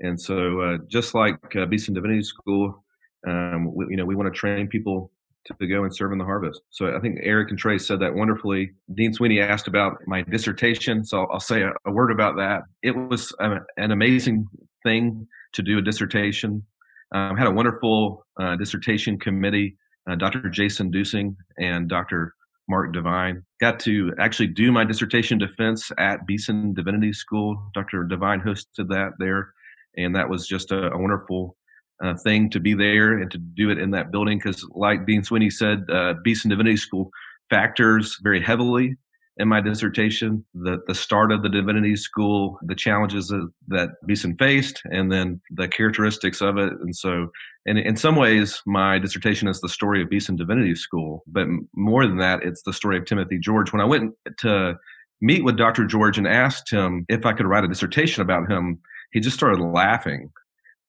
And 0.00 0.20
so, 0.20 0.60
uh, 0.60 0.78
just 0.88 1.14
like 1.14 1.38
uh, 1.56 1.66
Beeson 1.66 1.94
Divinity 1.94 2.22
School, 2.22 2.84
um, 3.26 3.74
we, 3.74 3.86
you 3.90 3.96
know, 3.96 4.04
we 4.04 4.14
want 4.14 4.32
to 4.32 4.38
train 4.38 4.66
people 4.66 5.10
to 5.46 5.66
go 5.66 5.84
and 5.84 5.94
serve 5.94 6.12
in 6.12 6.18
the 6.18 6.24
harvest. 6.24 6.62
So 6.70 6.94
I 6.94 7.00
think 7.00 7.18
Eric 7.22 7.50
and 7.50 7.58
Trey 7.58 7.78
said 7.78 8.00
that 8.00 8.14
wonderfully. 8.14 8.72
Dean 8.94 9.12
Sweeney 9.12 9.40
asked 9.40 9.68
about 9.68 9.98
my 10.06 10.22
dissertation, 10.22 11.04
so 11.04 11.24
I'll, 11.26 11.40
say 11.40 11.62
a, 11.62 11.72
a, 11.86 11.90
word 11.90 12.10
about 12.10 12.36
that. 12.36 12.62
It 12.82 12.92
was 12.92 13.34
a, 13.40 13.56
an 13.76 13.90
amazing 13.90 14.46
thing 14.82 15.26
to 15.54 15.62
do 15.62 15.78
a 15.78 15.82
dissertation. 15.82 16.64
Um, 17.12 17.36
had 17.36 17.46
a 17.46 17.50
wonderful 17.50 18.24
uh, 18.38 18.56
dissertation 18.56 19.18
committee. 19.18 19.76
Uh, 20.08 20.14
Dr. 20.14 20.48
Jason 20.48 20.92
Duesing 20.92 21.36
and 21.58 21.88
Dr. 21.88 22.34
Mark 22.68 22.94
DeVine 22.94 23.42
got 23.60 23.80
to 23.80 24.12
actually 24.18 24.46
do 24.46 24.70
my 24.70 24.84
dissertation 24.84 25.38
defense 25.38 25.90
at 25.98 26.26
Beeson 26.26 26.72
Divinity 26.74 27.12
School. 27.12 27.60
Dr. 27.74 28.04
DeVine 28.04 28.44
hosted 28.44 28.88
that 28.88 29.12
there 29.18 29.52
and 29.96 30.14
that 30.14 30.28
was 30.28 30.46
just 30.46 30.70
a, 30.70 30.92
a 30.92 30.98
wonderful 30.98 31.56
uh, 32.02 32.14
thing 32.24 32.48
to 32.50 32.60
be 32.60 32.74
there 32.74 33.18
and 33.18 33.30
to 33.30 33.38
do 33.38 33.70
it 33.70 33.78
in 33.78 33.90
that 33.90 34.10
building 34.10 34.38
because, 34.38 34.66
like 34.70 35.06
Dean 35.06 35.22
Sweeney 35.22 35.50
said, 35.50 35.84
uh, 35.90 36.14
Beeson 36.24 36.50
Divinity 36.50 36.76
School 36.76 37.10
factors 37.50 38.16
very 38.22 38.40
heavily 38.40 38.96
in 39.36 39.48
my 39.48 39.60
dissertation. 39.60 40.44
The 40.54 40.78
the 40.86 40.94
start 40.94 41.32
of 41.32 41.42
the 41.42 41.48
divinity 41.48 41.96
school 41.96 42.58
the 42.62 42.74
challenges 42.74 43.28
that, 43.28 43.50
that 43.68 43.90
beeson 44.06 44.36
faced 44.36 44.82
and 44.84 45.10
then 45.10 45.40
the 45.50 45.66
characteristics 45.66 46.40
of 46.40 46.58
it. 46.58 46.72
And 46.80 46.94
so 46.94 47.28
and 47.66 47.78
in 47.78 47.96
some 47.96 48.16
ways 48.16 48.60
my 48.66 48.98
dissertation 48.98 49.48
is 49.48 49.60
the 49.60 49.68
story 49.68 50.02
of 50.02 50.10
beeson 50.10 50.36
divinity 50.36 50.74
school 50.74 51.22
but 51.26 51.46
more 51.74 52.06
than 52.06 52.18
that 52.18 52.42
it's 52.42 52.62
the 52.62 52.72
story 52.72 52.98
of 52.98 53.06
timothy 53.06 53.38
george. 53.38 53.72
When 53.72 53.80
i 53.80 53.86
went 53.86 54.12
to 54.38 54.76
meet 55.22 55.44
with 55.44 55.56
dr 55.56 55.84
george 55.86 56.18
and 56.18 56.26
asked 56.26 56.70
him 56.70 57.04
if 57.08 57.26
i 57.26 57.32
could 57.32 57.46
write 57.46 57.64
a 57.64 57.68
dissertation 57.68 58.22
about 58.22 58.50
him 58.50 58.78
he 59.12 59.20
just 59.20 59.36
started 59.36 59.62
laughing. 59.62 60.30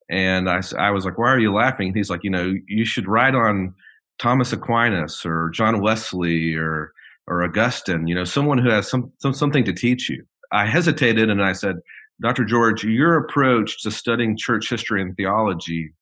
And 0.10 0.50
I, 0.50 0.62
I 0.78 0.92
was 0.92 1.06
like, 1.06 1.18
why 1.18 1.30
are 1.30 1.40
you 1.40 1.54
laughing? 1.54 1.88
And 1.88 1.98
he's 1.98 2.10
like, 2.10 2.24
you 2.24 2.30
know, 2.30 2.54
you 2.68 2.86
should 2.86 3.08
write 3.08 3.36
on 3.36 3.74
Thomas 4.20 4.52
Aquinas 4.52 5.26
or 5.26 5.50
John 5.52 5.82
Wesley 5.82 6.54
or, 6.56 6.92
or 7.28 7.44
Augustine, 7.44 8.08
you 8.08 8.16
know, 8.16 8.26
someone 8.26 8.58
who 8.58 8.70
has 8.70 8.90
some, 8.90 9.12
some, 9.20 9.34
something 9.34 9.64
to 9.64 9.74
teach 9.74 10.10
you. 10.10 10.24
I 10.52 10.66
hesitated 10.66 11.30
and 11.30 11.42
I 11.42 11.54
said, 11.54 11.78
Dr. 12.22 12.44
George, 12.44 12.84
your 12.84 13.18
approach 13.18 13.82
to 13.84 13.90
studying 13.90 14.38
church 14.38 14.70
history 14.70 15.02
and 15.02 15.16
theology 15.16 15.94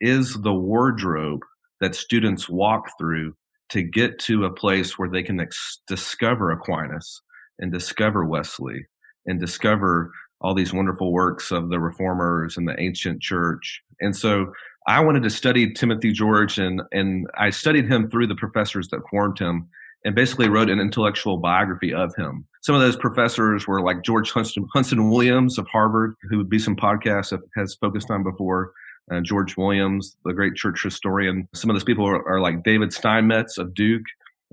is 0.00 0.34
the 0.42 0.54
wardrobe 0.54 1.40
that 1.80 1.94
students 1.94 2.48
walk 2.48 2.90
through 2.98 3.34
to 3.70 3.82
get 3.82 4.18
to 4.20 4.44
a 4.44 4.52
place 4.52 4.98
where 4.98 5.08
they 5.08 5.22
can 5.22 5.38
ex- 5.40 5.80
discover 5.86 6.50
Aquinas 6.50 7.20
and 7.58 7.72
discover 7.72 8.24
Wesley 8.24 8.86
and 9.26 9.38
discover 9.38 10.10
all 10.44 10.54
these 10.54 10.74
wonderful 10.74 11.10
works 11.10 11.50
of 11.50 11.70
the 11.70 11.80
reformers 11.80 12.58
and 12.58 12.68
the 12.68 12.78
ancient 12.78 13.22
church. 13.22 13.82
And 14.00 14.14
so 14.14 14.52
I 14.86 15.00
wanted 15.00 15.22
to 15.22 15.30
study 15.30 15.72
Timothy 15.72 16.12
George 16.12 16.58
and, 16.58 16.82
and 16.92 17.26
I 17.38 17.48
studied 17.48 17.90
him 17.90 18.10
through 18.10 18.26
the 18.26 18.34
professors 18.34 18.88
that 18.88 19.00
formed 19.10 19.38
him 19.38 19.66
and 20.04 20.14
basically 20.14 20.50
wrote 20.50 20.68
an 20.68 20.80
intellectual 20.80 21.38
biography 21.38 21.94
of 21.94 22.14
him. 22.14 22.44
Some 22.60 22.74
of 22.74 22.82
those 22.82 22.94
professors 22.96 23.66
were 23.66 23.80
like 23.80 24.02
George 24.02 24.30
Huntston, 24.32 24.66
Huntston 24.74 25.08
Williams 25.08 25.56
of 25.56 25.66
Harvard, 25.68 26.14
who 26.28 26.36
would 26.36 26.50
Beeson 26.50 26.76
podcasts 26.76 27.36
has 27.56 27.74
focused 27.76 28.10
on 28.10 28.22
before. 28.22 28.72
Uh, 29.10 29.20
George 29.20 29.56
Williams, 29.56 30.16
the 30.26 30.34
great 30.34 30.56
church 30.56 30.82
historian. 30.82 31.48
Some 31.54 31.70
of 31.70 31.74
those 31.74 31.84
people 31.84 32.06
are, 32.06 32.26
are 32.26 32.40
like 32.40 32.64
David 32.64 32.92
Steinmetz 32.92 33.56
of 33.56 33.74
Duke, 33.74 34.04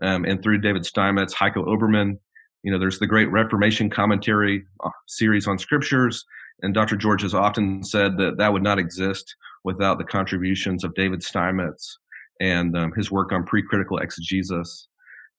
um, 0.02 0.24
and 0.26 0.42
through 0.42 0.60
David 0.60 0.86
Steinmetz, 0.86 1.34
Heiko 1.34 1.66
Oberman. 1.66 2.18
You 2.64 2.72
know, 2.72 2.80
there's 2.80 3.00
the 3.00 3.08
great 3.08 3.32
Reformation 3.32 3.90
commentary 3.90 4.64
uh, 4.84 4.90
series 5.08 5.48
on 5.48 5.58
scriptures, 5.58 6.26
and 6.62 6.74
Dr. 6.74 6.96
George 6.96 7.22
has 7.24 7.34
often 7.34 7.84
said 7.84 8.18
that 8.18 8.38
that 8.38 8.54
would 8.54 8.64
not 8.64 8.80
exist 8.80 9.36
without 9.64 9.98
the 9.98 10.04
contributions 10.04 10.84
of 10.84 10.94
David 10.94 11.24
Steinmetz 11.24 11.98
and 12.40 12.76
um, 12.78 12.92
his 12.94 13.12
work 13.12 13.32
on 13.32 13.44
pre-critical 13.44 13.98
exegesis. 13.98 14.88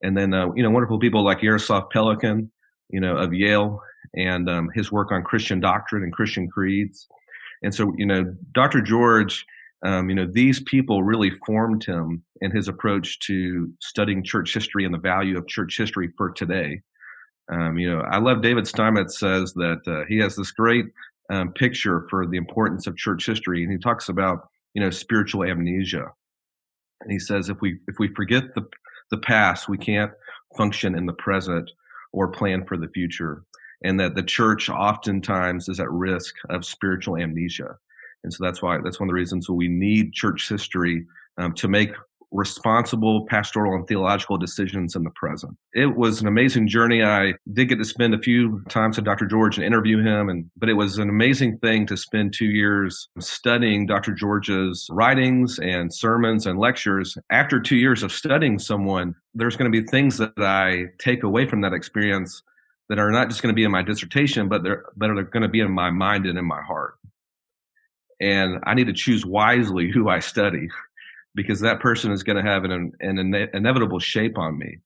And 0.03 0.16
then, 0.16 0.35
uh, 0.35 0.53
you 0.55 0.62
know, 0.62 0.70
wonderful 0.70 0.99
people 0.99 1.23
like 1.25 1.43
Yaroslav 1.43 1.89
Pelikan, 1.95 2.49
you 2.91 3.01
know, 3.01 3.16
of 3.16 3.33
Yale, 3.33 3.81
and 4.14 4.49
um, 4.49 4.70
his 4.75 4.91
work 4.93 5.12
on 5.12 5.23
Christian 5.23 5.61
doctrine 5.61 6.03
and 6.03 6.12
Christian 6.12 6.49
creeds. 6.49 7.07
And 7.62 7.75
so, 7.75 7.93
you 7.97 8.07
know, 8.07 8.35
Dr. 8.53 8.81
George, 8.81 9.47
um, 9.85 10.09
you 10.09 10.14
know, 10.14 10.27
these 10.31 10.61
people 10.61 11.03
really 11.03 11.31
formed 11.47 11.85
him 11.85 12.23
in 12.41 12.51
his 12.51 12.68
approach 12.68 13.18
to 13.20 13.73
studying 13.81 14.23
church 14.23 14.55
history 14.55 14.85
and 14.85 14.95
the 14.95 14.99
value 14.99 15.37
of 15.37 15.47
church 15.49 15.77
history 15.79 16.11
for 16.16 16.31
today. 16.31 16.81
Um, 17.53 17.78
you 17.78 17.90
know, 17.90 18.03
I 18.03 18.18
love 18.18 18.42
David 18.42 18.66
Steinmetz 18.66 19.18
says 19.18 19.53
that 19.55 19.82
uh, 19.86 20.05
he 20.09 20.18
has 20.18 20.36
this 20.36 20.50
great 20.50 20.86
um, 21.30 21.53
picture 21.53 22.07
for 22.09 22.26
the 22.26 22.36
importance 22.36 22.86
of 22.86 22.96
church 22.96 23.26
history, 23.26 23.62
and 23.62 23.70
he 23.70 23.78
talks 23.78 24.09
about 24.09 24.48
you 24.74 24.82
know 24.82 24.90
spiritual 24.90 25.44
amnesia. 25.44 26.07
And 27.03 27.12
he 27.12 27.18
says 27.18 27.48
if 27.48 27.61
we 27.61 27.78
if 27.88 27.98
we 27.98 28.09
forget 28.09 28.55
the 28.55 28.66
the 29.11 29.18
past, 29.18 29.68
we 29.68 29.78
can't 29.78 30.12
function 30.57 30.96
in 30.96 31.07
the 31.07 31.12
present 31.12 31.70
or 32.12 32.28
plan 32.28 32.64
for 32.64 32.76
the 32.76 32.88
future 32.88 33.44
and 33.84 33.98
that 33.98 34.14
the 34.14 34.22
church 34.22 34.68
oftentimes 34.68 35.68
is 35.68 35.80
at 35.80 35.90
risk 35.90 36.34
of 36.50 36.64
spiritual 36.64 37.16
amnesia. 37.16 37.76
And 38.24 38.32
so 38.32 38.44
that's 38.44 38.62
why 38.62 38.78
that's 38.82 39.00
one 39.00 39.09
of 39.09 39.11
the 39.11 39.14
reasons 39.14 39.48
we 39.48 39.68
need 39.68 40.12
church 40.12 40.48
history 40.48 41.05
um, 41.38 41.53
to 41.55 41.68
make 41.68 41.90
responsible 42.33 43.26
pastoral 43.26 43.74
and 43.74 43.87
theological 43.87 44.39
decisions 44.39 44.97
in 44.97 45.05
the 45.05 45.11
present. 45.11 45.57
It 45.74 45.97
was 45.97 46.20
an 46.20 46.26
amazing 46.26 46.66
journey. 46.68 47.03
I 47.05 47.35
did 47.53 47.66
get 47.66 47.76
to 47.76 47.85
spend 47.85 48.14
a 48.14 48.18
few 48.18 48.62
times 48.68 48.97
with 48.97 49.05
Dr. 49.05 49.26
George 49.26 49.57
and 49.57 49.66
interview 49.66 50.03
him, 50.03 50.28
and 50.28 50.51
but 50.57 50.68
it 50.68 50.74
was 50.74 50.99
an 50.99 51.09
amazing 51.09 51.59
thing 51.59 51.87
to 51.87 51.97
spend 51.97 52.33
two 52.33 52.47
years 52.47 53.09
studying 53.20 53.87
Dr. 53.87 54.12
George's 54.12 54.89
writings 54.91 55.59
and 55.59 55.95
sermons 55.95 56.47
and 56.47 56.59
lectures. 56.59 57.16
After 57.30 57.61
two 57.61 57.76
years 57.76 58.03
of 58.03 58.12
studying 58.12 58.59
someone, 58.59 59.14
there's 59.35 59.57
going 59.57 59.70
to 59.70 59.80
be 59.80 59.87
things 59.87 60.18
that 60.18 60.33
I 60.39 60.87
take 60.99 61.22
away 61.22 61.47
from 61.47 61.61
that 61.61 61.72
experience 61.72 62.43
that 62.89 62.99
are 62.99 63.11
not 63.11 63.28
just 63.28 63.43
going 63.43 63.53
to 63.53 63.57
be 63.57 63.64
in 63.64 63.70
my 63.70 63.83
dissertation, 63.83 64.49
but 64.49 64.62
they're 64.62 64.85
that 64.97 65.11
are 65.11 65.22
going 65.22 65.43
to 65.43 65.49
be 65.49 65.61
in 65.61 65.70
my 65.70 65.91
mind 65.91 66.26
and 66.26 66.39
in 66.39 66.45
my 66.45 66.62
heart. 66.62 66.95
And 68.20 68.61
I 68.64 68.74
need 68.74 68.87
to 68.87 68.93
choose 68.93 69.26
wisely 69.26 69.91
who 69.91 70.09
I 70.09 70.20
study 70.20 70.68
because 71.35 71.61
that 71.61 71.80
person 71.80 72.12
is 72.12 72.22
going 72.22 72.43
to 72.43 72.51
have 72.51 72.64
an, 72.64 72.93
an 73.01 73.49
inevitable 73.55 73.99
shape 73.99 74.39
on 74.39 74.59
me. 74.59 74.78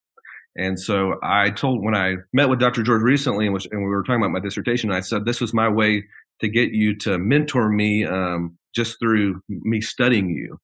And 0.59 0.79
so 0.81 1.17
I 1.23 1.51
told 1.51 1.85
when 1.85 1.95
I 1.95 2.17
met 2.33 2.49
with 2.49 2.61
Dr. 2.61 2.83
George 2.83 3.03
recently 3.03 3.45
and, 3.45 3.53
was, 3.53 3.67
and 3.71 3.83
we 3.83 3.89
were 3.89 4.03
talking 4.03 4.23
about 4.23 4.31
my 4.31 4.41
dissertation, 4.41 4.91
I 4.91 5.01
said, 5.01 5.25
this 5.25 5.41
was 5.41 5.53
my 5.53 5.69
way 5.69 6.05
to 6.41 6.49
get 6.49 6.71
you 6.71 6.97
to 6.99 7.19
mentor 7.19 7.69
me 7.69 8.07
um, 8.07 8.57
just 8.75 8.99
through 8.99 9.43
me 9.49 9.81
studying 9.81 10.31
you 10.31 10.59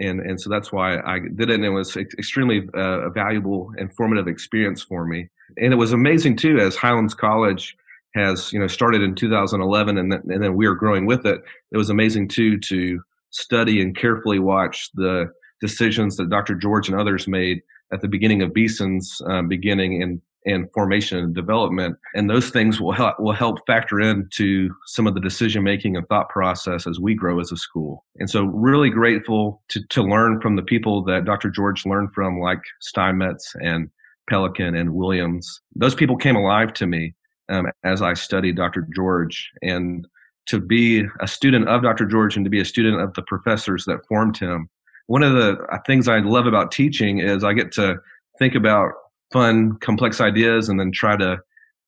and 0.00 0.20
and 0.20 0.40
so 0.40 0.50
that's 0.50 0.72
why 0.72 0.98
I 0.98 1.20
did 1.20 1.50
it, 1.50 1.54
and 1.54 1.64
it 1.64 1.70
was 1.70 1.96
extremely 1.96 2.68
uh, 2.76 3.06
a 3.06 3.10
valuable, 3.10 3.72
informative 3.78 4.26
experience 4.26 4.82
for 4.82 5.06
me. 5.06 5.28
And 5.56 5.72
it 5.72 5.76
was 5.76 5.92
amazing 5.92 6.36
too, 6.36 6.58
as 6.58 6.74
Highlands 6.74 7.14
College 7.14 7.76
has 8.14 8.52
you 8.52 8.58
know 8.58 8.66
started 8.66 9.02
in 9.02 9.14
2011, 9.14 9.98
and 9.98 10.12
then, 10.12 10.22
and 10.28 10.42
then 10.42 10.56
we 10.56 10.66
are 10.66 10.74
growing 10.74 11.06
with 11.06 11.26
it. 11.26 11.40
It 11.70 11.76
was 11.76 11.90
amazing 11.90 12.28
too 12.28 12.58
to 12.58 13.00
study 13.34 13.80
and 13.80 13.96
carefully 13.96 14.38
watch 14.38 14.90
the 14.94 15.26
decisions 15.60 16.16
that 16.16 16.30
Dr. 16.30 16.54
George 16.54 16.88
and 16.88 16.98
others 16.98 17.26
made 17.26 17.60
at 17.92 18.00
the 18.00 18.08
beginning 18.08 18.42
of 18.42 18.52
Beeson's 18.52 19.20
um, 19.26 19.48
beginning 19.48 20.00
in 20.00 20.20
and 20.46 20.70
formation 20.72 21.18
and 21.18 21.34
development. 21.34 21.96
And 22.14 22.28
those 22.28 22.50
things 22.50 22.80
will 22.80 22.92
help 22.92 23.18
will 23.18 23.32
help 23.32 23.66
factor 23.66 24.00
into 24.00 24.70
some 24.86 25.06
of 25.06 25.14
the 25.14 25.20
decision 25.20 25.62
making 25.62 25.96
and 25.96 26.06
thought 26.06 26.28
process 26.28 26.86
as 26.86 27.00
we 27.00 27.14
grow 27.14 27.40
as 27.40 27.50
a 27.50 27.56
school. 27.56 28.04
And 28.16 28.28
so 28.28 28.44
really 28.44 28.90
grateful 28.90 29.62
to, 29.68 29.80
to 29.88 30.02
learn 30.02 30.40
from 30.40 30.56
the 30.56 30.62
people 30.62 31.02
that 31.04 31.24
Dr. 31.24 31.50
George 31.50 31.86
learned 31.86 32.12
from, 32.12 32.40
like 32.40 32.60
Steinmetz 32.80 33.54
and 33.62 33.88
Pelikan 34.30 34.78
and 34.78 34.94
Williams. 34.94 35.60
Those 35.74 35.94
people 35.94 36.16
came 36.16 36.36
alive 36.36 36.72
to 36.74 36.86
me 36.86 37.14
um, 37.48 37.66
as 37.82 38.02
I 38.02 38.14
studied 38.14 38.56
Dr. 38.56 38.86
George. 38.94 39.50
And 39.62 40.06
to 40.46 40.60
be 40.60 41.04
a 41.20 41.26
student 41.26 41.68
of 41.68 41.82
Dr. 41.82 42.06
George 42.06 42.36
and 42.36 42.44
to 42.44 42.50
be 42.50 42.60
a 42.60 42.64
student 42.64 43.00
of 43.00 43.14
the 43.14 43.22
professors 43.22 43.84
that 43.86 44.06
formed 44.06 44.36
him. 44.36 44.68
One 45.06 45.22
of 45.22 45.34
the 45.34 45.58
uh, 45.72 45.78
things 45.86 46.08
I 46.08 46.18
love 46.18 46.46
about 46.46 46.72
teaching 46.72 47.18
is 47.18 47.44
I 47.44 47.52
get 47.52 47.72
to 47.72 47.98
think 48.38 48.54
about 48.54 48.92
fun, 49.32 49.76
complex 49.78 50.20
ideas 50.20 50.68
and 50.68 50.78
then 50.78 50.92
try 50.92 51.16
to 51.16 51.40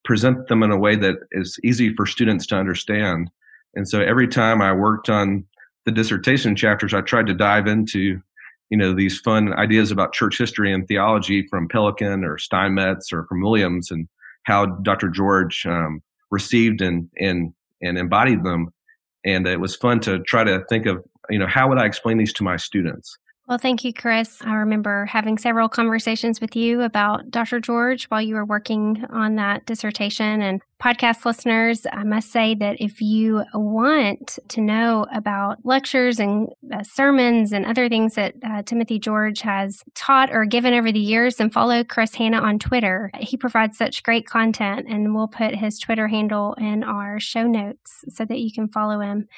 present 0.04 0.48
them 0.48 0.62
in 0.62 0.70
a 0.70 0.78
way 0.78 0.96
that 0.96 1.16
is 1.32 1.58
easy 1.64 1.94
for 1.94 2.06
students 2.06 2.46
to 2.46 2.56
understand. 2.56 3.30
And 3.74 3.88
so 3.88 4.00
every 4.00 4.28
time 4.28 4.62
I 4.62 4.72
worked 4.72 5.10
on 5.10 5.44
the 5.84 5.92
dissertation 5.92 6.56
chapters, 6.56 6.94
I 6.94 7.00
tried 7.00 7.26
to 7.26 7.34
dive 7.34 7.66
into, 7.66 8.20
you 8.70 8.76
know, 8.76 8.92
these 8.92 9.18
fun 9.20 9.52
ideas 9.54 9.90
about 9.90 10.12
church 10.12 10.38
history 10.38 10.72
and 10.72 10.86
theology 10.86 11.46
from 11.48 11.68
Pelikan 11.68 12.24
or 12.24 12.38
Steinmetz 12.38 13.12
or 13.12 13.24
from 13.24 13.42
Williams 13.42 13.90
and 13.90 14.08
how 14.44 14.66
Dr. 14.66 15.08
George 15.08 15.66
um, 15.66 16.02
received 16.30 16.80
and, 16.80 17.08
and, 17.18 17.52
and 17.82 17.98
embodied 17.98 18.44
them. 18.44 18.68
And 19.24 19.46
it 19.46 19.60
was 19.60 19.76
fun 19.76 20.00
to 20.00 20.20
try 20.20 20.44
to 20.44 20.64
think 20.68 20.86
of, 20.86 21.02
you 21.30 21.38
know, 21.38 21.46
how 21.46 21.68
would 21.68 21.78
I 21.78 21.86
explain 21.86 22.18
these 22.18 22.32
to 22.34 22.44
my 22.44 22.56
students? 22.56 23.16
Well, 23.48 23.58
thank 23.58 23.84
you, 23.84 23.92
Chris. 23.92 24.42
I 24.42 24.54
remember 24.54 25.06
having 25.06 25.38
several 25.38 25.68
conversations 25.68 26.40
with 26.40 26.56
you 26.56 26.82
about 26.82 27.30
Dr. 27.30 27.60
George 27.60 28.06
while 28.06 28.20
you 28.20 28.34
were 28.34 28.44
working 28.44 29.04
on 29.10 29.36
that 29.36 29.66
dissertation. 29.66 30.42
And 30.42 30.60
podcast 30.82 31.24
listeners, 31.24 31.86
I 31.90 32.04
must 32.04 32.30
say 32.30 32.54
that 32.56 32.80
if 32.80 33.00
you 33.00 33.44
want 33.54 34.38
to 34.48 34.60
know 34.60 35.06
about 35.12 35.64
lectures 35.64 36.20
and 36.20 36.48
uh, 36.72 36.82
sermons 36.82 37.52
and 37.52 37.64
other 37.64 37.88
things 37.88 38.14
that 38.14 38.34
uh, 38.44 38.62
Timothy 38.62 38.98
George 38.98 39.40
has 39.40 39.82
taught 39.94 40.30
or 40.30 40.44
given 40.44 40.74
over 40.74 40.92
the 40.92 41.00
years, 41.00 41.36
then 41.36 41.50
follow 41.50 41.82
Chris 41.82 42.14
Hanna 42.14 42.38
on 42.38 42.58
Twitter. 42.58 43.10
He 43.18 43.36
provides 43.36 43.78
such 43.78 44.02
great 44.02 44.26
content, 44.26 44.86
and 44.88 45.14
we'll 45.14 45.28
put 45.28 45.54
his 45.54 45.78
Twitter 45.78 46.08
handle 46.08 46.54
in 46.54 46.84
our 46.84 47.18
show 47.20 47.46
notes 47.46 48.04
so 48.10 48.24
that 48.24 48.38
you 48.38 48.52
can 48.52 48.68
follow 48.68 49.00
him. 49.00 49.28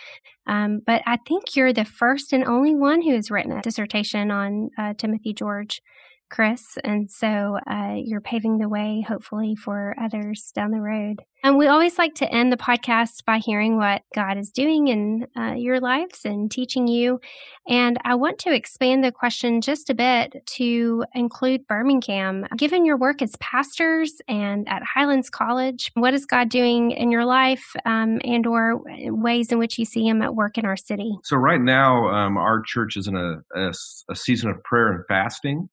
Um, 0.46 0.80
but 0.84 1.02
I 1.06 1.18
think 1.18 1.54
you're 1.54 1.72
the 1.72 1.84
first 1.84 2.32
and 2.32 2.44
only 2.44 2.74
one 2.74 3.02
who 3.02 3.14
has 3.14 3.30
written 3.30 3.52
a 3.52 3.62
dissertation 3.62 4.30
on 4.30 4.70
uh, 4.78 4.94
Timothy 4.96 5.32
George. 5.32 5.82
Chris. 6.30 6.78
And 6.84 7.10
so 7.10 7.58
uh, 7.66 7.94
you're 7.96 8.20
paving 8.20 8.58
the 8.58 8.68
way, 8.68 9.04
hopefully, 9.06 9.54
for 9.54 9.94
others 10.00 10.52
down 10.54 10.70
the 10.70 10.80
road. 10.80 11.22
And 11.44 11.56
we 11.56 11.68
always 11.68 11.98
like 11.98 12.14
to 12.16 12.28
end 12.32 12.52
the 12.52 12.56
podcast 12.56 13.24
by 13.24 13.38
hearing 13.38 13.76
what 13.76 14.02
God 14.12 14.36
is 14.38 14.50
doing 14.50 14.88
in 14.88 15.26
uh, 15.36 15.52
your 15.52 15.78
lives 15.78 16.24
and 16.24 16.50
teaching 16.50 16.88
you. 16.88 17.20
And 17.68 17.96
I 18.04 18.16
want 18.16 18.38
to 18.40 18.52
expand 18.52 19.04
the 19.04 19.12
question 19.12 19.60
just 19.60 19.88
a 19.88 19.94
bit 19.94 20.34
to 20.56 21.04
include 21.14 21.66
Birmingham. 21.68 22.44
Given 22.56 22.84
your 22.84 22.96
work 22.96 23.22
as 23.22 23.36
pastors 23.36 24.14
and 24.26 24.68
at 24.68 24.82
Highlands 24.82 25.30
College, 25.30 25.92
what 25.94 26.12
is 26.12 26.26
God 26.26 26.48
doing 26.48 26.90
in 26.90 27.12
your 27.12 27.24
life 27.24 27.72
um, 27.86 28.20
and 28.24 28.44
or 28.44 28.80
ways 29.06 29.52
in 29.52 29.58
which 29.58 29.78
you 29.78 29.84
see 29.84 30.04
him 30.04 30.22
at 30.22 30.34
work 30.34 30.58
in 30.58 30.66
our 30.66 30.76
city? 30.76 31.12
So 31.22 31.36
right 31.36 31.60
now, 31.60 32.08
um, 32.08 32.36
our 32.36 32.60
church 32.62 32.96
is 32.96 33.06
in 33.06 33.14
a, 33.14 33.36
a, 33.54 33.72
a 34.10 34.16
season 34.16 34.50
of 34.50 34.62
prayer 34.64 34.92
and 34.92 35.04
fasting. 35.06 35.68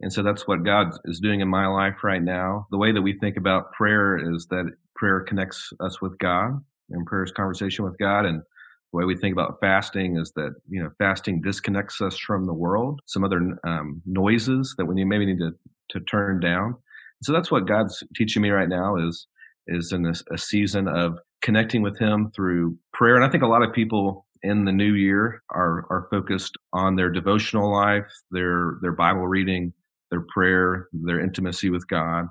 And 0.00 0.12
so 0.12 0.22
that's 0.22 0.46
what 0.46 0.64
God 0.64 0.88
is 1.04 1.20
doing 1.20 1.40
in 1.40 1.48
my 1.48 1.66
life 1.66 2.04
right 2.04 2.22
now. 2.22 2.66
The 2.70 2.78
way 2.78 2.92
that 2.92 3.02
we 3.02 3.18
think 3.18 3.36
about 3.36 3.72
prayer 3.72 4.34
is 4.34 4.46
that 4.50 4.72
prayer 4.94 5.20
connects 5.20 5.72
us 5.80 6.00
with 6.00 6.16
God 6.18 6.60
and 6.90 7.06
prayer 7.06 7.24
is 7.24 7.32
conversation 7.32 7.84
with 7.84 7.98
God. 7.98 8.24
And 8.24 8.40
the 8.40 8.96
way 8.96 9.04
we 9.04 9.16
think 9.16 9.32
about 9.32 9.58
fasting 9.60 10.16
is 10.16 10.32
that, 10.36 10.54
you 10.68 10.82
know, 10.82 10.90
fasting 10.98 11.42
disconnects 11.42 12.00
us 12.00 12.16
from 12.18 12.46
the 12.46 12.54
world, 12.54 13.00
some 13.06 13.24
other 13.24 13.58
um, 13.64 14.00
noises 14.06 14.74
that 14.78 14.86
we 14.86 15.04
maybe 15.04 15.26
need 15.26 15.38
to, 15.38 15.50
to 15.90 16.00
turn 16.00 16.40
down. 16.40 16.76
So 17.22 17.32
that's 17.32 17.50
what 17.50 17.66
God's 17.66 18.02
teaching 18.14 18.42
me 18.42 18.50
right 18.50 18.68
now 18.68 18.96
is, 18.96 19.26
is 19.66 19.92
in 19.92 20.02
this, 20.02 20.22
a 20.30 20.38
season 20.38 20.86
of 20.86 21.18
connecting 21.42 21.82
with 21.82 21.98
him 21.98 22.30
through 22.34 22.78
prayer. 22.92 23.16
And 23.16 23.24
I 23.24 23.28
think 23.28 23.42
a 23.42 23.48
lot 23.48 23.62
of 23.62 23.72
people 23.72 24.26
in 24.42 24.64
the 24.64 24.72
new 24.72 24.94
year 24.94 25.42
are 25.50 25.84
are 25.90 26.06
focused 26.10 26.56
on 26.72 26.94
their 26.94 27.10
devotional 27.10 27.72
life, 27.72 28.06
their 28.30 28.78
their 28.82 28.92
Bible 28.92 29.26
reading, 29.26 29.72
their 30.10 30.24
prayer, 30.32 30.88
their 30.92 31.20
intimacy 31.20 31.70
with 31.70 31.86
God. 31.88 32.26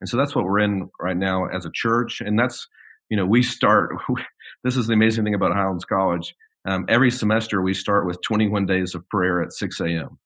And 0.00 0.08
so 0.08 0.16
that's 0.16 0.34
what 0.34 0.44
we're 0.44 0.60
in 0.60 0.88
right 1.00 1.16
now 1.16 1.46
as 1.46 1.66
a 1.66 1.70
church. 1.74 2.20
And 2.20 2.38
that's, 2.38 2.66
you 3.08 3.16
know, 3.16 3.26
we 3.26 3.42
start, 3.42 3.90
this 4.64 4.76
is 4.76 4.86
the 4.86 4.94
amazing 4.94 5.24
thing 5.24 5.34
about 5.34 5.52
Highlands 5.52 5.84
College. 5.84 6.34
Um, 6.66 6.84
every 6.88 7.10
semester 7.10 7.62
we 7.62 7.74
start 7.74 8.06
with 8.06 8.20
21 8.22 8.66
days 8.66 8.94
of 8.94 9.08
prayer 9.08 9.42
at 9.42 9.52
6 9.52 9.80
a.m. 9.80 10.18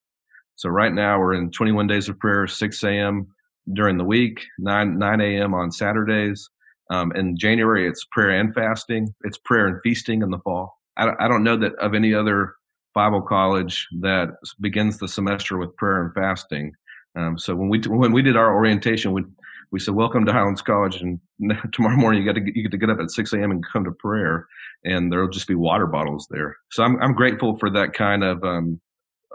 So 0.56 0.68
right 0.68 0.92
now 0.92 1.18
we're 1.18 1.34
in 1.34 1.50
21 1.50 1.86
days 1.86 2.08
of 2.08 2.18
prayer, 2.18 2.46
6 2.46 2.84
a.m. 2.84 3.28
during 3.72 3.98
the 3.98 4.04
week, 4.04 4.40
9, 4.58 4.98
9 4.98 5.20
a.m. 5.20 5.54
on 5.54 5.72
Saturdays. 5.72 6.48
Um, 6.90 7.12
in 7.12 7.36
January, 7.36 7.88
it's 7.88 8.04
prayer 8.12 8.30
and 8.30 8.54
fasting. 8.54 9.14
It's 9.22 9.38
prayer 9.38 9.66
and 9.66 9.80
feasting 9.82 10.22
in 10.22 10.30
the 10.30 10.38
fall. 10.38 10.78
I, 10.96 11.10
I 11.18 11.28
don't 11.28 11.42
know 11.42 11.56
that 11.56 11.74
of 11.76 11.94
any 11.94 12.14
other 12.14 12.54
Bible 12.94 13.22
college 13.22 13.88
that 14.00 14.28
begins 14.60 14.98
the 14.98 15.08
semester 15.08 15.58
with 15.58 15.74
prayer 15.76 16.02
and 16.02 16.14
fasting. 16.14 16.72
Um, 17.16 17.38
so 17.38 17.54
when 17.54 17.68
we 17.68 17.80
when 17.80 18.12
we 18.12 18.22
did 18.22 18.36
our 18.36 18.54
orientation, 18.54 19.12
we 19.12 19.24
we 19.70 19.80
said, 19.80 19.94
"Welcome 19.94 20.24
to 20.26 20.32
Highlands 20.32 20.62
College," 20.62 21.00
and 21.00 21.20
tomorrow 21.72 21.96
morning 21.96 22.22
you 22.22 22.32
got 22.32 22.38
to 22.38 22.44
you 22.44 22.62
get 22.62 22.72
to 22.72 22.78
get 22.78 22.90
up 22.90 23.00
at 23.00 23.10
six 23.10 23.32
a.m. 23.32 23.50
and 23.50 23.64
come 23.72 23.84
to 23.84 23.92
prayer, 23.92 24.46
and 24.84 25.12
there'll 25.12 25.30
just 25.30 25.48
be 25.48 25.54
water 25.54 25.86
bottles 25.86 26.26
there. 26.30 26.56
So 26.70 26.82
I'm 26.82 27.00
I'm 27.00 27.14
grateful 27.14 27.56
for 27.58 27.70
that 27.70 27.92
kind 27.92 28.24
of 28.24 28.42
um, 28.44 28.80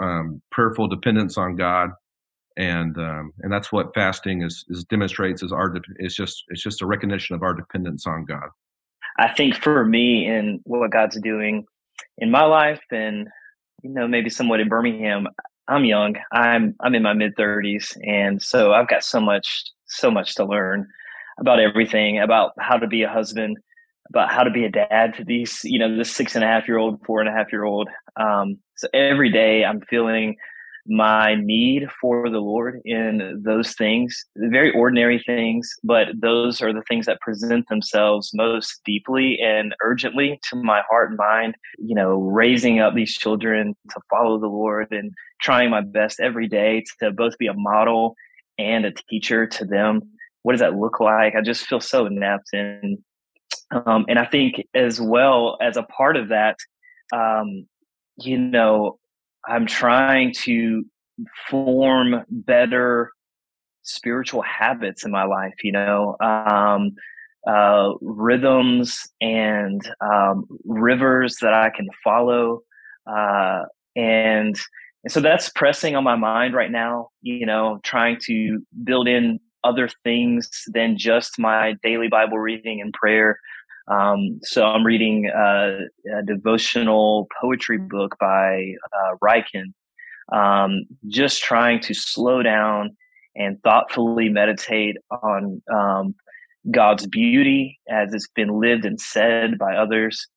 um, 0.02 0.42
prayerful 0.52 0.88
dependence 0.88 1.38
on 1.38 1.56
God, 1.56 1.92
and 2.58 2.98
um, 2.98 3.32
and 3.40 3.52
that's 3.52 3.72
what 3.72 3.94
fasting 3.94 4.44
is, 4.44 4.66
is 4.70 4.84
demonstrates 4.86 5.44
is 5.44 5.52
our 5.52 5.74
it's 5.98 6.16
just 6.16 6.44
it's 6.50 6.62
just 6.62 6.82
a 6.82 6.86
recognition 6.86 7.36
of 7.36 7.44
our 7.44 7.54
dependence 7.54 8.06
on 8.06 8.26
God. 8.26 8.50
I 9.18 9.34
think 9.34 9.56
for 9.56 9.84
me 9.86 10.28
and 10.28 10.60
what 10.64 10.92
God's 10.92 11.20
doing 11.22 11.66
in 12.18 12.32
my 12.32 12.44
life, 12.44 12.82
and 12.92 13.28
you 13.84 13.90
know 13.90 14.08
maybe 14.08 14.30
somewhat 14.30 14.60
in 14.60 14.70
Birmingham, 14.70 15.28
I'm 15.70 15.86
young. 15.86 16.16
I'm 16.32 16.76
I'm 16.82 16.96
in 16.96 17.04
my 17.04 17.14
mid 17.14 17.36
30s, 17.36 17.96
and 18.06 18.42
so 18.42 18.74
I've 18.74 18.88
got 18.88 19.04
so 19.04 19.22
much 19.22 19.66
so 19.86 20.12
much 20.12 20.36
to 20.36 20.46
learn 20.46 20.88
about 21.40 21.60
everything 21.60 22.20
about 22.20 22.52
how 22.60 22.78
to 22.78 22.88
be 22.88 23.04
a 23.04 23.10
husband, 23.10 23.58
about 24.10 24.32
how 24.32 24.44
to 24.44 24.52
be 24.52 24.66
a 24.66 24.70
dad 24.70 25.14
to 25.16 25.24
these 25.24 25.64
you 25.64 25.80
know 25.80 25.96
this 25.96 26.12
six 26.12 26.36
and 26.36 26.44
a 26.44 26.48
half 26.48 26.68
year 26.68 26.78
old, 26.78 27.04
four 27.06 27.20
and 27.22 27.30
a 27.30 27.32
half 27.32 27.52
year 27.52 27.64
old. 27.64 27.88
Um, 28.16 28.58
so 28.76 28.88
every 28.94 29.32
day 29.32 29.64
I'm 29.64 29.82
feeling 29.82 30.36
my 30.90 31.36
need 31.36 31.88
for 32.02 32.30
the 32.30 32.40
Lord 32.40 32.82
in 32.84 33.42
those 33.46 33.74
things, 33.76 34.26
very 34.36 34.72
ordinary 34.72 35.22
things, 35.26 35.70
but 35.84 36.08
those 36.20 36.62
are 36.62 36.74
the 36.74 36.84
things 36.88 37.06
that 37.06 37.22
present 37.22 37.68
themselves 37.70 38.32
most 38.34 38.82
deeply 38.86 39.40
and 39.40 39.76
urgently 39.84 40.40
to 40.50 40.56
my 40.56 40.82
heart 40.90 41.10
and 41.10 41.18
mind. 41.18 41.56
You 41.78 41.96
know, 41.96 42.20
raising 42.20 42.80
up 42.80 42.96
these 42.96 43.14
children 43.14 43.76
to 43.92 44.02
follow 44.10 44.40
the 44.40 44.48
Lord 44.48 44.88
and 44.92 45.12
trying 45.42 45.70
my 45.70 45.82
best 45.82 46.20
every 46.20 46.48
day 46.48 46.84
to 47.00 47.12
both 47.12 47.38
be 47.38 47.48
a 47.48 47.54
model 47.54 48.16
and 48.58 48.86
a 48.86 48.94
teacher 49.10 49.48
to 49.48 49.66
them. 49.66 50.02
What 50.44 50.54
does 50.54 50.62
that 50.62 50.76
look 50.76 51.00
like? 51.00 51.36
I 51.36 51.42
just 51.42 51.66
feel 51.66 51.80
so 51.80 52.06
inept 52.06 52.50
and 52.54 52.98
um, 53.72 54.06
and 54.10 54.18
I 54.18 54.26
think 54.26 54.66
as 54.74 55.00
well 55.00 55.58
as 55.62 55.78
a 55.78 55.84
part 55.84 56.18
of 56.18 56.30
that, 56.30 56.58
um, 57.14 57.68
you 58.18 58.38
know, 58.38 58.99
I'm 59.48 59.66
trying 59.66 60.34
to 60.44 60.86
form 61.50 62.24
better 62.30 63.12
spiritual 63.84 64.42
habits 64.42 65.06
in 65.06 65.12
my 65.12 65.24
life, 65.24 65.56
you 65.64 65.72
know, 65.72 66.16
um, 66.22 66.92
uh, 67.48 67.94
rhythms 68.02 69.00
and 69.22 69.82
um, 70.02 70.46
rivers 70.66 71.38
that 71.42 71.54
I 71.54 71.70
can 71.70 71.88
follow. 72.04 72.62
Uh, 73.08 73.64
and, 73.96 74.56
and 75.04 75.12
so 75.12 75.20
that's 75.20 75.50
pressing 75.50 75.96
on 75.96 76.04
my 76.04 76.16
mind 76.16 76.54
right 76.54 76.72
now, 76.72 77.10
you 77.22 77.46
know, 77.46 77.80
trying 77.84 78.20
to 78.26 78.60
build 78.84 79.08
in 79.08 79.40
other 79.64 79.90
things 80.04 80.50
than 80.68 80.98
just 80.98 81.40
my 81.40 81.76
daily 81.84 82.08
Bible 82.08 82.38
reading 82.40 82.82
and 82.82 82.94
prayer. 82.94 83.40
Um, 83.90 84.40
so 84.44 84.66
I'm 84.66 84.86
reading 84.86 85.30
uh, 85.30 85.78
a 86.18 86.24
devotional 86.26 87.28
poetry 87.42 87.78
book 87.78 88.16
by 88.20 88.74
uh, 88.94 89.16
Ryken, 89.24 89.74
um, 90.32 90.86
just 91.08 91.42
trying 91.42 91.80
to 91.82 91.94
slow 91.94 92.44
down 92.44 92.96
and 93.36 93.62
thoughtfully 93.64 94.30
meditate 94.30 94.98
on 95.10 95.62
um, 95.74 96.16
God's 96.70 97.08
beauty 97.08 97.80
as 97.90 98.14
it's 98.14 98.28
been 98.28 98.60
lived 98.60 98.86
and 98.86 99.00
said 99.00 99.58
by 99.58 99.76
others. 99.76 100.28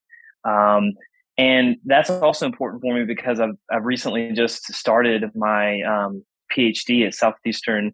Um, 0.45 0.93
and 1.37 1.77
that's 1.85 2.11
also 2.11 2.47
important 2.47 2.83
for 2.83 2.95
me 2.95 3.05
because 3.05 3.41
I've, 3.41 3.57
I've 3.71 3.85
recently 3.85 4.33
just 4.33 4.73
started 4.73 5.31
my 5.35 5.81
um, 5.83 6.25
PhD 6.57 7.07
at 7.07 7.15
Southeastern 7.15 7.93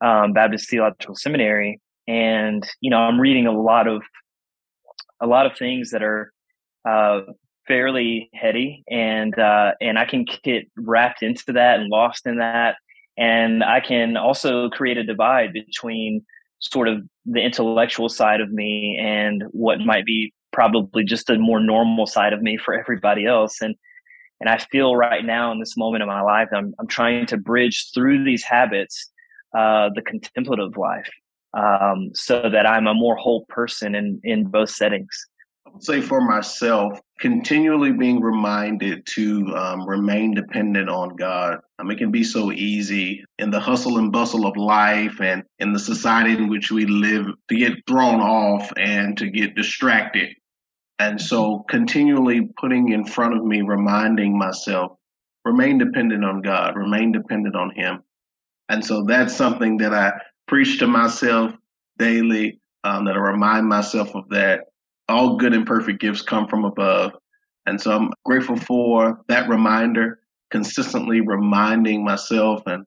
um, 0.00 0.32
Baptist 0.32 0.70
Theological 0.70 1.14
Seminary. 1.14 1.80
And, 2.06 2.66
you 2.80 2.90
know, 2.90 2.98
I'm 2.98 3.20
reading 3.20 3.46
a 3.46 3.52
lot 3.52 3.86
of 3.86 4.02
a 5.20 5.26
lot 5.26 5.46
of 5.46 5.56
things 5.56 5.90
that 5.90 6.02
are 6.02 6.32
uh, 6.88 7.20
fairly 7.66 8.30
heady, 8.34 8.82
and 8.88 9.38
uh, 9.38 9.72
and 9.80 9.98
I 9.98 10.06
can 10.06 10.24
get 10.42 10.64
wrapped 10.76 11.22
into 11.22 11.52
that 11.52 11.80
and 11.80 11.88
lost 11.90 12.26
in 12.26 12.38
that, 12.38 12.76
and 13.16 13.62
I 13.62 13.80
can 13.80 14.16
also 14.16 14.68
create 14.70 14.96
a 14.96 15.04
divide 15.04 15.52
between 15.52 16.24
sort 16.60 16.88
of 16.88 17.02
the 17.24 17.40
intellectual 17.40 18.08
side 18.08 18.40
of 18.40 18.50
me 18.50 18.98
and 19.00 19.44
what 19.50 19.80
might 19.80 20.04
be 20.04 20.32
probably 20.52 21.04
just 21.04 21.30
a 21.30 21.38
more 21.38 21.60
normal 21.60 22.06
side 22.06 22.32
of 22.32 22.42
me 22.42 22.56
for 22.56 22.74
everybody 22.74 23.26
else, 23.26 23.60
and 23.60 23.74
and 24.40 24.48
I 24.48 24.58
feel 24.58 24.94
right 24.96 25.24
now 25.24 25.52
in 25.52 25.58
this 25.58 25.76
moment 25.76 26.02
of 26.02 26.08
my 26.08 26.22
life, 26.22 26.48
I'm 26.52 26.74
I'm 26.78 26.86
trying 26.86 27.26
to 27.26 27.36
bridge 27.36 27.90
through 27.92 28.24
these 28.24 28.44
habits, 28.44 29.10
uh, 29.56 29.90
the 29.94 30.02
contemplative 30.02 30.76
life, 30.76 31.10
um, 31.58 32.10
so 32.14 32.48
that 32.48 32.66
I'm 32.66 32.86
a 32.86 32.94
more 32.94 33.16
whole 33.16 33.44
person 33.48 33.94
in, 33.94 34.20
in 34.22 34.44
both 34.44 34.70
settings. 34.70 35.26
Say 35.80 36.00
for 36.00 36.20
myself, 36.20 36.98
continually 37.20 37.92
being 37.92 38.20
reminded 38.20 39.06
to 39.14 39.46
um, 39.54 39.86
remain 39.86 40.34
dependent 40.34 40.88
on 40.88 41.14
God. 41.16 41.58
I 41.78 41.82
mean, 41.82 41.92
it 41.92 41.98
can 41.98 42.10
be 42.10 42.24
so 42.24 42.52
easy 42.52 43.24
in 43.38 43.50
the 43.50 43.60
hustle 43.60 43.98
and 43.98 44.10
bustle 44.10 44.46
of 44.46 44.56
life 44.56 45.20
and 45.20 45.42
in 45.58 45.72
the 45.72 45.78
society 45.78 46.32
in 46.32 46.48
which 46.48 46.70
we 46.70 46.86
live 46.86 47.26
to 47.48 47.56
get 47.56 47.74
thrown 47.86 48.20
off 48.20 48.72
and 48.76 49.16
to 49.18 49.28
get 49.28 49.54
distracted. 49.54 50.30
And 50.98 51.20
so, 51.20 51.64
continually 51.68 52.48
putting 52.58 52.92
in 52.92 53.04
front 53.04 53.36
of 53.36 53.44
me, 53.44 53.62
reminding 53.62 54.36
myself, 54.36 54.92
remain 55.44 55.78
dependent 55.78 56.24
on 56.24 56.42
God, 56.42 56.76
remain 56.76 57.12
dependent 57.12 57.54
on 57.54 57.70
Him. 57.76 58.02
And 58.68 58.84
so, 58.84 59.04
that's 59.04 59.36
something 59.36 59.76
that 59.76 59.94
I 59.94 60.12
preach 60.48 60.78
to 60.80 60.86
myself 60.86 61.52
daily, 61.98 62.60
um, 62.84 63.04
that 63.04 63.14
I 63.14 63.18
remind 63.18 63.66
myself 63.66 64.14
of 64.14 64.28
that. 64.30 64.64
All 65.08 65.36
good 65.36 65.54
and 65.54 65.66
perfect 65.66 66.00
gifts 66.00 66.22
come 66.22 66.48
from 66.48 66.64
above. 66.64 67.12
And 67.66 67.80
so 67.80 67.92
I'm 67.92 68.10
grateful 68.24 68.56
for 68.56 69.20
that 69.28 69.48
reminder, 69.48 70.20
consistently 70.50 71.20
reminding 71.20 72.04
myself 72.04 72.62
and 72.66 72.84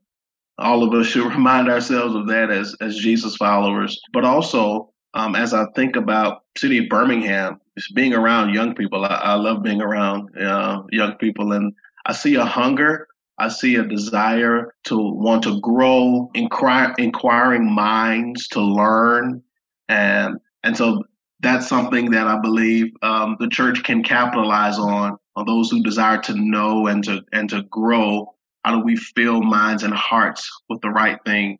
all 0.57 0.84
of 0.84 0.93
us 0.93 1.07
should 1.07 1.26
remind 1.34 1.70
ourselves 1.70 2.16
of 2.16 2.28
that 2.28 2.49
as, 2.49 2.76
as 2.82 2.97
Jesus 2.97 3.36
followers. 3.36 3.99
But 4.14 4.26
also, 4.26 4.91
um, 5.14 5.36
as 5.36 5.53
I 5.53 5.66
think 5.76 5.95
about 5.95 6.43
city 6.57 6.80
of 6.80 6.89
Birmingham, 6.89 7.59
just 7.78 7.93
being 7.95 8.14
around 8.14 8.53
young 8.53 8.76
people, 8.76 9.03
I, 9.05 9.16
I 9.16 9.34
love 9.36 9.64
being 9.64 9.82
around 9.82 10.30
uh, 10.38 10.84
young 10.91 11.16
people, 11.16 11.51
and 11.53 11.74
I 12.05 12.14
see 12.14 12.36
a 12.36 12.45
hunger 12.45 13.07
I 13.41 13.47
see 13.47 13.75
a 13.75 13.83
desire 13.83 14.75
to 14.83 14.97
want 14.97 15.41
to 15.43 15.59
grow, 15.61 16.29
inquire, 16.35 16.93
inquiring 16.99 17.73
minds 17.73 18.47
to 18.49 18.61
learn, 18.61 19.41
and 19.89 20.37
and 20.63 20.77
so 20.77 21.03
that's 21.39 21.67
something 21.67 22.11
that 22.11 22.27
I 22.27 22.39
believe 22.39 22.93
um, 23.01 23.37
the 23.39 23.49
church 23.49 23.83
can 23.83 24.03
capitalize 24.03 24.77
on. 24.77 25.17
On 25.35 25.45
those 25.45 25.71
who 25.71 25.81
desire 25.81 26.19
to 26.19 26.35
know 26.35 26.85
and 26.85 27.03
to 27.05 27.21
and 27.33 27.49
to 27.49 27.63
grow, 27.63 28.35
how 28.63 28.75
do 28.75 28.83
we 28.83 28.95
fill 28.95 29.41
minds 29.41 29.81
and 29.81 29.93
hearts 29.93 30.47
with 30.69 30.81
the 30.81 30.89
right 30.89 31.17
thing? 31.25 31.57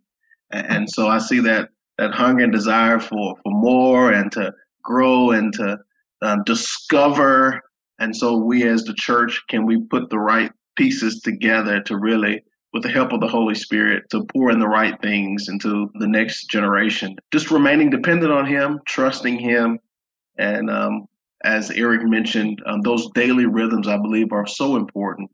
And, 0.52 0.68
and 0.68 0.90
so 0.90 1.08
I 1.08 1.18
see 1.18 1.40
that 1.40 1.70
that 1.98 2.12
hunger 2.12 2.44
and 2.44 2.54
desire 2.54 3.00
for 3.00 3.36
for 3.42 3.52
more 3.52 4.12
and 4.12 4.32
to 4.34 4.54
grow 4.84 5.32
and 5.32 5.52
to 5.54 5.80
um, 6.22 6.44
discover. 6.46 7.62
And 7.98 8.16
so 8.16 8.38
we 8.38 8.68
as 8.68 8.84
the 8.84 8.94
church 8.94 9.42
can 9.50 9.66
we 9.66 9.82
put 9.82 10.12
the 10.12 10.20
right 10.20 10.52
pieces 10.76 11.22
together 11.22 11.82
to 11.84 11.98
really 11.98 12.44
with 12.74 12.84
the 12.84 12.90
help 12.90 13.12
of 13.12 13.20
the 13.20 13.28
Holy 13.28 13.56
Spirit 13.56 14.04
to 14.10 14.26
pour 14.26 14.50
in 14.50 14.60
the 14.60 14.68
right 14.68 15.00
things 15.02 15.50
into 15.50 15.92
the 15.96 16.08
next 16.08 16.50
generation. 16.50 17.18
Just 17.34 17.52
remaining 17.52 17.90
dependent 17.90 18.32
on 18.32 18.46
Him, 18.46 18.80
trusting 18.86 19.38
Him, 19.38 19.80
and 20.38 20.70
um, 20.70 21.08
as 21.44 21.72
Eric 21.72 22.04
mentioned, 22.04 22.62
um, 22.66 22.82
those 22.82 23.10
daily 23.12 23.46
rhythms 23.46 23.88
I 23.88 23.98
believe 23.98 24.32
are 24.32 24.48
so 24.48 24.76
important. 24.76 25.30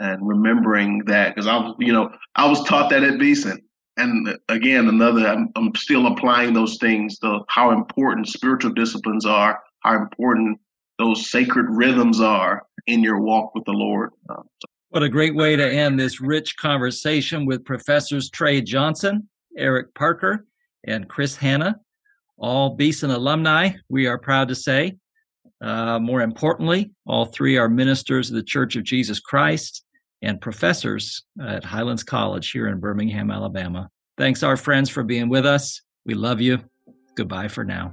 And 0.00 0.26
remembering 0.26 1.02
that 1.06 1.34
because 1.34 1.48
I 1.48 1.56
was, 1.56 1.74
you 1.80 1.92
know, 1.92 2.12
I 2.36 2.48
was 2.48 2.62
taught 2.62 2.88
that 2.90 3.02
at 3.02 3.18
Beeson, 3.18 3.60
and 3.96 4.38
again, 4.48 4.86
another 4.86 5.26
I'm, 5.26 5.50
I'm 5.56 5.74
still 5.74 6.06
applying 6.06 6.54
those 6.54 6.78
things. 6.78 7.18
The 7.18 7.40
how 7.48 7.72
important 7.72 8.28
spiritual 8.28 8.72
disciplines 8.74 9.26
are, 9.26 9.60
how 9.80 9.96
important 9.96 10.60
those 11.00 11.30
sacred 11.30 11.66
rhythms 11.68 12.20
are 12.20 12.64
in 12.86 13.02
your 13.02 13.20
walk 13.20 13.56
with 13.56 13.64
the 13.64 13.72
Lord. 13.72 14.10
Uh, 14.28 14.42
what 14.90 15.02
a 15.02 15.08
great 15.08 15.34
way 15.34 15.54
to 15.54 15.70
end 15.70 16.00
this 16.00 16.20
rich 16.20 16.56
conversation 16.56 17.44
with 17.44 17.64
Professors 17.64 18.30
Trey 18.30 18.60
Johnson, 18.60 19.28
Eric 19.56 19.94
Parker, 19.94 20.46
and 20.86 21.08
Chris 21.08 21.36
Hanna, 21.36 21.78
all 22.38 22.70
Beeson 22.70 23.10
alumni, 23.10 23.70
we 23.88 24.06
are 24.06 24.18
proud 24.18 24.48
to 24.48 24.54
say. 24.54 24.96
Uh, 25.60 25.98
more 25.98 26.22
importantly, 26.22 26.92
all 27.06 27.26
three 27.26 27.58
are 27.58 27.68
ministers 27.68 28.30
of 28.30 28.36
the 28.36 28.42
Church 28.42 28.76
of 28.76 28.84
Jesus 28.84 29.18
Christ 29.18 29.84
and 30.22 30.40
professors 30.40 31.24
at 31.44 31.64
Highlands 31.64 32.04
College 32.04 32.50
here 32.50 32.68
in 32.68 32.78
Birmingham, 32.78 33.30
Alabama. 33.30 33.90
Thanks, 34.16 34.42
our 34.42 34.56
friends, 34.56 34.88
for 34.88 35.02
being 35.02 35.28
with 35.28 35.44
us. 35.44 35.82
We 36.06 36.14
love 36.14 36.40
you. 36.40 36.60
Goodbye 37.14 37.48
for 37.48 37.64
now. 37.64 37.92